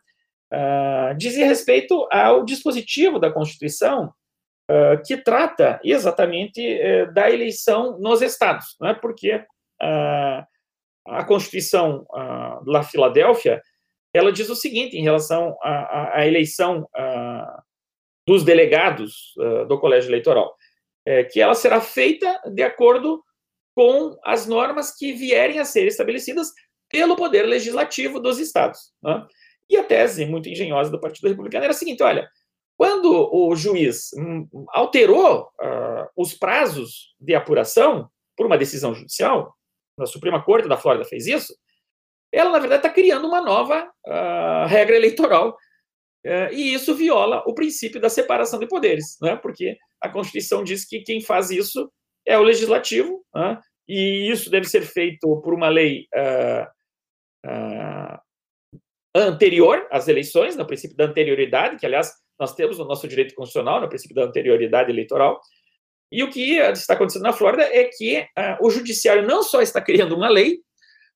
dizia 1.16 1.46
respeito 1.46 2.06
ao 2.10 2.44
dispositivo 2.44 3.18
da 3.18 3.32
Constituição 3.32 4.12
que 5.04 5.16
trata 5.16 5.80
exatamente 5.84 6.60
uh, 6.60 7.12
da 7.12 7.30
eleição 7.30 7.98
nos 7.98 8.22
estados, 8.22 8.76
né? 8.80 8.94
porque 8.94 9.36
uh, 9.36 10.46
a 11.06 11.24
Constituição 11.26 12.06
uh, 12.10 12.64
da 12.72 12.82
Filadélfia 12.82 13.60
ela 14.14 14.32
diz 14.32 14.48
o 14.50 14.54
seguinte 14.54 14.96
em 14.96 15.02
relação 15.02 15.56
à, 15.62 16.18
à 16.18 16.26
eleição 16.26 16.86
dos 18.28 18.44
delegados 18.44 19.32
do 19.66 19.80
colégio 19.80 20.10
eleitoral, 20.10 20.54
é, 21.06 21.24
que 21.24 21.40
ela 21.40 21.54
será 21.54 21.80
feita 21.80 22.38
de 22.52 22.62
acordo 22.62 23.24
com 23.74 24.14
as 24.22 24.46
normas 24.46 24.94
que 24.94 25.14
vierem 25.14 25.58
a 25.58 25.64
ser 25.64 25.86
estabelecidas 25.86 26.48
pelo 26.90 27.16
poder 27.16 27.44
legislativo 27.44 28.20
dos 28.20 28.38
estados. 28.38 28.92
Né? 29.02 29.26
E 29.72 29.76
a 29.78 29.82
tese 29.82 30.26
muito 30.26 30.50
engenhosa 30.50 30.90
do 30.90 31.00
Partido 31.00 31.28
Republicano 31.28 31.64
era 31.64 31.72
a 31.72 31.76
seguinte: 31.76 32.02
olha, 32.02 32.28
quando 32.76 33.30
o 33.32 33.56
juiz 33.56 34.10
hum, 34.14 34.46
alterou 34.68 35.44
uh, 35.44 36.06
os 36.14 36.34
prazos 36.34 37.14
de 37.18 37.34
apuração 37.34 38.10
por 38.36 38.44
uma 38.44 38.58
decisão 38.58 38.94
judicial, 38.94 39.56
a 39.98 40.04
Suprema 40.04 40.42
Corte 40.44 40.68
da 40.68 40.76
Flórida 40.76 41.06
fez 41.06 41.26
isso, 41.26 41.56
ela, 42.30 42.50
na 42.50 42.58
verdade, 42.58 42.80
está 42.80 42.90
criando 42.90 43.26
uma 43.26 43.40
nova 43.40 43.90
uh, 44.06 44.66
regra 44.66 44.94
eleitoral. 44.94 45.56
Uh, 46.24 46.52
e 46.52 46.74
isso 46.74 46.94
viola 46.94 47.42
o 47.46 47.54
princípio 47.54 48.00
da 48.00 48.10
separação 48.10 48.58
de 48.58 48.68
poderes, 48.68 49.16
né? 49.22 49.36
porque 49.36 49.76
a 50.00 50.08
Constituição 50.08 50.62
diz 50.62 50.84
que 50.84 51.00
quem 51.00 51.20
faz 51.20 51.50
isso 51.50 51.90
é 52.26 52.38
o 52.38 52.42
legislativo, 52.42 53.24
né? 53.34 53.58
e 53.88 54.30
isso 54.30 54.48
deve 54.48 54.68
ser 54.68 54.82
feito 54.82 55.40
por 55.40 55.52
uma 55.52 55.68
lei 55.68 56.06
anterior 59.14 59.86
às 59.90 60.08
eleições, 60.08 60.56
no 60.56 60.66
princípio 60.66 60.96
da 60.96 61.04
anterioridade, 61.04 61.76
que, 61.76 61.86
aliás, 61.86 62.12
nós 62.38 62.54
temos 62.54 62.78
no 62.78 62.84
nosso 62.84 63.06
direito 63.06 63.34
constitucional, 63.34 63.80
no 63.80 63.88
princípio 63.88 64.14
da 64.16 64.24
anterioridade 64.24 64.90
eleitoral. 64.90 65.40
E 66.10 66.22
o 66.22 66.30
que 66.30 66.56
está 66.56 66.94
acontecendo 66.94 67.22
na 67.22 67.32
Flórida 67.32 67.62
é 67.62 67.84
que 67.84 68.20
uh, 68.20 68.66
o 68.66 68.70
judiciário 68.70 69.26
não 69.26 69.42
só 69.42 69.62
está 69.62 69.80
criando 69.80 70.14
uma 70.14 70.28
lei, 70.28 70.60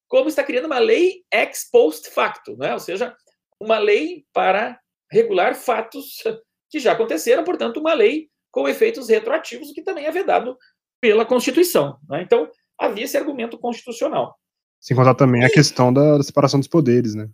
como 0.08 0.28
está 0.28 0.42
criando 0.42 0.66
uma 0.66 0.78
lei 0.78 1.24
ex 1.32 1.68
post 1.70 2.10
facto, 2.10 2.56
né? 2.56 2.72
ou 2.72 2.78
seja, 2.78 3.14
uma 3.60 3.78
lei 3.78 4.24
para 4.32 4.78
regular 5.10 5.54
fatos 5.54 6.22
que 6.70 6.78
já 6.78 6.92
aconteceram, 6.92 7.44
portanto, 7.44 7.78
uma 7.78 7.94
lei 7.94 8.28
com 8.50 8.68
efeitos 8.68 9.08
retroativos, 9.08 9.70
o 9.70 9.74
que 9.74 9.82
também 9.82 10.06
é 10.06 10.10
vedado 10.10 10.56
pela 11.00 11.26
Constituição. 11.26 11.98
Né? 12.08 12.22
Então, 12.22 12.48
havia 12.78 13.04
esse 13.04 13.16
argumento 13.16 13.58
constitucional. 13.58 14.38
Sem 14.80 14.96
contar 14.96 15.14
também 15.14 15.42
e, 15.42 15.44
a 15.44 15.50
questão 15.50 15.92
da 15.92 16.22
separação 16.22 16.60
dos 16.60 16.68
poderes, 16.68 17.14
né? 17.14 17.28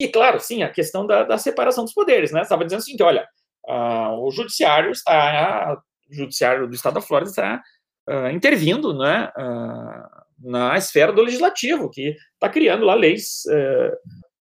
E, 0.00 0.08
claro, 0.08 0.38
sim, 0.38 0.62
a 0.62 0.70
questão 0.70 1.06
da, 1.06 1.24
da 1.24 1.38
separação 1.38 1.84
dos 1.84 1.92
poderes, 1.92 2.30
né? 2.30 2.42
Estava 2.42 2.64
dizendo 2.64 2.80
o 2.80 2.84
seguinte, 2.84 3.02
olha, 3.02 3.28
uh, 3.66 4.24
o 4.24 4.30
judiciário 4.30 4.92
está, 4.92 5.76
o 6.08 6.14
judiciário 6.14 6.68
do 6.68 6.74
Estado 6.74 6.94
da 6.94 7.00
Flórida 7.00 7.30
está 7.30 7.62
uh, 8.08 8.28
intervindo, 8.28 8.96
né, 8.96 9.30
uh, 9.36 10.48
na 10.50 10.76
esfera 10.76 11.12
do 11.12 11.22
legislativo, 11.22 11.90
que 11.90 12.14
está 12.34 12.48
criando 12.48 12.84
lá 12.84 12.94
leis 12.94 13.42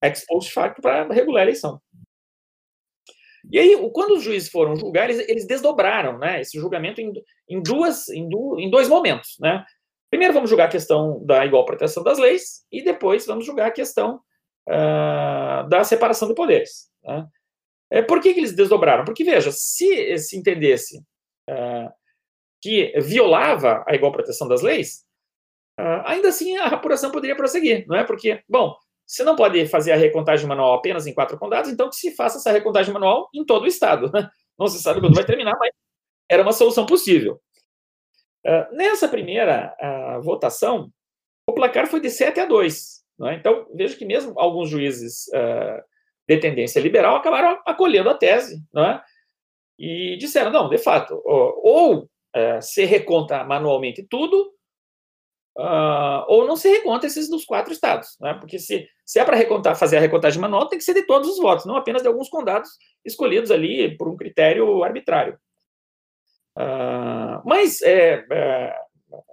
ex 0.02 0.24
post 0.24 0.52
facto 0.52 0.80
para 0.80 1.12
regular 1.12 1.40
a 1.40 1.44
eleição. 1.44 1.80
E 3.50 3.58
aí, 3.58 3.90
quando 3.92 4.12
os 4.12 4.22
juízes 4.22 4.50
foram 4.50 4.76
julgar, 4.76 5.10
eles, 5.10 5.28
eles 5.28 5.46
desdobraram, 5.46 6.18
né, 6.18 6.40
esse 6.40 6.58
julgamento 6.58 7.00
em, 7.00 7.12
em 7.48 7.60
duas, 7.60 8.08
em, 8.08 8.28
du, 8.28 8.56
em 8.58 8.70
dois 8.70 8.88
momentos, 8.88 9.36
né? 9.40 9.64
Primeiro 10.10 10.34
vamos 10.34 10.50
julgar 10.50 10.66
a 10.66 10.70
questão 10.70 11.24
da 11.24 11.46
igual 11.46 11.64
proteção 11.64 12.02
das 12.02 12.18
leis 12.18 12.64
e 12.70 12.82
depois 12.82 13.26
vamos 13.26 13.46
julgar 13.46 13.68
a 13.68 13.72
questão 13.72 14.20
uh, 14.70 15.68
da 15.68 15.82
separação 15.84 16.28
de 16.28 16.34
poderes. 16.34 16.88
Né? 17.02 17.26
É, 17.90 18.02
por 18.02 18.20
que, 18.20 18.32
que, 18.32 18.40
eles 18.40 18.54
desdobraram? 18.54 19.04
Porque, 19.04 19.24
veja, 19.24 19.50
se 19.50 20.16
se 20.18 20.36
entendesse 20.36 20.98
uh, 21.48 21.90
que 22.62 22.92
violava 23.00 23.84
a 23.86 23.94
igual 23.94 24.12
proteção 24.12 24.46
das 24.46 24.62
leis, 24.62 25.04
uh, 25.78 26.02
ainda 26.04 26.28
assim 26.28 26.56
a 26.56 26.66
apuração 26.66 27.10
poderia 27.10 27.36
prosseguir, 27.36 27.84
não 27.88 27.96
é? 27.96 28.04
Porque, 28.04 28.42
bom, 28.48 28.76
se 29.04 29.24
não 29.24 29.34
pode 29.34 29.66
fazer 29.66 29.90
a 29.90 29.96
recontagem 29.96 30.46
manual 30.46 30.74
apenas 30.74 31.06
em 31.06 31.14
quatro 31.14 31.36
condados, 31.36 31.70
então 31.70 31.88
que 31.90 31.96
se 31.96 32.14
faça 32.14 32.38
essa 32.38 32.52
recontagem 32.52 32.94
manual 32.94 33.28
em 33.34 33.44
todo 33.44 33.64
o 33.64 33.66
estado. 33.68 34.10
Né? 34.12 34.30
Não 34.56 34.68
se 34.68 34.80
sabe 34.80 35.00
quando 35.00 35.16
vai 35.16 35.24
terminar, 35.24 35.56
mas 35.58 35.72
era 36.30 36.42
uma 36.42 36.52
solução 36.52 36.86
possível. 36.86 37.40
Uh, 38.46 38.74
nessa 38.74 39.08
primeira 39.08 39.74
votação, 40.22 40.92
o 41.46 41.52
placar 41.52 41.88
foi 41.88 42.00
de 42.00 42.08
7 42.08 42.38
a 42.38 42.46
2. 42.46 42.99
É? 43.26 43.34
Então, 43.34 43.66
veja 43.74 43.96
que 43.96 44.04
mesmo 44.04 44.38
alguns 44.38 44.70
juízes 44.70 45.26
uh, 45.28 45.82
de 46.28 46.38
tendência 46.38 46.80
liberal 46.80 47.16
acabaram 47.16 47.60
acolhendo 47.66 48.10
a 48.10 48.14
tese 48.14 48.62
é? 48.76 49.00
e 49.78 50.16
disseram, 50.16 50.50
não, 50.50 50.68
de 50.68 50.78
fato, 50.78 51.20
ou, 51.24 51.60
ou 51.64 52.10
se 52.62 52.84
reconta 52.84 53.42
manualmente 53.42 54.06
tudo, 54.08 54.54
Uh, 55.58 56.24
ou 56.28 56.46
não 56.46 56.56
se 56.56 56.70
reconta 56.70 57.06
esses 57.06 57.28
dos 57.28 57.44
quatro 57.44 57.72
estados, 57.72 58.16
né? 58.20 58.34
porque 58.34 58.58
se, 58.58 58.88
se 59.04 59.18
é 59.18 59.24
para 59.24 59.74
fazer 59.74 59.96
a 59.98 60.00
recontagem 60.00 60.40
manual, 60.40 60.68
tem 60.68 60.78
que 60.78 60.84
ser 60.84 60.94
de 60.94 61.02
todos 61.02 61.28
os 61.28 61.38
votos, 61.38 61.66
não 61.66 61.76
apenas 61.76 62.02
de 62.02 62.08
alguns 62.08 62.28
condados 62.28 62.70
escolhidos 63.04 63.50
ali 63.50 63.96
por 63.96 64.08
um 64.08 64.16
critério 64.16 64.82
arbitrário. 64.84 65.38
Uh, 66.56 67.42
mas 67.44 67.82
é, 67.82 68.24
é, 68.30 68.76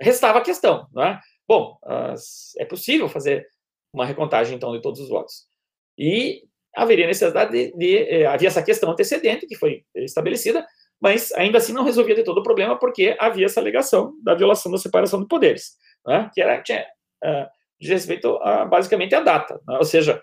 restava 0.01 0.39
a 0.39 0.43
questão, 0.43 0.87
não 0.91 1.03
é? 1.03 1.19
Bom, 1.47 1.77
uh, 1.83 2.15
é 2.57 2.65
possível 2.65 3.07
fazer 3.07 3.47
uma 3.97 4.05
recontagem 4.05 4.55
então 4.55 4.71
de 4.71 4.81
todos 4.81 4.99
os 4.99 5.09
votos 5.09 5.45
e 5.97 6.43
haveria 6.75 7.07
necessidade 7.07 7.51
de, 7.51 7.75
de 7.75 7.97
eh, 7.97 8.25
havia 8.25 8.47
essa 8.47 8.61
questão 8.61 8.91
antecedente 8.91 9.47
que 9.47 9.55
foi 9.55 9.83
estabelecida, 9.95 10.65
mas 11.01 11.31
ainda 11.33 11.57
assim 11.57 11.73
não 11.73 11.83
resolvia 11.83 12.15
de 12.15 12.23
todo 12.23 12.37
o 12.39 12.43
problema 12.43 12.77
porque 12.77 13.15
havia 13.19 13.47
essa 13.47 13.59
alegação 13.59 14.13
da 14.23 14.35
violação 14.35 14.71
da 14.71 14.77
separação 14.77 15.19
de 15.19 15.27
poderes 15.27 15.75
né, 16.07 16.31
que 16.33 16.41
era, 16.41 16.61
tinha, 16.61 16.85
uh, 17.23 17.47
diz 17.79 17.89
respeito 17.89 18.37
a, 18.37 18.65
basicamente 18.65 19.13
à 19.13 19.19
data. 19.19 19.59
Né, 19.67 19.77
ou 19.77 19.83
seja, 19.83 20.21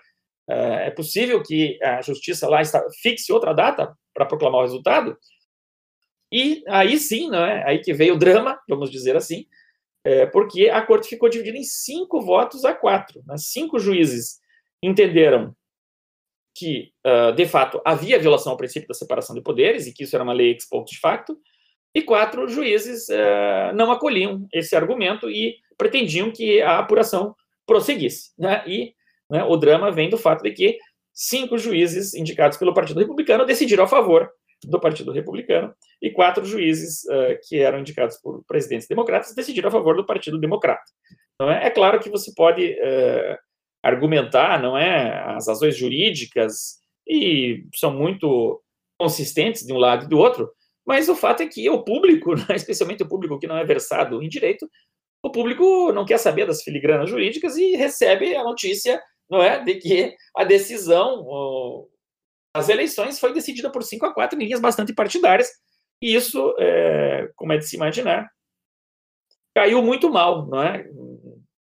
uh, 0.49 0.53
é 0.53 0.91
possível 0.91 1.41
que 1.43 1.77
a 1.81 2.01
justiça 2.01 2.49
lá 2.49 2.61
está, 2.61 2.83
fixe 3.01 3.31
outra 3.31 3.53
data 3.53 3.95
para 4.13 4.25
proclamar 4.25 4.61
o 4.61 4.63
resultado, 4.63 5.17
e 6.31 6.63
aí 6.67 6.97
sim, 6.97 7.29
né, 7.29 7.63
aí 7.65 7.79
que 7.79 7.93
veio 7.93 8.15
o 8.15 8.17
drama, 8.17 8.59
vamos 8.67 8.89
dizer 8.89 9.15
assim, 9.15 9.45
é, 10.05 10.25
porque 10.27 10.69
a 10.69 10.81
corte 10.83 11.09
ficou 11.09 11.27
dividida 11.27 11.57
em 11.57 11.63
cinco 11.63 12.21
votos 12.21 12.63
a 12.63 12.73
quatro. 12.73 13.23
Né, 13.25 13.35
cinco 13.37 13.79
juízes 13.79 14.39
entenderam 14.81 15.55
que, 16.55 16.91
uh, 17.05 17.33
de 17.33 17.45
fato, 17.45 17.81
havia 17.83 18.19
violação 18.19 18.51
ao 18.51 18.57
princípio 18.57 18.87
da 18.87 18.93
separação 18.93 19.35
de 19.35 19.41
poderes 19.41 19.87
e 19.87 19.93
que 19.93 20.03
isso 20.03 20.15
era 20.15 20.23
uma 20.23 20.31
lei 20.31 20.51
ex 20.51 20.69
post 20.69 20.97
facto, 20.99 21.37
e 21.93 22.01
quatro 22.01 22.47
juízes 22.47 23.09
uh, 23.09 23.75
não 23.75 23.91
acolhiam 23.91 24.47
esse 24.53 24.75
argumento 24.75 25.29
e 25.29 25.55
pretendiam 25.77 26.31
que 26.31 26.61
a 26.61 26.79
apuração 26.79 27.35
prosseguisse. 27.65 28.31
Né? 28.37 28.63
E 28.67 28.93
né, 29.29 29.43
o 29.43 29.57
drama 29.57 29.91
vem 29.91 30.09
do 30.09 30.17
fato 30.17 30.43
de 30.43 30.51
que 30.51 30.77
cinco 31.13 31.57
juízes 31.57 32.13
indicados 32.13 32.57
pelo 32.57 32.73
Partido 32.73 32.99
Republicano 32.99 33.45
decidiram 33.45 33.85
a 33.85 33.87
favor 33.87 34.29
do 34.69 34.79
Partido 34.79 35.11
Republicano 35.11 35.73
e 36.01 36.09
quatro 36.11 36.45
juízes 36.45 37.03
uh, 37.05 37.37
que 37.47 37.59
eram 37.59 37.79
indicados 37.79 38.17
por 38.17 38.43
presidentes 38.45 38.87
democratas 38.87 39.33
decidiram 39.35 39.69
a 39.69 39.71
favor 39.71 39.95
do 39.95 40.05
Partido 40.05 40.39
Democrata. 40.39 40.83
Então, 41.35 41.51
é, 41.51 41.67
é 41.67 41.69
claro 41.69 41.99
que 41.99 42.09
você 42.09 42.31
pode 42.35 42.71
uh, 42.71 43.37
argumentar, 43.83 44.61
não 44.61 44.77
é, 44.77 45.23
as 45.35 45.47
razões 45.47 45.77
jurídicas 45.77 46.79
e 47.07 47.65
são 47.75 47.93
muito 47.93 48.61
consistentes 48.97 49.65
de 49.65 49.73
um 49.73 49.77
lado 49.77 50.05
e 50.05 50.09
do 50.09 50.17
outro, 50.17 50.49
mas 50.85 51.09
o 51.09 51.15
fato 51.15 51.43
é 51.43 51.47
que 51.47 51.69
o 51.69 51.83
público, 51.83 52.35
né, 52.49 52.55
especialmente 52.55 53.03
o 53.03 53.07
público 53.07 53.39
que 53.39 53.47
não 53.47 53.57
é 53.57 53.65
versado 53.65 54.21
em 54.21 54.29
direito, 54.29 54.69
o 55.23 55.31
público 55.31 55.91
não 55.91 56.05
quer 56.05 56.19
saber 56.19 56.45
das 56.45 56.63
filigranas 56.63 57.09
jurídicas 57.09 57.57
e 57.57 57.75
recebe 57.75 58.35
a 58.35 58.43
notícia 58.43 59.01
não 59.29 59.41
é, 59.41 59.63
de 59.63 59.75
que 59.75 60.15
a 60.37 60.43
decisão 60.43 61.25
das 62.55 62.69
eleições 62.69 63.19
foi 63.19 63.33
decidida 63.33 63.69
por 63.69 63.83
5 63.83 64.05
a 64.05 64.13
4 64.13 64.39
linhas 64.39 64.61
bastante 64.61 64.93
partidárias, 64.93 65.49
e 66.01 66.15
isso, 66.15 66.55
é, 66.57 67.29
como 67.35 67.51
é 67.51 67.57
de 67.57 67.67
se 67.67 67.75
imaginar, 67.75 68.29
caiu 69.53 69.81
muito 69.81 70.09
mal 70.09 70.47
não 70.47 70.63
é, 70.63 70.87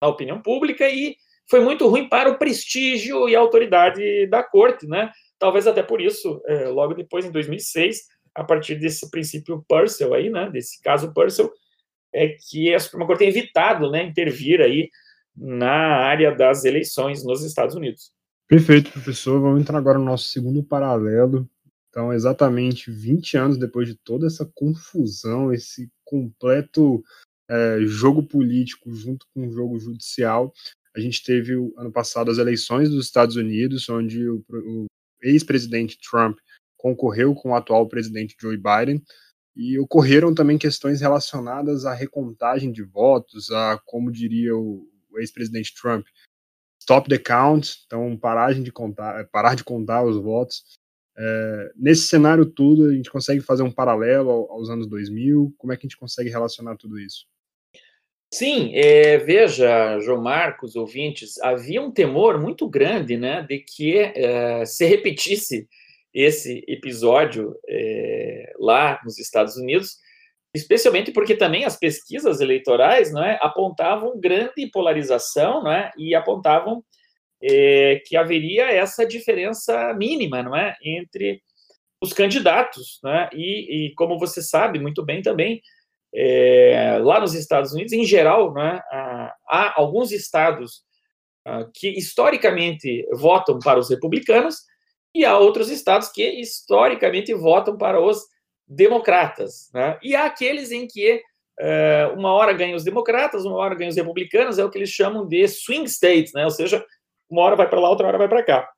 na 0.00 0.08
opinião 0.08 0.42
pública 0.42 0.86
e 0.90 1.16
foi 1.48 1.60
muito 1.60 1.88
ruim 1.88 2.10
para 2.10 2.30
o 2.30 2.36
prestígio 2.36 3.26
e 3.26 3.34
a 3.34 3.40
autoridade 3.40 4.26
da 4.26 4.42
corte. 4.42 4.86
Né? 4.86 5.10
Talvez 5.38 5.66
até 5.66 5.82
por 5.82 6.00
isso, 6.00 6.42
é, 6.46 6.68
logo 6.68 6.92
depois, 6.92 7.24
em 7.24 7.30
2006, 7.30 8.02
a 8.34 8.44
partir 8.44 8.74
desse 8.74 9.10
princípio 9.10 9.64
Purcell, 9.66 10.12
aí, 10.12 10.28
né, 10.28 10.50
desse 10.50 10.80
caso 10.82 11.12
Purcell, 11.14 11.50
é 12.14 12.28
que 12.28 12.74
a 12.74 12.78
Suprema 12.78 13.06
Corte 13.06 13.20
tem 13.20 13.28
evitado 13.28 13.90
né, 13.90 14.02
intervir 14.02 14.60
aí 14.60 14.90
na 15.34 15.96
área 16.04 16.34
das 16.34 16.64
eleições 16.64 17.24
nos 17.24 17.42
Estados 17.42 17.74
Unidos. 17.74 18.12
Perfeito, 18.52 18.92
professor. 18.92 19.40
Vamos 19.40 19.62
entrar 19.62 19.78
agora 19.78 19.98
no 19.98 20.04
nosso 20.04 20.28
segundo 20.28 20.62
paralelo. 20.62 21.48
Então, 21.88 22.12
exatamente 22.12 22.90
20 22.90 23.38
anos 23.38 23.56
depois 23.56 23.88
de 23.88 23.94
toda 23.94 24.26
essa 24.26 24.44
confusão, 24.44 25.50
esse 25.54 25.90
completo 26.04 27.02
é, 27.48 27.78
jogo 27.86 28.22
político 28.22 28.94
junto 28.94 29.26
com 29.32 29.48
o 29.48 29.50
jogo 29.50 29.78
judicial, 29.78 30.52
a 30.94 31.00
gente 31.00 31.24
teve 31.24 31.54
ano 31.78 31.90
passado 31.90 32.30
as 32.30 32.36
eleições 32.36 32.90
dos 32.90 33.06
Estados 33.06 33.36
Unidos, 33.36 33.88
onde 33.88 34.28
o, 34.28 34.44
o 34.50 34.86
ex-presidente 35.22 35.98
Trump 35.98 36.36
concorreu 36.76 37.34
com 37.34 37.52
o 37.52 37.54
atual 37.54 37.88
presidente 37.88 38.36
Joe 38.38 38.58
Biden, 38.58 39.02
e 39.56 39.78
ocorreram 39.78 40.34
também 40.34 40.58
questões 40.58 41.00
relacionadas 41.00 41.86
à 41.86 41.94
recontagem 41.94 42.70
de 42.70 42.82
votos, 42.82 43.50
a, 43.50 43.80
como 43.86 44.12
diria 44.12 44.54
o, 44.54 44.86
o 45.10 45.18
ex-presidente 45.18 45.74
Trump, 45.74 46.04
stop 46.82 47.08
the 47.08 47.18
count, 47.18 47.82
então 47.86 48.16
paragem 48.16 48.62
de 48.62 48.72
contar, 48.72 49.24
parar 49.28 49.54
de 49.54 49.64
contar 49.64 50.04
os 50.04 50.16
votos. 50.16 50.64
É, 51.16 51.72
nesse 51.76 52.08
cenário 52.08 52.44
tudo, 52.44 52.88
a 52.88 52.94
gente 52.94 53.10
consegue 53.10 53.40
fazer 53.40 53.62
um 53.62 53.70
paralelo 53.70 54.30
aos 54.50 54.68
anos 54.68 54.88
2000? 54.88 55.54
Como 55.56 55.72
é 55.72 55.76
que 55.76 55.86
a 55.86 55.88
gente 55.88 55.98
consegue 55.98 56.30
relacionar 56.30 56.76
tudo 56.76 56.98
isso? 56.98 57.26
Sim, 58.32 58.74
é, 58.74 59.18
veja, 59.18 60.00
João 60.00 60.22
Marcos, 60.22 60.74
ouvintes, 60.74 61.38
havia 61.40 61.82
um 61.82 61.90
temor 61.90 62.40
muito 62.40 62.66
grande 62.68 63.16
né, 63.16 63.42
de 63.42 63.58
que 63.58 63.98
é, 63.98 64.64
se 64.64 64.86
repetisse 64.86 65.68
esse 66.14 66.64
episódio 66.66 67.54
é, 67.68 68.54
lá 68.58 68.98
nos 69.04 69.18
Estados 69.18 69.56
Unidos, 69.56 69.98
especialmente 70.54 71.12
porque 71.12 71.34
também 71.34 71.64
as 71.64 71.76
pesquisas 71.76 72.40
eleitorais 72.40 73.12
não 73.12 73.22
é, 73.24 73.38
apontavam 73.40 74.20
grande 74.20 74.66
polarização 74.70 75.62
não 75.62 75.72
é, 75.72 75.90
e 75.96 76.14
apontavam 76.14 76.84
é, 77.42 78.02
que 78.06 78.16
haveria 78.16 78.70
essa 78.70 79.06
diferença 79.06 79.94
mínima 79.94 80.42
não 80.42 80.56
é, 80.56 80.76
entre 80.84 81.42
os 82.02 82.12
candidatos. 82.12 82.98
Não 83.02 83.12
é, 83.12 83.30
e, 83.32 83.86
e, 83.86 83.94
como 83.94 84.18
você 84.18 84.42
sabe 84.42 84.78
muito 84.78 85.04
bem 85.04 85.22
também, 85.22 85.60
é, 86.14 86.98
lá 87.02 87.18
nos 87.20 87.34
Estados 87.34 87.72
Unidos, 87.72 87.92
em 87.92 88.04
geral, 88.04 88.52
não 88.52 88.62
é, 88.62 88.82
há 89.48 89.80
alguns 89.80 90.12
estados 90.12 90.82
ah, 91.44 91.66
que 91.74 91.88
historicamente 91.88 93.04
votam 93.14 93.58
para 93.58 93.78
os 93.78 93.90
republicanos 93.90 94.58
e 95.14 95.24
há 95.24 95.36
outros 95.36 95.70
estados 95.70 96.08
que 96.08 96.22
historicamente 96.22 97.34
votam 97.34 97.76
para 97.76 98.00
os 98.00 98.20
democratas. 98.66 99.70
Né? 99.72 99.98
E 100.02 100.14
há 100.14 100.26
aqueles 100.26 100.70
em 100.70 100.86
que 100.86 101.22
é, 101.58 102.06
uma 102.16 102.32
hora 102.32 102.52
ganham 102.52 102.76
os 102.76 102.84
democratas, 102.84 103.44
uma 103.44 103.56
hora 103.56 103.74
ganham 103.74 103.90
os 103.90 103.96
republicanos, 103.96 104.58
é 104.58 104.64
o 104.64 104.70
que 104.70 104.78
eles 104.78 104.90
chamam 104.90 105.26
de 105.26 105.46
swing 105.46 105.88
states, 105.88 106.32
né? 106.32 106.44
ou 106.44 106.50
seja, 106.50 106.84
uma 107.30 107.42
hora 107.42 107.56
vai 107.56 107.68
para 107.68 107.80
lá, 107.80 107.88
outra 107.88 108.06
hora 108.06 108.18
vai 108.18 108.28
para 108.28 108.42
cá. 108.42 108.70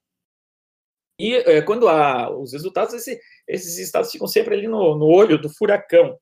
E 1.18 1.35
é, 1.35 1.62
quando 1.62 1.89
há 1.89 2.28
os 2.30 2.53
resultados, 2.53 2.93
esse, 2.95 3.20
esses 3.47 3.78
estados 3.78 4.11
ficam 4.11 4.26
sempre 4.26 4.55
ali 4.55 4.66
no, 4.66 4.97
no 4.97 5.07
olho 5.07 5.39
do 5.39 5.49
furacão. 5.49 6.18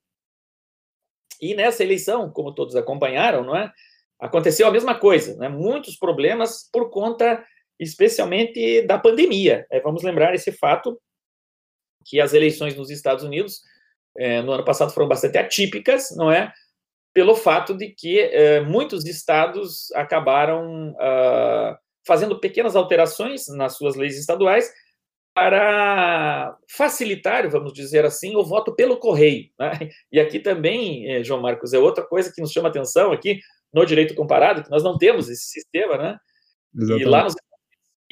E 1.41 1.55
nessa 1.55 1.83
eleição, 1.83 2.31
como 2.31 2.55
todos 2.55 2.77
acompanharam, 2.77 3.43
não 3.43 3.57
é? 3.57 3.73
aconteceu 4.23 4.69
a 4.69 4.71
mesma 4.71 4.95
coisa, 4.95 5.37
né? 5.37 5.49
muitos 5.49 5.97
problemas 5.97 6.69
por 6.73 6.91
conta 6.91 7.45
especialmente 7.77 8.83
da 8.83 8.97
pandemia. 8.97 9.67
É, 9.69 9.81
vamos 9.81 10.05
lembrar 10.05 10.33
esse 10.33 10.53
fato 10.53 10.97
que 12.05 12.21
as 12.21 12.33
eleições 12.35 12.77
nos 12.77 12.91
Estados 12.91 13.25
Unidos 13.25 13.61
é, 14.17 14.43
no 14.43 14.53
ano 14.53 14.65
passado 14.65 14.93
foram 14.93 15.09
bastante 15.09 15.39
atípicas, 15.39 16.15
não 16.17 16.31
é? 16.31 16.53
Pelo 17.15 17.35
fato 17.35 17.75
de 17.77 17.89
que 17.89 18.21
é, 18.21 18.61
muitos 18.61 19.05
estados 19.07 19.91
acabaram 19.93 20.91
uh, 20.93 21.77
fazendo 22.07 22.39
pequenas 22.41 22.75
alterações 22.75 23.49
nas 23.49 23.77
suas 23.77 23.97
leis 23.97 24.19
estaduais 24.19 24.73
para 25.35 26.57
facilitar, 26.69 27.49
vamos 27.49 27.73
dizer 27.73 28.05
assim, 28.05 28.37
o 28.37 28.45
voto 28.45 28.75
pelo 28.75 28.99
correio. 28.99 29.49
Né? 29.59 29.91
E 30.11 30.21
aqui 30.21 30.39
também, 30.39 31.11
é, 31.11 31.25
João 31.25 31.41
Marcos, 31.41 31.73
é 31.73 31.79
outra 31.79 32.05
coisa 32.05 32.31
que 32.33 32.41
nos 32.41 32.53
chama 32.53 32.69
atenção 32.69 33.13
aqui 33.13 33.41
no 33.73 33.87
direito 33.87 34.15
comparado, 34.15 34.63
que 34.63 34.71
nós 34.71 34.83
não 34.83 34.99
temos 34.99 35.31
esse 35.31 35.47
sistema, 35.47 35.97
né? 35.97 36.19
Exatamente. 36.75 37.03
E 37.03 37.09
lá 37.09 37.25
nos 37.25 37.35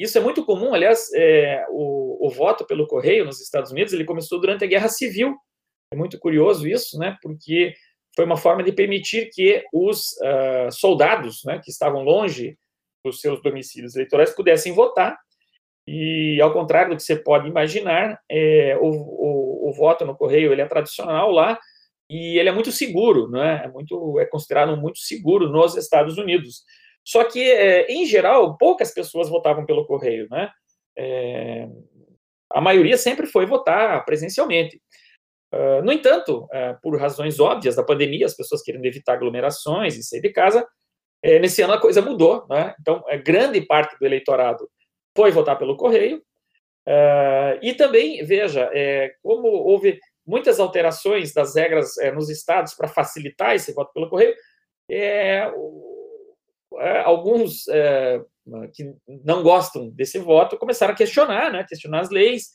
isso 0.01 0.17
é 0.17 0.21
muito 0.21 0.45
comum, 0.45 0.73
aliás, 0.73 1.11
é, 1.13 1.65
o, 1.69 2.27
o, 2.27 2.29
voto 2.29 2.65
pelo 2.65 2.87
correio 2.87 3.25
nos 3.25 3.41
Estados 3.41 3.71
Unidos 3.71 3.93
ele 3.93 4.05
começou 4.05 4.39
durante 4.39 4.63
a 4.63 4.67
Guerra 4.67 4.89
Civil. 4.89 5.35
É 5.93 5.97
muito 5.97 6.17
curioso 6.17 6.67
isso, 6.67 6.97
né? 6.97 7.17
Porque 7.21 7.73
foi 8.15 8.25
uma 8.25 8.37
forma 8.37 8.63
de 8.63 8.71
permitir 8.71 9.29
que 9.31 9.63
os 9.73 9.99
uh, 10.21 10.71
soldados, 10.71 11.43
né, 11.45 11.59
que 11.63 11.69
estavam 11.69 12.03
longe 12.03 12.57
dos 13.05 13.21
seus 13.21 13.41
domicílios 13.41 13.95
eleitorais, 13.95 14.35
pudessem 14.35 14.73
votar. 14.73 15.17
E 15.87 16.39
ao 16.41 16.53
contrário 16.53 16.91
do 16.91 16.97
que 16.97 17.03
você 17.03 17.15
pode 17.15 17.47
imaginar, 17.47 18.19
é, 18.29 18.77
o, 18.79 18.87
o, 18.87 19.69
o, 19.69 19.73
voto 19.73 20.05
no 20.05 20.15
correio 20.15 20.51
ele 20.51 20.61
é 20.61 20.67
tradicional 20.67 21.31
lá 21.31 21.59
e 22.09 22.37
ele 22.37 22.49
é 22.49 22.51
muito 22.51 22.71
seguro, 22.71 23.29
né? 23.29 23.63
é, 23.65 23.67
muito, 23.67 24.19
é 24.19 24.25
considerado 24.25 24.77
muito 24.77 24.99
seguro 24.99 25.49
nos 25.49 25.75
Estados 25.75 26.17
Unidos. 26.17 26.63
Só 27.03 27.23
que, 27.23 27.41
é, 27.41 27.91
em 27.91 28.05
geral, 28.05 28.57
poucas 28.57 28.93
pessoas 28.93 29.29
votavam 29.29 29.65
pelo 29.65 29.85
correio. 29.85 30.27
Né? 30.29 30.49
É, 30.97 31.67
a 32.51 32.61
maioria 32.61 32.97
sempre 32.97 33.25
foi 33.25 33.45
votar 33.45 34.03
presencialmente. 34.05 34.81
Uh, 35.53 35.83
no 35.83 35.91
entanto, 35.91 36.45
uh, 36.45 36.79
por 36.81 36.97
razões 36.97 37.37
óbvias 37.39 37.75
da 37.75 37.83
pandemia, 37.83 38.25
as 38.25 38.35
pessoas 38.35 38.61
querendo 38.61 38.85
evitar 38.85 39.13
aglomerações 39.13 39.97
e 39.97 40.03
sair 40.03 40.21
de 40.21 40.29
casa, 40.29 40.65
é, 41.21 41.39
nesse 41.39 41.61
ano 41.61 41.73
a 41.73 41.81
coisa 41.81 42.01
mudou. 42.01 42.45
Né? 42.49 42.73
Então, 42.79 43.03
grande 43.23 43.61
parte 43.61 43.97
do 43.99 44.05
eleitorado 44.05 44.69
foi 45.15 45.31
votar 45.31 45.57
pelo 45.57 45.75
correio. 45.75 46.23
Uh, 46.87 47.59
e 47.61 47.73
também, 47.73 48.23
veja, 48.23 48.69
é, 48.73 49.13
como 49.21 49.47
houve 49.47 49.99
muitas 50.25 50.59
alterações 50.59 51.33
das 51.33 51.55
regras 51.55 51.97
é, 51.97 52.11
nos 52.11 52.29
estados 52.29 52.73
para 52.73 52.87
facilitar 52.87 53.53
esse 53.53 53.73
voto 53.73 53.91
pelo 53.93 54.09
correio, 54.09 54.33
é, 54.89 55.37
é 55.37 55.53
alguns 57.05 57.67
é, 57.67 58.21
que 58.73 58.93
não 59.23 59.43
gostam 59.43 59.89
desse 59.89 60.19
voto 60.19 60.57
começaram 60.57 60.93
a 60.93 60.97
questionar, 60.97 61.51
né, 61.51 61.65
questionar 61.67 62.01
as 62.01 62.09
leis, 62.09 62.49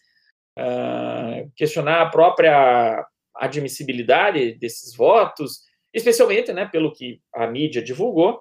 uh, 0.59 1.51
questionar 1.55 2.03
a 2.03 2.11
própria 2.11 3.07
admissibilidade 3.35 4.55
desses 4.59 4.95
votos, 4.97 5.61
especialmente, 5.93 6.53
né, 6.53 6.67
pelo 6.67 6.93
que 6.93 7.21
a 7.35 7.47
mídia 7.47 7.83
divulgou, 7.83 8.41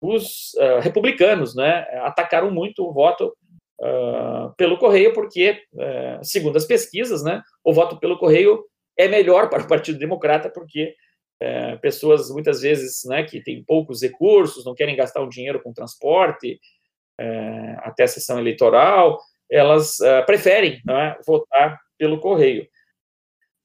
os 0.00 0.52
uh, 0.54 0.80
republicanos, 0.80 1.54
né, 1.54 1.86
atacaram 2.02 2.50
muito 2.50 2.84
o 2.84 2.92
voto 2.92 3.34
uh, 3.80 4.54
pelo 4.56 4.78
correio, 4.78 5.12
porque, 5.12 5.62
segundo 6.22 6.56
as 6.56 6.66
pesquisas, 6.66 7.22
né, 7.22 7.42
o 7.64 7.72
voto 7.72 7.98
pelo 7.98 8.18
correio 8.18 8.64
é 8.98 9.08
melhor 9.08 9.48
para 9.50 9.62
o 9.62 9.68
Partido 9.68 9.98
Democrata, 9.98 10.50
porque 10.50 10.94
uh, 11.42 11.80
pessoas, 11.80 12.30
muitas 12.30 12.60
vezes, 12.60 13.04
né, 13.04 13.24
que 13.24 13.42
têm 13.42 13.64
poucos 13.64 14.02
recursos, 14.02 14.64
não 14.64 14.74
querem 14.74 14.96
gastar 14.96 15.22
o 15.22 15.28
dinheiro 15.28 15.62
com 15.62 15.72
transporte 15.72 16.60
eh, 17.18 17.76
até 17.78 18.04
a 18.04 18.08
sessão 18.08 18.38
eleitoral, 18.38 19.18
elas 19.50 19.96
preferem 20.26 20.82
né, 20.84 21.16
votar 21.26 21.80
pelo 21.98 22.20
correio. 22.20 22.66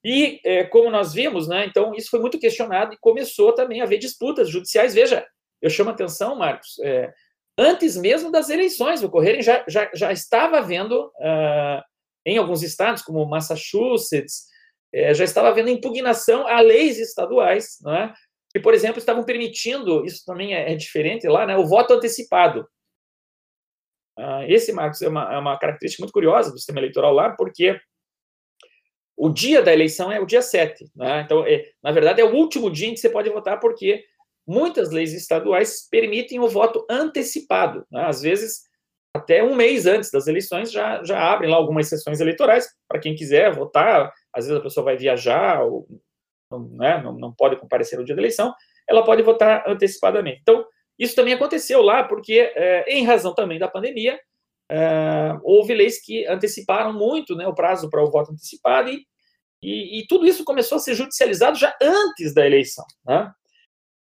E, 0.05 0.39
como 0.69 0.89
nós 0.89 1.13
vimos, 1.13 1.49
né, 1.49 1.65
então, 1.65 1.93
isso 1.93 2.09
foi 2.09 2.22
muito 2.22 2.39
questionado 2.39 2.93
e 2.93 2.97
começou 2.97 3.51
também 3.53 3.82
a 3.82 3.84
haver 3.84 3.99
disputas 3.99 4.49
judiciais. 4.49 4.93
Veja, 4.93 5.26
eu 5.61 5.69
chamo 5.69 5.89
a 5.89 5.93
atenção, 5.93 6.36
Marcos, 6.36 6.80
é, 6.80 7.11
antes 7.57 7.95
mesmo 7.95 8.32
das 8.32 8.49
eleições 8.49 9.03
ocorrerem, 9.03 9.41
já, 9.41 9.63
já, 9.67 9.89
já 9.93 10.11
estava 10.11 10.57
havendo, 10.57 11.07
uh, 11.07 11.82
em 12.26 12.38
alguns 12.38 12.63
estados, 12.63 13.01
como 13.01 13.26
Massachusetts, 13.26 14.47
eh, 14.94 15.14
já 15.14 15.24
estava 15.24 15.50
havendo 15.50 15.70
impugnação 15.70 16.48
a 16.48 16.60
leis 16.62 16.98
estaduais, 16.98 17.78
né, 17.82 18.14
que, 18.52 18.60
por 18.60 18.74
exemplo, 18.74 19.00
estavam 19.00 19.24
permitindo, 19.24 20.06
isso 20.06 20.24
também 20.26 20.54
é, 20.54 20.72
é 20.72 20.76
diferente 20.76 21.28
lá, 21.28 21.46
né, 21.46 21.56
o 21.56 21.66
voto 21.66 21.94
antecipado. 21.94 22.68
Uh, 24.20 24.44
esse, 24.48 24.74
Marcos, 24.74 25.02
é 25.02 25.08
uma, 25.08 25.34
é 25.34 25.38
uma 25.38 25.58
característica 25.58 26.04
muito 26.04 26.14
curiosa 26.14 26.52
do 26.52 26.58
sistema 26.58 26.80
eleitoral 26.80 27.14
lá, 27.14 27.32
porque 27.32 27.80
o 29.18 29.30
dia 29.30 29.62
da 29.62 29.72
eleição 29.72 30.12
é 30.12 30.20
o 30.20 30.26
dia 30.26 30.42
7. 30.42 30.92
Né? 30.96 31.22
Então, 31.22 31.46
é, 31.46 31.70
na 31.82 31.92
verdade, 31.92 32.22
é 32.22 32.26
o 32.26 32.34
último 32.34 32.72
dia 32.72 32.88
em 32.88 32.94
que 32.94 33.00
você 33.00 33.10
pode 33.10 33.30
votar, 33.30 33.60
porque 33.60 34.04
muitas 34.48 34.92
leis 34.92 35.14
estaduais 35.14 35.88
permitem 35.89 36.39
o 36.39 36.50
voto 36.50 36.86
antecipado. 36.89 37.86
Né? 37.92 38.04
Às 38.04 38.22
vezes, 38.22 38.64
até 39.16 39.44
um 39.44 39.56
mês 39.56 39.86
antes 39.86 40.10
das 40.10 40.28
eleições, 40.28 40.72
já, 40.72 41.04
já 41.04 41.32
abrem 41.32 41.50
lá 41.50 41.58
algumas 41.58 41.88
sessões 41.88 42.20
eleitorais 42.20 42.68
para 42.88 43.00
quem 43.00 43.16
quiser 43.16 43.54
votar. 43.54 44.12
Às 44.34 44.46
vezes 44.46 44.60
a 44.60 44.64
pessoa 44.64 44.84
vai 44.84 44.98
viajar 44.98 45.64
ou 45.64 45.88
né, 46.74 47.02
não, 47.02 47.14
não 47.14 47.34
pode 47.34 47.56
comparecer 47.58 47.98
no 47.98 48.06
dia 48.06 48.16
da 48.16 48.22
eleição, 48.22 48.54
ela 48.88 49.04
pode 49.04 49.22
votar 49.22 49.64
antecipadamente. 49.68 50.40
Então, 50.42 50.66
isso 51.00 51.16
também 51.16 51.34
aconteceu 51.34 51.82
lá, 51.82 52.04
porque, 52.04 52.52
é, 52.56 52.86
em 52.88 53.06
razão 53.06 53.34
também 53.34 53.58
da 53.58 53.68
pandemia, 53.68 54.20
é, 54.70 55.38
houve 55.44 55.74
leis 55.74 56.04
que 56.04 56.26
anteciparam 56.28 56.94
muito 56.94 57.36
né, 57.36 57.48
o 57.48 57.56
prazo 57.56 57.90
para 57.90 58.04
o 58.04 58.10
voto 58.10 58.32
antecipado 58.32 58.90
e, 58.90 59.06
e, 59.62 60.00
e, 60.00 60.08
tudo 60.08 60.26
isso 60.26 60.44
começou 60.44 60.78
a 60.78 60.80
ser 60.80 60.96
judicializado 60.96 61.58
já 61.58 61.76
antes 61.82 62.34
da 62.34 62.46
eleição. 62.46 62.86
Né? 63.06 63.32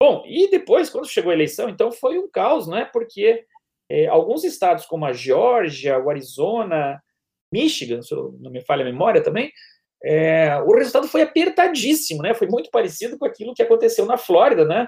Bom, 0.00 0.24
e 0.26 0.50
depois, 0.50 0.90
quando 0.90 1.08
chegou 1.08 1.30
a 1.30 1.34
eleição, 1.34 1.68
então 1.68 1.92
foi 1.92 2.18
um 2.18 2.28
caos, 2.28 2.66
né? 2.66 2.84
Porque 2.92 3.44
é, 3.88 4.06
alguns 4.06 4.42
estados, 4.42 4.84
como 4.86 5.04
a 5.04 5.12
Geórgia, 5.12 5.98
o 5.98 6.10
Arizona, 6.10 7.00
Michigan, 7.52 8.02
se 8.02 8.14
não 8.14 8.50
me 8.50 8.60
falha 8.60 8.82
a 8.82 8.84
memória 8.84 9.22
também, 9.22 9.52
é, 10.04 10.58
o 10.66 10.74
resultado 10.74 11.08
foi 11.08 11.22
apertadíssimo, 11.22 12.22
né? 12.22 12.34
Foi 12.34 12.46
muito 12.46 12.70
parecido 12.70 13.18
com 13.18 13.24
aquilo 13.24 13.54
que 13.54 13.62
aconteceu 13.62 14.04
na 14.04 14.18
Flórida, 14.18 14.64
né? 14.66 14.86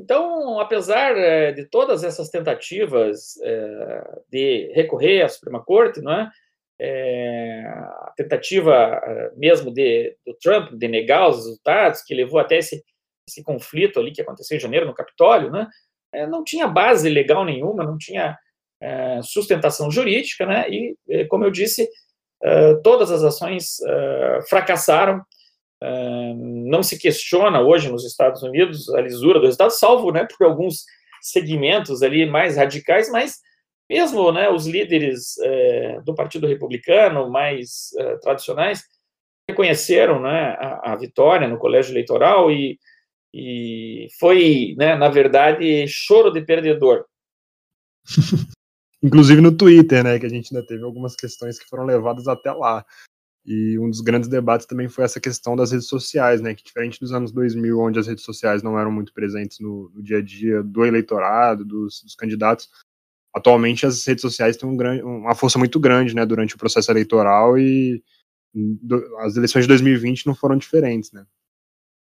Então, 0.00 0.58
apesar 0.58 1.16
é, 1.16 1.52
de 1.52 1.66
todas 1.66 2.02
essas 2.02 2.30
tentativas 2.30 3.36
é, 3.42 4.20
de 4.28 4.72
recorrer 4.74 5.22
à 5.22 5.28
Suprema 5.28 5.62
Corte, 5.62 6.00
não 6.00 6.12
é? 6.12 6.30
é 6.80 7.62
a 7.66 8.12
tentativa 8.16 9.00
é, 9.04 9.30
mesmo 9.36 9.72
de, 9.72 10.16
do 10.26 10.34
Trump 10.34 10.72
de 10.72 10.88
negar 10.88 11.28
os 11.28 11.36
resultados, 11.36 12.02
que 12.02 12.14
levou 12.14 12.40
até 12.40 12.58
esse 12.58 12.82
esse 13.28 13.44
conflito 13.44 14.00
ali 14.00 14.10
que 14.10 14.20
aconteceu 14.20 14.56
em 14.56 14.60
janeiro 14.60 14.86
no 14.86 14.94
Capitólio, 14.94 15.52
né, 15.52 15.68
é, 16.12 16.26
não 16.26 16.42
tinha 16.42 16.66
base 16.66 17.08
legal 17.08 17.44
nenhuma, 17.44 17.84
não 17.84 17.96
tinha 17.96 18.36
sustentação 19.22 19.90
jurídica, 19.90 20.46
né, 20.46 20.64
e, 20.70 20.96
como 21.26 21.44
eu 21.44 21.50
disse, 21.50 21.86
é, 22.42 22.74
todas 22.76 23.10
as 23.10 23.22
ações 23.22 23.80
é, 23.80 24.40
fracassaram, 24.48 25.22
é, 25.82 26.34
não 26.34 26.82
se 26.82 26.98
questiona 26.98 27.60
hoje 27.60 27.90
nos 27.90 28.04
Estados 28.04 28.42
Unidos 28.42 28.88
a 28.94 29.00
lisura 29.00 29.38
do 29.38 29.46
resultado, 29.46 29.70
salvo 29.70 30.12
né, 30.12 30.26
por 30.26 30.46
alguns 30.46 30.84
segmentos 31.22 32.02
ali 32.02 32.26
mais 32.26 32.56
radicais, 32.56 33.10
mas 33.10 33.38
mesmo 33.88 34.30
né, 34.32 34.48
os 34.48 34.66
líderes 34.66 35.34
do 36.04 36.14
Partido 36.14 36.46
Republicano 36.46 37.28
mais 37.28 37.90
tradicionais 38.22 38.84
reconheceram 39.48 40.20
né, 40.20 40.56
a, 40.58 40.92
a, 40.92 40.96
vitória 40.96 41.48
no 41.48 41.58
colégio 41.58 41.92
eleitoral 41.92 42.50
e 42.52 42.78
e 43.32 44.08
foi, 44.18 44.74
né, 44.76 44.96
na 44.96 45.08
verdade, 45.08 45.86
choro 45.88 46.30
de 46.30 46.42
perdedor. 46.42 47.04
Inclusive 49.02 49.40
no 49.40 49.56
Twitter, 49.56 50.04
né, 50.04 50.18
que 50.18 50.26
a 50.26 50.28
gente 50.28 50.54
ainda 50.54 50.66
teve 50.66 50.84
algumas 50.84 51.16
questões 51.16 51.58
que 51.58 51.68
foram 51.68 51.84
levadas 51.84 52.28
até 52.28 52.52
lá. 52.52 52.84
E 53.44 53.78
um 53.78 53.88
dos 53.88 54.02
grandes 54.02 54.28
debates 54.28 54.66
também 54.66 54.88
foi 54.88 55.04
essa 55.04 55.18
questão 55.18 55.56
das 55.56 55.72
redes 55.72 55.86
sociais, 55.86 56.42
né, 56.42 56.54
que 56.54 56.62
diferente 56.62 57.00
dos 57.00 57.12
anos 57.12 57.32
2000, 57.32 57.78
onde 57.78 57.98
as 57.98 58.06
redes 58.06 58.22
sociais 58.22 58.62
não 58.62 58.78
eram 58.78 58.92
muito 58.92 59.14
presentes 59.14 59.58
no, 59.60 59.90
no 59.94 60.02
dia 60.02 60.18
a 60.18 60.22
dia 60.22 60.62
do 60.62 60.84
eleitorado, 60.84 61.64
dos, 61.64 62.02
dos, 62.02 62.14
candidatos, 62.14 62.68
atualmente 63.34 63.86
as 63.86 64.04
redes 64.06 64.20
sociais 64.20 64.58
têm 64.58 64.68
um 64.68 64.76
grande, 64.76 65.02
uma 65.02 65.34
força 65.34 65.58
muito 65.58 65.80
grande, 65.80 66.14
né, 66.14 66.26
durante 66.26 66.54
o 66.54 66.58
processo 66.58 66.90
eleitoral 66.90 67.58
e 67.58 68.04
do, 68.54 69.16
as 69.18 69.36
eleições 69.36 69.62
de 69.62 69.68
2020 69.68 70.26
não 70.26 70.34
foram 70.34 70.58
diferentes, 70.58 71.10
né. 71.10 71.24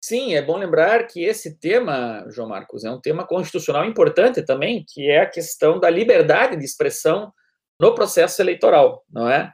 Sim, 0.07 0.35
é 0.35 0.41
bom 0.41 0.55
lembrar 0.55 1.05
que 1.05 1.25
esse 1.25 1.59
tema, 1.59 2.25
João 2.29 2.47
Marcos, 2.47 2.85
é 2.85 2.89
um 2.89 3.01
tema 3.01 3.27
constitucional 3.27 3.83
importante 3.83 4.41
também, 4.41 4.85
que 4.87 5.11
é 5.11 5.19
a 5.19 5.29
questão 5.29 5.81
da 5.81 5.89
liberdade 5.89 6.55
de 6.55 6.63
expressão 6.63 7.33
no 7.77 7.93
processo 7.93 8.41
eleitoral, 8.41 9.03
não 9.11 9.29
é? 9.29 9.51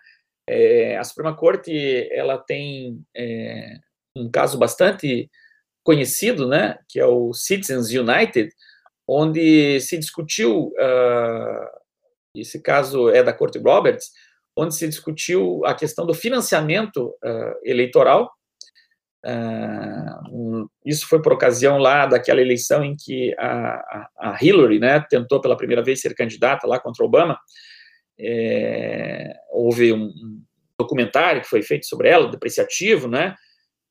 é 0.47 0.95
a 0.95 1.03
Suprema 1.03 1.35
Corte 1.35 2.07
ela 2.11 2.37
tem 2.37 3.03
é, 3.17 3.77
um 4.15 4.29
caso 4.29 4.55
bastante 4.59 5.27
conhecido, 5.83 6.47
né, 6.47 6.77
que 6.87 6.99
é 6.99 7.05
o 7.07 7.33
Citizens 7.33 7.89
United, 7.89 8.51
onde 9.07 9.81
se 9.81 9.97
discutiu, 9.97 10.67
uh, 10.67 11.67
esse 12.37 12.61
caso 12.61 13.09
é 13.09 13.23
da 13.23 13.33
Corte 13.33 13.57
Roberts, 13.57 14.11
onde 14.55 14.75
se 14.75 14.87
discutiu 14.87 15.65
a 15.65 15.73
questão 15.73 16.05
do 16.05 16.13
financiamento 16.13 17.07
uh, 17.07 17.55
eleitoral 17.63 18.31
Uh, 19.25 20.69
isso 20.85 21.07
foi 21.07 21.21
por 21.21 21.31
ocasião 21.31 21.77
lá 21.77 22.05
daquela 22.05 22.41
eleição 22.41 22.83
em 22.83 22.95
que 22.95 23.33
a, 23.39 24.09
a, 24.17 24.37
Hillary, 24.41 24.79
né, 24.79 24.99
tentou 25.09 25.39
pela 25.39 25.55
primeira 25.55 25.81
vez 25.81 26.01
ser 26.01 26.13
candidata 26.13 26.67
lá 26.67 26.79
contra 26.79 27.05
Obama. 27.05 27.39
É, 28.19 29.33
houve 29.51 29.93
um, 29.93 30.05
um, 30.05 30.43
documentário 30.77 31.41
que 31.41 31.47
foi 31.47 31.61
feito 31.61 31.85
sobre 31.85 32.09
ela, 32.09 32.29
depreciativo, 32.29 33.07
né, 33.07 33.35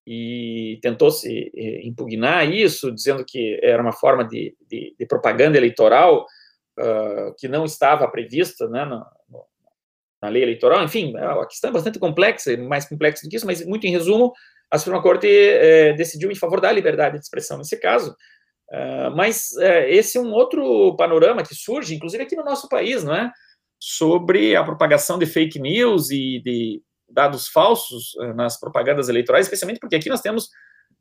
e 0.07 0.79
tentou 0.83 1.11
se 1.11 1.51
é, 1.57 1.87
impugnar 1.87 2.49
isso, 2.51 2.93
dizendo 2.93 3.25
que 3.25 3.59
era 3.63 3.83
uma 3.83 3.93
forma 3.93 4.25
de, 4.25 4.55
de, 4.69 4.95
de 4.99 5.07
propaganda 5.07 5.57
eleitoral 5.57 6.27
uh, 6.79 7.35
que 7.39 7.49
não 7.49 7.65
estava 7.65 8.07
prevista, 8.09 8.69
né, 8.69 8.85
no, 8.85 9.05
na 10.21 10.29
lei 10.29 10.43
eleitoral. 10.43 10.85
Enfim, 10.85 11.17
a 11.17 11.47
questão 11.47 11.71
é 11.71 11.73
bastante 11.73 11.99
complexa, 11.99 12.57
mais 12.57 12.85
complexa 12.87 13.27
do 13.27 13.31
que 13.31 13.37
isso, 13.37 13.47
mas 13.47 13.65
muito 13.67 13.87
em 13.87 13.91
resumo, 13.91 14.33
a 14.73 14.79
Suprema 14.79 15.03
Corte 15.03 15.29
é, 15.29 15.93
decidiu 15.93 16.31
em 16.31 16.35
favor 16.35 16.61
da 16.61 16.73
liberdade 16.73 17.19
de 17.19 17.25
expressão 17.25 17.59
nesse 17.59 17.77
caso, 17.79 18.17
uh, 18.71 19.15
mas 19.15 19.51
uh, 19.59 19.85
esse 19.87 20.17
é 20.17 20.21
um 20.21 20.33
outro 20.33 20.97
panorama 20.97 21.43
que 21.43 21.55
surge, 21.55 21.95
inclusive 21.95 22.23
aqui 22.23 22.35
no 22.35 22.45
nosso 22.45 22.71
país, 22.71 23.05
não 23.05 23.15
é? 23.15 23.31
Sobre 23.79 24.57
a 24.57 24.65
propagação 24.65 25.19
de 25.19 25.27
fake 25.27 25.61
news 25.61 26.11
e 26.11 26.41
de 26.43 26.83
dados 27.07 27.49
falsos 27.49 28.15
uh, 28.15 28.33
nas 28.33 28.59
propagandas 28.59 29.11
eleitorais, 29.11 29.45
especialmente 29.45 29.79
porque 29.79 29.97
aqui 29.97 30.09
nós 30.09 30.23
temos 30.23 30.49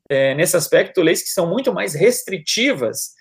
é, 0.10 0.36
nesse 0.36 0.58
aspecto, 0.58 1.02
leis 1.02 1.24
que 1.24 1.30
são 1.30 1.48
muito 1.48 1.74
mais 1.74 1.94
restritivas, 1.94 3.14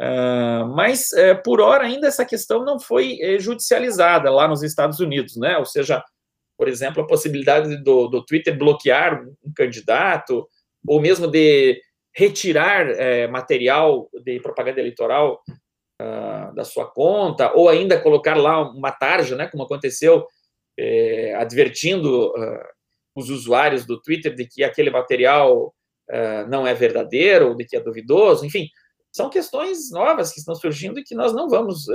uh, 0.00 0.66
mas, 0.74 1.12
é, 1.12 1.32
por 1.32 1.60
hora, 1.60 1.84
ainda 1.84 2.08
essa 2.08 2.24
questão 2.24 2.64
não 2.64 2.80
foi 2.80 3.20
é, 3.20 3.38
judicializada 3.38 4.28
lá 4.28 4.48
nos 4.48 4.64
Estados 4.64 4.98
Unidos, 4.98 5.36
né? 5.36 5.56
Ou 5.56 5.64
seja, 5.64 6.02
por 6.56 6.68
exemplo, 6.68 7.02
a 7.02 7.06
possibilidade 7.06 7.76
do, 7.82 8.08
do 8.08 8.24
Twitter 8.24 8.56
bloquear 8.56 9.22
um 9.44 9.52
candidato, 9.54 10.48
ou 10.86 11.00
mesmo 11.00 11.26
de 11.26 11.80
retirar 12.14 12.88
é, 12.90 13.26
material 13.26 14.08
de 14.24 14.38
propaganda 14.40 14.80
eleitoral 14.80 15.42
uh, 16.00 16.54
da 16.54 16.64
sua 16.64 16.86
conta, 16.86 17.52
ou 17.52 17.68
ainda 17.68 18.00
colocar 18.00 18.36
lá 18.36 18.62
uma 18.70 18.92
tarja, 18.92 19.36
né, 19.36 19.48
como 19.48 19.64
aconteceu, 19.64 20.26
é, 20.78 21.34
advertindo 21.34 22.28
uh, 22.28 22.64
os 23.14 23.30
usuários 23.30 23.84
do 23.84 24.00
Twitter 24.00 24.34
de 24.34 24.46
que 24.46 24.62
aquele 24.62 24.90
material 24.90 25.74
uh, 26.10 26.48
não 26.48 26.66
é 26.66 26.74
verdadeiro, 26.74 27.48
ou 27.48 27.56
de 27.56 27.64
que 27.64 27.76
é 27.76 27.80
duvidoso, 27.80 28.46
enfim, 28.46 28.68
são 29.12 29.30
questões 29.30 29.90
novas 29.90 30.32
que 30.32 30.40
estão 30.40 30.54
surgindo 30.54 30.98
e 30.98 31.04
que 31.04 31.14
nós 31.14 31.32
não 31.32 31.48
vamos 31.48 31.86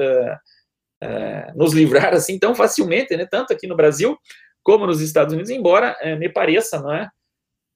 nos 1.56 1.74
livrar 1.74 2.14
assim 2.14 2.40
tão 2.40 2.56
facilmente, 2.56 3.16
né, 3.16 3.26
tanto 3.26 3.52
aqui 3.52 3.68
no 3.68 3.76
Brasil 3.76 4.18
como 4.64 4.86
nos 4.86 5.02
Estados 5.02 5.34
Unidos, 5.34 5.50
embora 5.50 5.96
me 6.18 6.30
pareça, 6.30 6.80
não 6.80 6.94
é, 6.94 7.10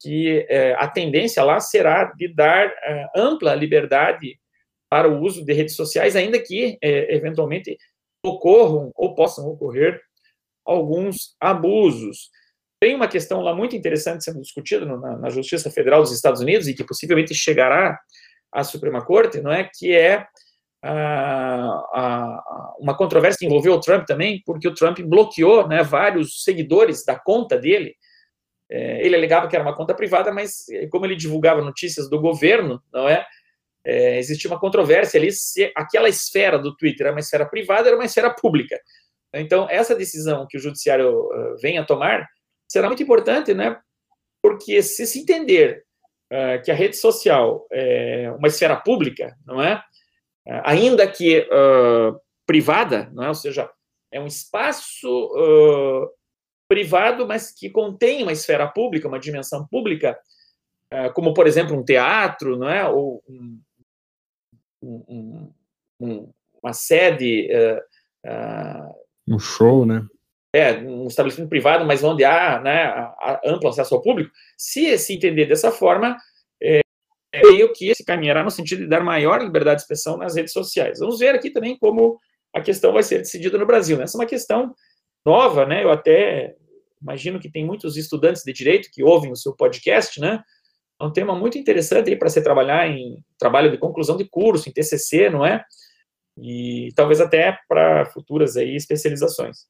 que 0.03 0.45
é, 0.49 0.73
a 0.73 0.87
tendência 0.87 1.41
lá 1.43 1.61
será 1.61 2.11
de 2.17 2.27
dar 2.27 2.67
é, 2.67 3.07
ampla 3.15 3.55
liberdade 3.55 4.37
para 4.89 5.07
o 5.07 5.21
uso 5.21 5.45
de 5.45 5.53
redes 5.53 5.77
sociais, 5.77 6.15
ainda 6.15 6.37
que 6.37 6.77
é, 6.83 7.15
eventualmente 7.15 7.77
ocorram 8.23 8.91
ou 8.95 9.15
possam 9.15 9.47
ocorrer 9.47 10.01
alguns 10.65 11.35
abusos. 11.39 12.29
Tem 12.81 12.93
uma 12.93 13.07
questão 13.07 13.41
lá 13.41 13.55
muito 13.55 13.77
interessante 13.77 14.25
sendo 14.25 14.41
discutida 14.41 14.85
na, 14.85 15.17
na, 15.17 15.29
Justiça 15.29 15.71
Federal 15.71 16.01
dos 16.01 16.11
Estados 16.11 16.41
Unidos 16.41 16.67
e 16.67 16.73
que 16.73 16.83
possivelmente 16.83 17.33
chegará 17.33 17.97
à 18.51 18.61
Suprema 18.63 19.03
Corte, 19.05 19.39
não 19.39 19.51
é? 19.51 19.69
Que 19.73 19.93
é 19.95 20.27
uma 22.79 22.95
controvérsia 22.97 23.39
que 23.39 23.45
envolveu 23.45 23.73
o 23.73 23.79
Trump 23.79 24.05
também, 24.05 24.41
porque 24.45 24.67
o 24.67 24.73
Trump 24.73 24.99
bloqueou 24.99 25.67
né, 25.67 25.81
vários 25.81 26.43
seguidores 26.43 27.05
da 27.05 27.17
conta 27.17 27.57
dele 27.57 27.95
é, 28.73 29.05
ele 29.05 29.15
alegava 29.15 29.47
que 29.47 29.55
era 29.55 29.63
uma 29.63 29.75
conta 29.75 29.93
privada, 29.93 30.31
mas 30.31 30.67
é, 30.69 30.87
como 30.87 31.05
ele 31.05 31.15
divulgava 31.15 31.61
notícias 31.61 32.09
do 32.09 32.19
governo, 32.19 32.81
não 32.91 33.07
é? 33.07 33.23
é 33.85 34.17
existia 34.17 34.49
uma 34.49 34.59
controvérsia 34.59 35.19
ali 35.19 35.31
se 35.31 35.71
aquela 35.75 36.09
esfera 36.09 36.57
do 36.57 36.75
Twitter 36.75 37.05
era 37.05 37.15
uma 37.15 37.19
esfera 37.19 37.45
privada 37.45 37.87
era 37.87 37.95
uma 37.95 38.05
esfera 38.05 38.31
pública. 38.33 38.79
Então, 39.31 39.67
essa 39.69 39.95
decisão 39.95 40.47
que 40.49 40.57
o 40.57 40.59
judiciário 40.59 41.11
uh, 41.11 41.57
vem 41.61 41.77
a 41.77 41.85
tomar 41.85 42.27
será 42.67 42.87
muito 42.87 43.03
importante, 43.03 43.53
né? 43.53 43.79
Porque 44.41 44.81
se 44.81 45.05
se 45.05 45.19
entender 45.19 45.83
uh, 46.31 46.61
que 46.63 46.71
a 46.71 46.75
rede 46.75 46.97
social 46.97 47.67
é 47.71 48.31
uma 48.37 48.47
esfera 48.47 48.75
pública, 48.75 49.35
não 49.45 49.61
é? 49.61 49.81
Uh, 50.47 50.61
ainda 50.63 51.07
que 51.07 51.39
uh, 51.39 52.19
privada, 52.45 53.09
não 53.13 53.23
é? 53.23 53.27
Ou 53.29 53.35
seja, 53.35 53.69
é 54.11 54.19
um 54.19 54.27
espaço 54.27 55.09
privado, 56.67 57.27
mas 57.27 57.51
que 57.51 57.69
contém 57.69 58.23
uma 58.23 58.31
esfera 58.31 58.67
pública, 58.67 59.07
uma 59.07 59.19
dimensão 59.19 59.65
pública, 59.67 60.17
é, 60.93 61.09
como, 61.09 61.33
por 61.33 61.47
exemplo, 61.47 61.75
um 61.75 61.83
teatro, 61.83 62.55
não 62.55 62.69
é? 62.69 62.87
ou 62.87 63.23
um, 63.27 63.59
um, 64.81 65.53
um, 65.99 66.29
uma 66.61 66.73
sede. 66.73 67.49
Uh, 67.51 68.29
uh, 68.29 68.95
um 69.27 69.39
show, 69.39 69.85
né? 69.85 70.05
É, 70.55 70.73
um 70.73 71.07
estabelecimento 71.07 71.49
privado, 71.49 71.83
mas 71.83 72.03
onde 72.03 72.23
há 72.23 72.59
né, 72.61 73.11
amplo 73.43 73.69
acesso 73.69 73.95
ao 73.95 74.01
público. 74.03 74.31
Se 74.55 74.95
se 74.99 75.15
entender 75.15 75.47
dessa 75.47 75.71
forma, 75.71 76.15
é, 77.33 77.41
creio 77.41 77.73
que 77.73 77.93
se 77.95 78.05
caminhará 78.05 78.43
no 78.43 78.51
sentido 78.51 78.83
de 78.83 78.87
dar 78.87 79.03
maior 79.03 79.41
liberdade 79.41 79.77
de 79.77 79.81
expressão 79.81 80.17
nas 80.17 80.35
redes 80.35 80.53
sociais. 80.53 80.99
Vamos 80.99 81.17
ver 81.17 81.33
aqui 81.33 81.49
também 81.49 81.75
como 81.79 82.19
a 82.53 82.61
questão 82.61 82.93
vai 82.93 83.01
ser 83.01 83.17
decidida 83.17 83.57
no 83.57 83.65
Brasil. 83.65 83.99
Essa 83.99 84.15
é 84.15 84.19
uma 84.19 84.27
questão 84.27 84.73
nova, 85.25 85.65
né? 85.65 85.83
Eu 85.83 85.89
até 85.89 86.55
imagino 87.01 87.39
que 87.39 87.51
tem 87.51 87.65
muitos 87.65 87.97
estudantes 87.97 88.43
de 88.43 88.53
direito 88.53 88.89
que 88.91 89.03
ouvem 89.03 89.31
o 89.31 89.35
seu 89.35 89.55
podcast, 89.55 90.21
né? 90.21 90.43
É 91.01 91.03
um 91.03 91.11
tema 91.11 91.35
muito 91.35 91.57
interessante 91.57 92.11
aí 92.11 92.15
para 92.15 92.29
você 92.29 92.41
trabalhar 92.41 92.87
em 92.87 93.17
trabalho 93.39 93.71
de 93.71 93.79
conclusão 93.79 94.15
de 94.15 94.25
curso, 94.25 94.69
em 94.69 94.71
TCC, 94.71 95.29
não 95.31 95.43
é? 95.43 95.65
E 96.37 96.89
talvez 96.95 97.19
até 97.19 97.57
para 97.67 98.05
futuras 98.05 98.55
aí 98.55 98.75
especializações. 98.75 99.65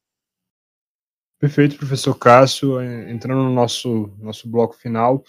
Perfeito, 1.39 1.77
professor 1.77 2.13
Cássio. 2.17 2.79
É, 2.79 3.09
entrando 3.09 3.43
no 3.43 3.53
nosso, 3.53 4.13
nosso 4.19 4.49
bloco 4.49 4.75
final, 4.75 5.23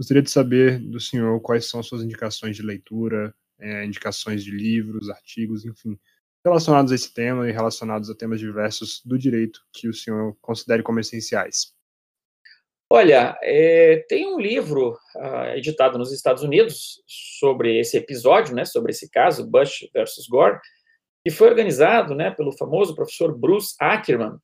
gostaria 0.00 0.22
de 0.22 0.30
saber 0.30 0.78
do 0.78 0.98
senhor 0.98 1.38
quais 1.42 1.68
são 1.68 1.82
suas 1.82 2.02
indicações 2.02 2.56
de 2.56 2.62
leitura, 2.62 3.34
é, 3.60 3.84
indicações 3.84 4.42
de 4.42 4.50
livros, 4.50 5.10
artigos, 5.10 5.66
enfim, 5.66 5.98
relacionados 6.42 6.90
a 6.90 6.94
esse 6.94 7.12
tema 7.12 7.46
e 7.46 7.52
relacionados 7.52 8.08
a 8.08 8.14
temas 8.14 8.40
diversos 8.40 9.02
do 9.04 9.18
direito 9.18 9.60
que 9.74 9.88
o 9.88 9.92
senhor 9.92 10.34
considere 10.40 10.82
como 10.82 11.00
essenciais? 11.00 11.74
Olha, 12.90 13.38
é, 13.42 14.02
tem 14.08 14.26
um 14.26 14.40
livro 14.40 14.98
uh, 15.16 15.54
editado 15.54 15.98
nos 15.98 16.10
Estados 16.12 16.42
Unidos 16.42 17.02
sobre 17.06 17.78
esse 17.78 17.98
episódio, 17.98 18.54
né, 18.54 18.64
sobre 18.64 18.92
esse 18.92 19.08
caso, 19.10 19.46
Bush 19.46 19.86
versus 19.92 20.26
Gore, 20.26 20.58
que 21.22 21.30
foi 21.30 21.50
organizado 21.50 22.14
né, 22.14 22.30
pelo 22.30 22.56
famoso 22.56 22.94
professor 22.94 23.36
Bruce 23.36 23.76
Ackerman. 23.78 24.38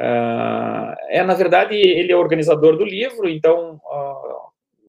Uh, 0.00 0.94
é, 1.08 1.24
na 1.24 1.34
verdade, 1.34 1.74
ele 1.74 2.12
é 2.12 2.16
o 2.16 2.20
organizador 2.20 2.76
do 2.76 2.84
livro, 2.84 3.28
então 3.28 3.74
uh, 3.74 4.33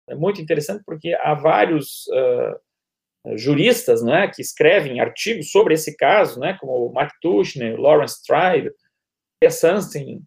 é 0.09 0.15
muito 0.15 0.41
interessante 0.41 0.83
porque 0.85 1.13
há 1.15 1.33
vários 1.33 2.05
juristas 3.35 4.03
né, 4.03 4.27
que 4.27 4.41
escrevem 4.41 4.99
artigos 4.99 5.49
sobre 5.49 5.73
esse 5.73 5.95
caso, 5.97 6.39
né, 6.39 6.57
como 6.59 6.91
Mark 6.93 7.11
Tushner, 7.21 7.79
Lawrence 7.79 8.21
Tribe, 8.23 8.71
Pierre 9.39 9.55
Sunstein, 9.55 10.21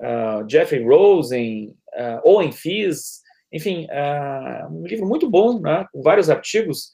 uh, 0.00 0.48
Jeffrey 0.48 0.84
Rosen, 0.84 1.74
uh, 1.94 2.28
Owen 2.28 2.52
Fies, 2.52 3.22
enfim, 3.52 3.86
uh, 3.86 4.70
um 4.70 4.86
livro 4.86 5.06
muito 5.06 5.28
bom, 5.30 5.60
né, 5.60 5.86
com 5.92 6.02
vários 6.02 6.28
artigos, 6.28 6.90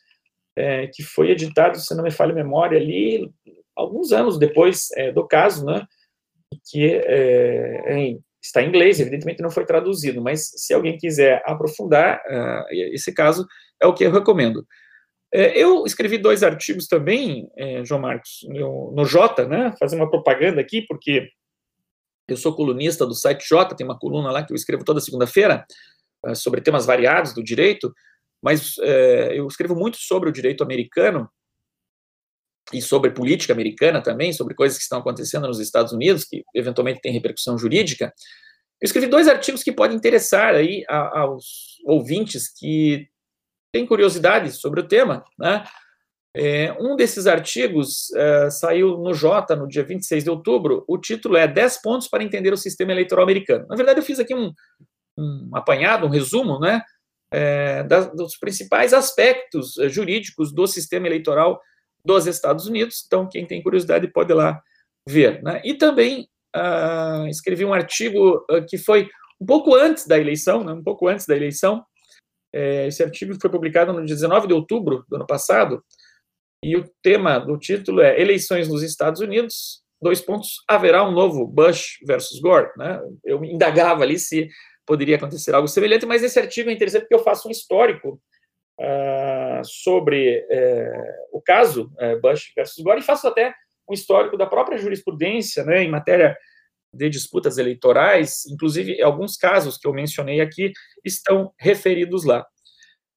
é, 0.54 0.86
que 0.88 1.02
foi 1.02 1.30
editado, 1.30 1.78
se 1.78 1.94
não 1.94 2.04
me 2.04 2.10
falha 2.10 2.32
a 2.32 2.36
memória, 2.36 2.78
ali 2.78 3.30
alguns 3.74 4.12
anos 4.12 4.38
depois 4.38 4.90
é, 4.96 5.10
do 5.10 5.26
caso, 5.26 5.64
né, 5.64 5.86
que 6.70 6.94
é, 6.94 7.96
em, 7.96 8.22
está 8.42 8.62
em 8.62 8.68
inglês, 8.68 8.98
evidentemente 9.00 9.42
não 9.42 9.50
foi 9.50 9.64
traduzido, 9.64 10.20
mas 10.20 10.50
se 10.56 10.74
alguém 10.74 10.98
quiser 10.98 11.42
aprofundar 11.46 12.20
esse 12.70 13.12
caso, 13.12 13.46
é 13.80 13.86
o 13.86 13.94
que 13.94 14.04
eu 14.04 14.10
recomendo. 14.10 14.66
É, 15.34 15.58
eu 15.58 15.86
escrevi 15.86 16.18
dois 16.18 16.42
artigos 16.42 16.86
também, 16.86 17.48
é, 17.56 17.82
João 17.84 18.02
Marcos, 18.02 18.40
no, 18.50 19.04
Jota, 19.06 19.48
né? 19.48 19.74
Fazer 19.78 19.96
uma 19.96 20.10
propaganda 20.10 20.60
aqui, 20.60 20.82
porque 20.82 21.26
eu 22.28 22.36
sou 22.36 22.54
colunista 22.54 23.06
do 23.06 23.14
site 23.14 23.48
Jota, 23.48 23.74
tem 23.74 23.86
uma 23.86 23.98
coluna 23.98 24.30
lá 24.30 24.44
que 24.44 24.52
eu 24.52 24.56
escrevo 24.56 24.84
toda 24.84 25.00
segunda-feira 25.00 25.64
é, 26.26 26.34
sobre 26.34 26.60
temas 26.60 26.84
variados 26.84 27.34
do 27.34 27.42
direito, 27.42 27.90
mas 28.42 28.76
é, 28.80 29.38
eu 29.38 29.46
escrevo 29.46 29.74
muito 29.74 29.96
sobre 29.96 30.28
o 30.28 30.32
direito 30.32 30.62
americano 30.62 31.30
e 32.72 32.80
sobre 32.80 33.10
política 33.10 33.52
americana 33.52 34.02
também, 34.02 34.32
sobre 34.32 34.54
coisas 34.54 34.76
que 34.76 34.82
estão 34.82 34.98
acontecendo 34.98 35.46
nos 35.46 35.60
Estados 35.60 35.92
Unidos, 35.92 36.24
que 36.24 36.44
eventualmente 36.54 37.00
têm 37.00 37.12
repercussão 37.12 37.58
jurídica. 37.58 38.12
Eu 38.80 38.86
escrevi 38.86 39.06
dois 39.06 39.28
artigos 39.28 39.62
que 39.62 39.72
podem 39.72 39.96
interessar 39.96 40.54
aí 40.54 40.84
aos 40.88 41.78
ouvintes 41.84 42.52
que 42.52 43.08
tem 43.72 43.86
curiosidade 43.86 44.52
sobre 44.52 44.80
o 44.80 44.88
tema, 44.88 45.24
né? 45.38 45.64
É, 46.34 46.72
um 46.80 46.96
desses 46.96 47.26
artigos 47.26 48.10
é, 48.14 48.48
saiu 48.48 48.96
no 48.98 49.12
Jota 49.12 49.54
no 49.54 49.68
dia 49.68 49.84
26 49.84 50.24
de 50.24 50.30
outubro. 50.30 50.82
O 50.88 50.96
título 50.96 51.36
é 51.36 51.46
10 51.46 51.82
pontos 51.82 52.08
para 52.08 52.24
entender 52.24 52.52
o 52.52 52.56
sistema 52.56 52.90
eleitoral 52.90 53.22
americano. 53.22 53.66
Na 53.68 53.76
verdade, 53.76 54.00
eu 54.00 54.04
fiz 54.04 54.18
aqui 54.18 54.34
um, 54.34 54.50
um 55.18 55.50
apanhado, 55.52 56.06
um 56.06 56.10
resumo, 56.10 56.58
né, 56.58 56.80
é, 57.30 57.82
das, 57.84 58.10
dos 58.14 58.36
principais 58.38 58.94
aspectos 58.94 59.78
é, 59.78 59.90
jurídicos 59.90 60.54
do 60.54 60.66
sistema 60.66 61.06
eleitoral 61.06 61.60
dos 62.04 62.26
Estados 62.26 62.66
Unidos. 62.66 63.02
Então, 63.06 63.28
quem 63.28 63.46
tem 63.46 63.62
curiosidade 63.62 64.08
pode 64.08 64.32
ir 64.32 64.36
lá 64.36 64.60
ver. 65.08 65.42
Né? 65.42 65.60
E 65.64 65.74
também 65.74 66.28
uh, 66.56 67.26
escrevi 67.28 67.64
um 67.64 67.74
artigo 67.74 68.44
uh, 68.50 68.64
que 68.66 68.78
foi 68.78 69.08
um 69.40 69.46
pouco 69.46 69.74
antes 69.74 70.06
da 70.06 70.18
eleição, 70.18 70.62
né, 70.62 70.72
um 70.72 70.82
pouco 70.82 71.08
antes 71.08 71.26
da 71.26 71.34
eleição, 71.34 71.84
é, 72.54 72.86
esse 72.86 73.02
artigo 73.02 73.36
foi 73.40 73.50
publicado 73.50 73.92
no 73.92 74.04
dia 74.04 74.14
19 74.14 74.46
de 74.46 74.54
outubro 74.54 75.04
do 75.08 75.16
ano 75.16 75.26
passado, 75.26 75.82
e 76.64 76.76
o 76.76 76.84
tema 77.02 77.38
do 77.40 77.58
título 77.58 78.00
é 78.00 78.20
Eleições 78.20 78.68
nos 78.68 78.82
Estados 78.82 79.20
Unidos, 79.20 79.82
dois 80.00 80.20
pontos, 80.20 80.62
haverá 80.68 81.02
um 81.02 81.10
novo 81.10 81.46
Bush 81.46 81.98
versus 82.06 82.40
Gore, 82.40 82.70
né? 82.76 83.00
Eu 83.24 83.44
indagava 83.44 84.04
ali 84.04 84.18
se 84.18 84.48
poderia 84.86 85.16
acontecer 85.16 85.54
algo 85.54 85.66
semelhante, 85.66 86.06
mas 86.06 86.22
esse 86.22 86.38
artigo 86.38 86.70
é 86.70 86.72
interessante 86.72 87.02
porque 87.02 87.14
eu 87.14 87.24
faço 87.24 87.48
um 87.48 87.50
histórico 87.50 88.20
uh, 88.82 89.64
sobre 89.64 90.40
uh, 90.40 91.36
o 91.36 91.40
caso 91.40 91.92
uh, 92.00 92.20
Bush 92.20 92.52
versus 92.54 92.82
Gore 92.82 93.00
e 93.00 93.04
faço 93.04 93.28
até 93.28 93.54
um 93.88 93.94
histórico 93.94 94.36
da 94.36 94.46
própria 94.46 94.78
jurisprudência, 94.78 95.64
né, 95.64 95.82
em 95.82 95.90
matéria 95.90 96.36
de 96.94 97.08
disputas 97.08 97.56
eleitorais, 97.56 98.44
inclusive 98.46 99.00
alguns 99.00 99.36
casos 99.36 99.78
que 99.78 99.86
eu 99.86 99.92
mencionei 99.94 100.40
aqui 100.40 100.72
estão 101.04 101.52
referidos 101.58 102.24
lá. 102.24 102.44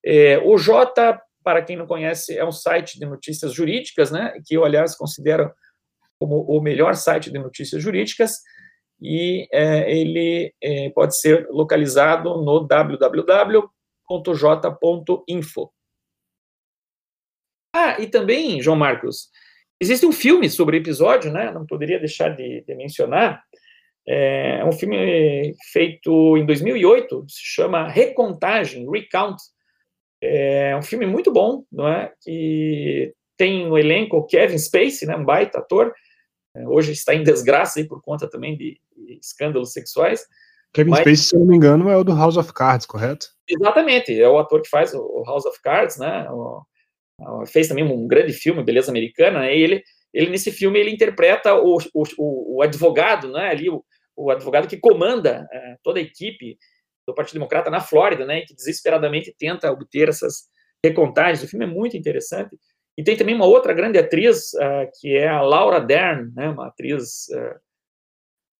É, 0.03 0.37
o 0.39 0.57
Jota, 0.57 1.19
para 1.43 1.61
quem 1.61 1.75
não 1.75 1.85
conhece, 1.85 2.37
é 2.37 2.45
um 2.45 2.51
site 2.51 2.97
de 2.97 3.05
notícias 3.05 3.53
jurídicas, 3.53 4.11
né, 4.11 4.39
que 4.45 4.55
eu, 4.55 4.63
aliás, 4.63 4.95
considero 4.95 5.51
como 6.17 6.41
o 6.43 6.61
melhor 6.61 6.95
site 6.95 7.31
de 7.31 7.37
notícias 7.37 7.81
jurídicas, 7.81 8.39
e 9.01 9.47
é, 9.51 9.91
ele 9.91 10.53
é, 10.63 10.89
pode 10.91 11.19
ser 11.19 11.47
localizado 11.49 12.29
no 12.41 12.65
www.j.info. 14.09 15.71
Ah, 17.73 17.99
e 17.99 18.07
também, 18.07 18.61
João 18.61 18.77
Marcos, 18.77 19.29
existe 19.79 20.05
um 20.05 20.11
filme 20.11 20.49
sobre 20.49 20.77
o 20.77 20.79
episódio, 20.79 21.31
né? 21.31 21.51
Não 21.51 21.65
poderia 21.65 21.99
deixar 21.99 22.29
de, 22.29 22.61
de 22.61 22.75
mencionar. 22.75 23.43
É 24.07 24.63
um 24.63 24.71
filme 24.71 25.53
feito 25.71 26.37
em 26.37 26.45
2008, 26.45 27.25
se 27.27 27.41
chama 27.41 27.87
Recontagem, 27.87 28.89
Recount. 28.89 29.37
É 30.21 30.75
um 30.77 30.81
filme 30.81 31.05
muito 31.05 31.31
bom, 31.31 31.65
não 31.71 31.87
é? 31.87 32.13
Que 32.21 33.13
tem 33.35 33.67
no 33.67 33.77
elenco 33.77 34.25
Kevin 34.27 34.57
Spacey, 34.57 35.07
né? 35.07 35.15
Um 35.15 35.25
baita 35.25 35.59
ator. 35.59 35.93
É, 36.55 36.67
hoje 36.67 36.93
está 36.93 37.13
em 37.13 37.23
desgraça 37.23 37.79
aí 37.79 37.87
por 37.87 38.01
conta 38.01 38.29
também 38.29 38.55
de 38.55 38.79
escândalos 39.21 39.73
sexuais. 39.73 40.25
Kevin 40.75 40.91
Mas, 40.91 40.99
Spacey, 40.99 41.17
se 41.17 41.35
eu 41.35 41.39
não 41.39 41.47
me 41.47 41.55
engano, 41.55 41.89
é 41.89 41.95
o 41.95 42.03
do 42.03 42.13
House 42.13 42.35
of 42.35 42.51
Cards, 42.51 42.85
correto? 42.85 43.27
Exatamente, 43.47 44.21
é 44.21 44.27
o 44.27 44.37
ator 44.37 44.61
que 44.61 44.69
faz 44.69 44.93
o 44.93 45.23
House 45.25 45.45
of 45.45 45.61
Cards, 45.61 45.97
né? 45.97 46.27
O, 46.29 46.61
fez 47.47 47.69
também 47.69 47.85
um 47.85 48.05
grande 48.05 48.33
filme, 48.33 48.61
Beleza 48.61 48.91
Americana, 48.91 49.39
né? 49.39 49.57
E 49.57 49.61
ele, 49.61 49.83
ele 50.13 50.31
nesse 50.31 50.51
filme 50.51 50.77
ele 50.77 50.91
interpreta 50.91 51.55
o, 51.55 51.77
o, 51.93 52.57
o 52.57 52.61
advogado, 52.61 53.31
né? 53.31 53.51
Ali 53.51 53.69
o, 53.69 53.81
o 54.17 54.29
advogado 54.29 54.67
que 54.67 54.75
comanda 54.75 55.47
é, 55.49 55.77
toda 55.81 55.97
a 55.97 56.01
equipe 56.01 56.57
do 57.07 57.15
Partido 57.15 57.35
Democrata 57.35 57.69
na 57.69 57.79
Flórida, 57.79 58.25
né? 58.25 58.41
Que 58.41 58.53
desesperadamente 58.53 59.33
tenta 59.39 59.71
obter 59.71 60.09
essas 60.09 60.49
recontagens. 60.83 61.41
O 61.41 61.47
filme 61.47 61.63
é 61.63 61.69
muito 61.69 61.95
interessante. 61.95 62.57
E 62.97 63.03
tem 63.03 63.15
também 63.15 63.35
uma 63.35 63.45
outra 63.45 63.73
grande 63.73 63.97
atriz 63.97 64.51
uh, 64.55 64.89
que 64.99 65.15
é 65.15 65.29
a 65.29 65.41
Laura 65.41 65.79
Dern, 65.79 66.33
né? 66.35 66.49
Uma 66.49 66.67
atriz 66.67 67.29
uh, 67.29 67.64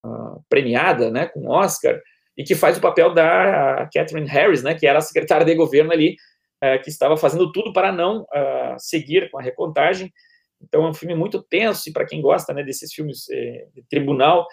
uh, 0.06 0.44
premiada, 0.50 1.10
né? 1.10 1.26
Com 1.28 1.50
Oscar 1.50 2.00
e 2.38 2.44
que 2.44 2.54
faz 2.54 2.78
o 2.78 2.82
papel 2.82 3.14
da 3.14 3.90
Catherine 3.94 4.28
Harris, 4.28 4.62
né? 4.62 4.76
Que 4.76 4.88
era 4.88 5.00
a 5.00 5.02
secretária 5.02 5.46
de 5.46 5.56
governo 5.56 5.92
ali 5.92 6.16
é, 6.62 6.78
que 6.78 6.90
estava 6.90 7.18
fazendo 7.18 7.52
tudo 7.52 7.72
para 7.74 7.92
não 7.92 8.22
uh, 8.22 8.76
seguir 8.78 9.30
com 9.30 9.38
a 9.38 9.42
recontagem. 9.42 10.12
Então 10.62 10.86
é 10.86 10.90
um 10.90 10.94
filme 10.94 11.14
muito 11.14 11.44
tenso 11.44 11.90
e 11.90 11.94
para 11.94 12.06
quem 12.06 12.22
gosta 12.22 12.54
né, 12.54 12.64
desses 12.64 12.94
filmes 12.94 13.30
é, 13.30 13.68
de 13.74 13.84
tribunal 13.90 14.48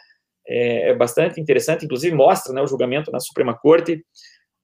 é, 0.46 0.90
é, 0.90 0.94
bastante 0.94 1.40
interessante. 1.40 1.84
Inclusive 1.84 2.14
mostra 2.14 2.53
né, 2.53 2.61
o 2.61 2.66
julgamento 2.66 3.11
na 3.11 3.20
Suprema 3.20 3.57
Corte 3.57 4.05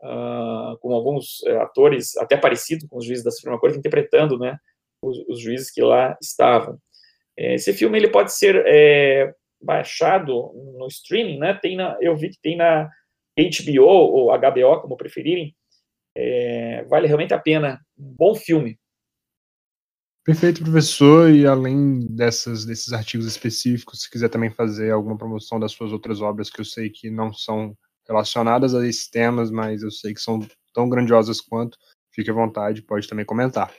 uh, 0.02 0.76
com 0.80 0.92
alguns 0.92 1.44
atores 1.60 2.16
até 2.16 2.36
parecidos 2.36 2.86
com 2.88 2.98
os 2.98 3.04
juízes 3.04 3.24
da 3.24 3.30
Suprema 3.30 3.58
Corte 3.58 3.78
interpretando 3.78 4.38
né, 4.38 4.56
os, 5.02 5.16
os 5.28 5.40
juízes 5.40 5.70
que 5.70 5.80
lá 5.80 6.16
estavam. 6.20 6.78
Esse 7.36 7.72
filme 7.72 7.96
ele 7.96 8.10
pode 8.10 8.32
ser 8.32 8.64
é, 8.66 9.32
baixado 9.60 10.52
no 10.78 10.86
streaming, 10.88 11.38
né? 11.38 11.54
Tem 11.54 11.76
na, 11.76 11.96
eu 12.00 12.16
vi 12.16 12.30
que 12.30 12.40
tem 12.40 12.56
na 12.56 12.88
HBO 13.36 13.84
ou 13.84 14.38
HBO, 14.38 14.80
como 14.80 14.96
preferirem, 14.96 15.54
é, 16.16 16.84
vale 16.84 17.06
realmente 17.06 17.32
a 17.32 17.38
pena. 17.38 17.80
Um 17.96 18.14
bom 18.16 18.34
filme. 18.34 18.78
Perfeito, 20.24 20.62
professor. 20.62 21.30
E 21.30 21.46
além 21.46 22.00
dessas, 22.00 22.64
desses 22.64 22.92
artigos 22.92 23.26
específicos, 23.26 24.02
se 24.02 24.10
quiser 24.10 24.28
também 24.28 24.50
fazer 24.50 24.90
alguma 24.90 25.16
promoção 25.16 25.58
das 25.58 25.72
suas 25.72 25.92
outras 25.92 26.20
obras, 26.20 26.50
que 26.50 26.60
eu 26.60 26.64
sei 26.64 26.90
que 26.90 27.10
não 27.10 27.32
são 27.32 27.76
relacionadas 28.06 28.74
a 28.74 28.86
esses 28.86 29.08
temas, 29.08 29.50
mas 29.50 29.82
eu 29.82 29.90
sei 29.90 30.12
que 30.12 30.20
são 30.20 30.40
tão 30.74 30.88
grandiosas 30.88 31.40
quanto, 31.40 31.78
fique 32.12 32.30
à 32.30 32.34
vontade, 32.34 32.82
pode 32.82 33.06
também 33.06 33.24
comentar. 33.24 33.72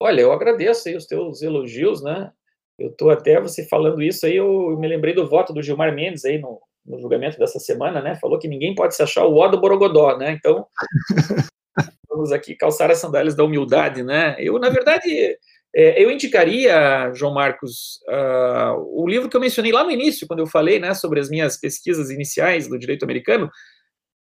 Olha, 0.00 0.22
eu 0.22 0.32
agradeço 0.32 0.88
aí 0.88 0.96
os 0.96 1.04
teus 1.04 1.42
elogios, 1.42 2.02
né? 2.02 2.32
Eu 2.80 2.88
estou 2.88 3.10
até 3.10 3.38
você 3.38 3.68
falando 3.68 4.02
isso 4.02 4.24
aí, 4.24 4.36
eu 4.36 4.74
me 4.78 4.88
lembrei 4.88 5.12
do 5.12 5.28
voto 5.28 5.52
do 5.52 5.62
Gilmar 5.62 5.94
Mendes 5.94 6.24
aí 6.24 6.38
no, 6.38 6.58
no 6.86 6.98
julgamento 6.98 7.38
dessa 7.38 7.58
semana, 7.58 8.00
né, 8.00 8.16
falou 8.16 8.38
que 8.38 8.48
ninguém 8.48 8.74
pode 8.74 8.96
se 8.96 9.02
achar 9.02 9.26
o 9.26 9.36
ó 9.36 9.48
do 9.48 9.60
Borogodó, 9.60 10.16
né, 10.16 10.32
então 10.32 10.66
vamos 12.08 12.32
aqui 12.32 12.54
calçar 12.54 12.90
as 12.90 12.96
sandálias 12.96 13.36
da 13.36 13.44
humildade, 13.44 14.02
né, 14.02 14.34
eu, 14.38 14.58
na 14.58 14.70
verdade, 14.70 15.36
é, 15.74 16.02
eu 16.02 16.10
indicaria, 16.10 17.12
João 17.12 17.34
Marcos, 17.34 18.00
uh, 18.08 19.02
o 19.02 19.06
livro 19.06 19.28
que 19.28 19.36
eu 19.36 19.40
mencionei 19.40 19.72
lá 19.72 19.84
no 19.84 19.90
início, 19.90 20.26
quando 20.26 20.40
eu 20.40 20.46
falei, 20.46 20.80
né, 20.80 20.94
sobre 20.94 21.20
as 21.20 21.28
minhas 21.28 21.60
pesquisas 21.60 22.10
iniciais 22.10 22.66
do 22.66 22.78
direito 22.78 23.04
americano, 23.04 23.50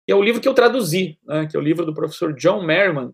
que 0.07 0.13
é 0.13 0.15
o 0.15 0.23
livro 0.23 0.41
que 0.41 0.49
eu 0.49 0.55
traduzi, 0.55 1.19
né, 1.25 1.49
que 1.51 1.57
é 1.57 1.59
o 1.59 1.63
livro 1.63 1.85
do 1.85 1.93
professor 1.93 2.33
John 2.35 2.63
Merriman, 2.63 3.13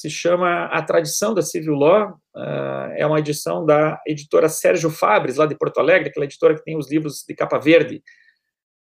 se 0.00 0.10
chama 0.10 0.66
A 0.66 0.82
Tradição 0.82 1.34
da 1.34 1.42
Civil 1.42 1.74
Law, 1.74 2.10
uh, 2.34 2.92
é 2.96 3.06
uma 3.06 3.18
edição 3.18 3.64
da 3.64 4.00
editora 4.06 4.48
Sérgio 4.48 4.90
Fabres, 4.90 5.36
lá 5.36 5.46
de 5.46 5.56
Porto 5.56 5.78
Alegre, 5.78 6.08
aquela 6.08 6.26
editora 6.26 6.54
que 6.54 6.64
tem 6.64 6.76
os 6.76 6.90
livros 6.90 7.24
de 7.26 7.34
capa 7.34 7.58
verde, 7.58 8.02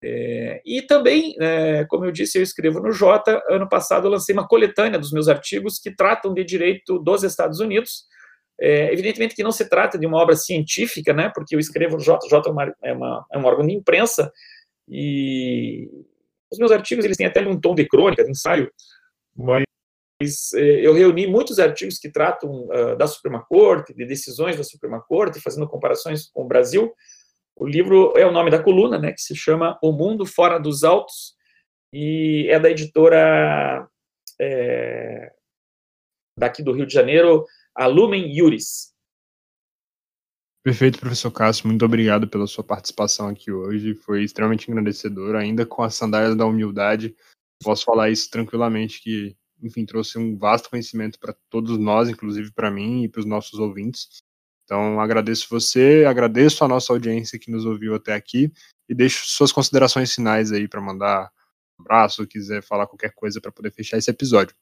é, 0.04 0.62
e 0.64 0.82
também, 0.84 1.36
é, 1.40 1.84
como 1.86 2.06
eu 2.06 2.12
disse, 2.12 2.38
eu 2.38 2.44
escrevo 2.44 2.80
no 2.80 2.92
Jota. 2.92 3.42
Ano 3.50 3.68
passado 3.68 4.06
eu 4.06 4.12
lancei 4.12 4.34
uma 4.34 4.48
coletânea 4.48 5.00
dos 5.00 5.12
meus 5.12 5.28
artigos 5.28 5.80
que 5.80 5.90
tratam 5.90 6.34
de 6.34 6.44
direito 6.44 7.00
dos 7.00 7.24
Estados 7.24 7.60
Unidos. 7.60 8.06
É, 8.60 8.92
evidentemente 8.92 9.36
que 9.36 9.44
não 9.44 9.52
se 9.52 9.68
trata 9.70 9.98
de 9.98 10.06
uma 10.06 10.18
obra 10.18 10.36
científica, 10.36 11.14
né, 11.14 11.32
porque 11.34 11.56
eu 11.56 11.60
escrevo 11.60 11.96
no 11.96 12.00
Jota, 12.00 12.28
Jota 12.28 12.50
é, 12.50 12.52
uma, 12.52 12.76
é, 12.84 12.94
uma, 12.94 13.26
é 13.32 13.38
um 13.38 13.46
órgão 13.46 13.66
de 13.66 13.74
imprensa, 13.74 14.32
e 14.90 15.88
os 16.52 16.58
meus 16.58 16.72
artigos 16.72 17.06
eles 17.06 17.18
têm 17.18 17.28
até 17.28 17.40
um 17.48 17.60
tom 17.60 17.76
de 17.76 17.88
crônica, 17.88 18.24
de 18.24 18.32
ensaio, 18.32 18.72
mas 19.36 19.67
eu 20.54 20.94
reuni 20.94 21.28
muitos 21.28 21.60
artigos 21.60 22.00
que 22.00 22.12
tratam 22.12 22.68
uh, 22.68 22.98
da 22.98 23.06
Suprema 23.06 23.46
Corte, 23.46 23.94
de 23.94 24.06
decisões 24.06 24.58
da 24.58 24.64
Suprema 24.64 25.02
Corte, 25.02 25.40
fazendo 25.40 25.68
comparações 25.68 26.30
com 26.32 26.44
o 26.44 26.48
Brasil, 26.48 26.94
o 27.60 27.66
livro 27.66 28.14
é 28.16 28.26
o 28.26 28.32
nome 28.32 28.52
da 28.52 28.62
coluna, 28.62 29.00
né, 29.00 29.12
que 29.12 29.22
se 29.22 29.36
chama 29.36 29.80
O 29.82 29.92
Mundo 29.92 30.26
Fora 30.26 30.60
dos 30.60 30.84
Autos, 30.84 31.36
e 31.92 32.48
é 32.50 32.60
da 32.60 32.70
editora 32.70 33.88
é, 34.40 35.34
daqui 36.38 36.62
do 36.62 36.72
Rio 36.72 36.86
de 36.86 36.94
Janeiro, 36.94 37.46
a 37.76 37.88
Lumen 37.88 38.32
Iuris. 38.32 38.94
Perfeito, 40.64 41.00
professor 41.00 41.32
Cássio, 41.32 41.68
muito 41.68 41.84
obrigado 41.84 42.28
pela 42.28 42.46
sua 42.46 42.64
participação 42.64 43.28
aqui 43.30 43.52
hoje, 43.52 43.96
foi 43.96 44.24
extremamente 44.24 44.70
engrandecedor, 44.70 45.36
ainda 45.36 45.66
com 45.66 45.82
as 45.82 45.96
sandálias 45.96 46.36
da 46.36 46.46
humildade, 46.46 47.16
posso 47.64 47.86
falar 47.86 48.12
isso 48.12 48.30
tranquilamente, 48.30 49.02
que, 49.02 49.36
enfim, 49.62 49.86
trouxe 49.86 50.18
um 50.18 50.38
vasto 50.38 50.70
conhecimento 50.70 51.20
para 51.20 51.36
todos 51.50 51.78
nós, 51.78 52.10
inclusive 52.10 52.52
para 52.52 52.72
mim 52.72 53.04
e 53.04 53.10
para 53.10 53.20
os 53.20 53.26
nossos 53.26 53.60
ouvintes, 53.60 54.24
então, 54.68 55.00
agradeço 55.00 55.48
você, 55.50 56.04
agradeço 56.06 56.62
a 56.62 56.68
nossa 56.68 56.92
audiência 56.92 57.40
que 57.40 57.50
nos 57.50 57.66
ouviu 57.66 57.96
até 57.96 58.14
aqui 58.14 58.52
e 58.90 58.94
deixo 58.94 59.26
suas 59.26 59.50
considerações 59.50 60.14
finais 60.14 60.52
aí 60.52 60.68
para 60.68 60.82
mandar 60.82 61.32
um 61.80 61.84
abraço, 61.84 62.28
quiser 62.28 62.62
falar 62.62 62.86
qualquer 62.86 63.14
coisa 63.14 63.40
para 63.40 63.50
poder 63.50 63.72
fechar 63.72 63.98
esse 63.98 64.12
episódio. 64.12 64.54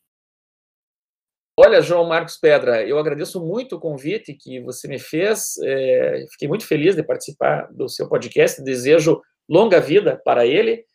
Olha, 1.58 1.82
João 1.82 2.08
Marcos 2.08 2.38
Pedra, 2.38 2.88
eu 2.88 3.00
agradeço 3.00 3.44
muito 3.44 3.78
o 3.78 3.80
convite 3.80 4.36
que 4.36 4.62
você 4.62 4.88
me 4.88 5.00
fez. 5.00 5.56
É, 5.64 6.26
fiquei 6.30 6.48
muito 6.48 6.68
feliz 6.68 6.96
de 6.96 7.02
participar 7.02 7.68
do 7.72 7.90
seu 7.90 8.08
podcast. 8.08 8.62
Desejo 8.62 9.20
longa 9.50 9.82
vida 9.82 10.22
para 10.24 10.46
ele 10.46 10.86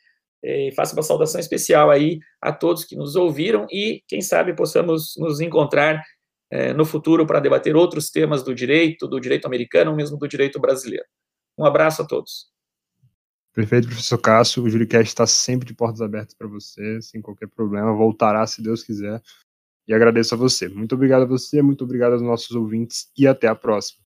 e 0.42 0.72
faço 0.74 0.94
uma 0.94 1.02
saudação 1.02 1.40
especial 1.40 1.90
aí 1.90 2.18
a 2.40 2.52
todos 2.52 2.84
que 2.84 2.96
nos 2.96 3.16
ouviram 3.16 3.66
e, 3.70 4.02
quem 4.08 4.20
sabe, 4.20 4.54
possamos 4.54 5.14
nos 5.18 5.40
encontrar 5.40 6.02
é, 6.50 6.72
no 6.72 6.84
futuro 6.84 7.26
para 7.26 7.40
debater 7.40 7.76
outros 7.76 8.10
temas 8.10 8.42
do 8.42 8.54
direito, 8.54 9.06
do 9.06 9.20
direito 9.20 9.46
americano 9.46 9.90
ou 9.90 9.96
mesmo 9.96 10.16
do 10.16 10.26
direito 10.26 10.60
brasileiro. 10.60 11.04
Um 11.58 11.64
abraço 11.64 12.02
a 12.02 12.06
todos. 12.06 12.50
Perfeito, 13.52 13.88
professor 13.88 14.18
Cássio. 14.18 14.62
O 14.62 14.70
Juricast 14.70 15.08
está 15.08 15.26
sempre 15.26 15.66
de 15.66 15.74
portas 15.74 16.00
abertas 16.00 16.34
para 16.34 16.48
você, 16.48 17.00
sem 17.02 17.20
qualquer 17.20 17.48
problema. 17.48 17.92
Voltará, 17.92 18.46
se 18.46 18.62
Deus 18.62 18.82
quiser. 18.82 19.20
E 19.86 19.92
agradeço 19.92 20.34
a 20.34 20.38
você. 20.38 20.68
Muito 20.68 20.94
obrigado 20.94 21.22
a 21.22 21.26
você, 21.26 21.60
muito 21.60 21.84
obrigado 21.84 22.12
aos 22.12 22.22
nossos 22.22 22.52
ouvintes 22.52 23.10
e 23.18 23.26
até 23.26 23.48
a 23.48 23.54
próxima. 23.54 24.00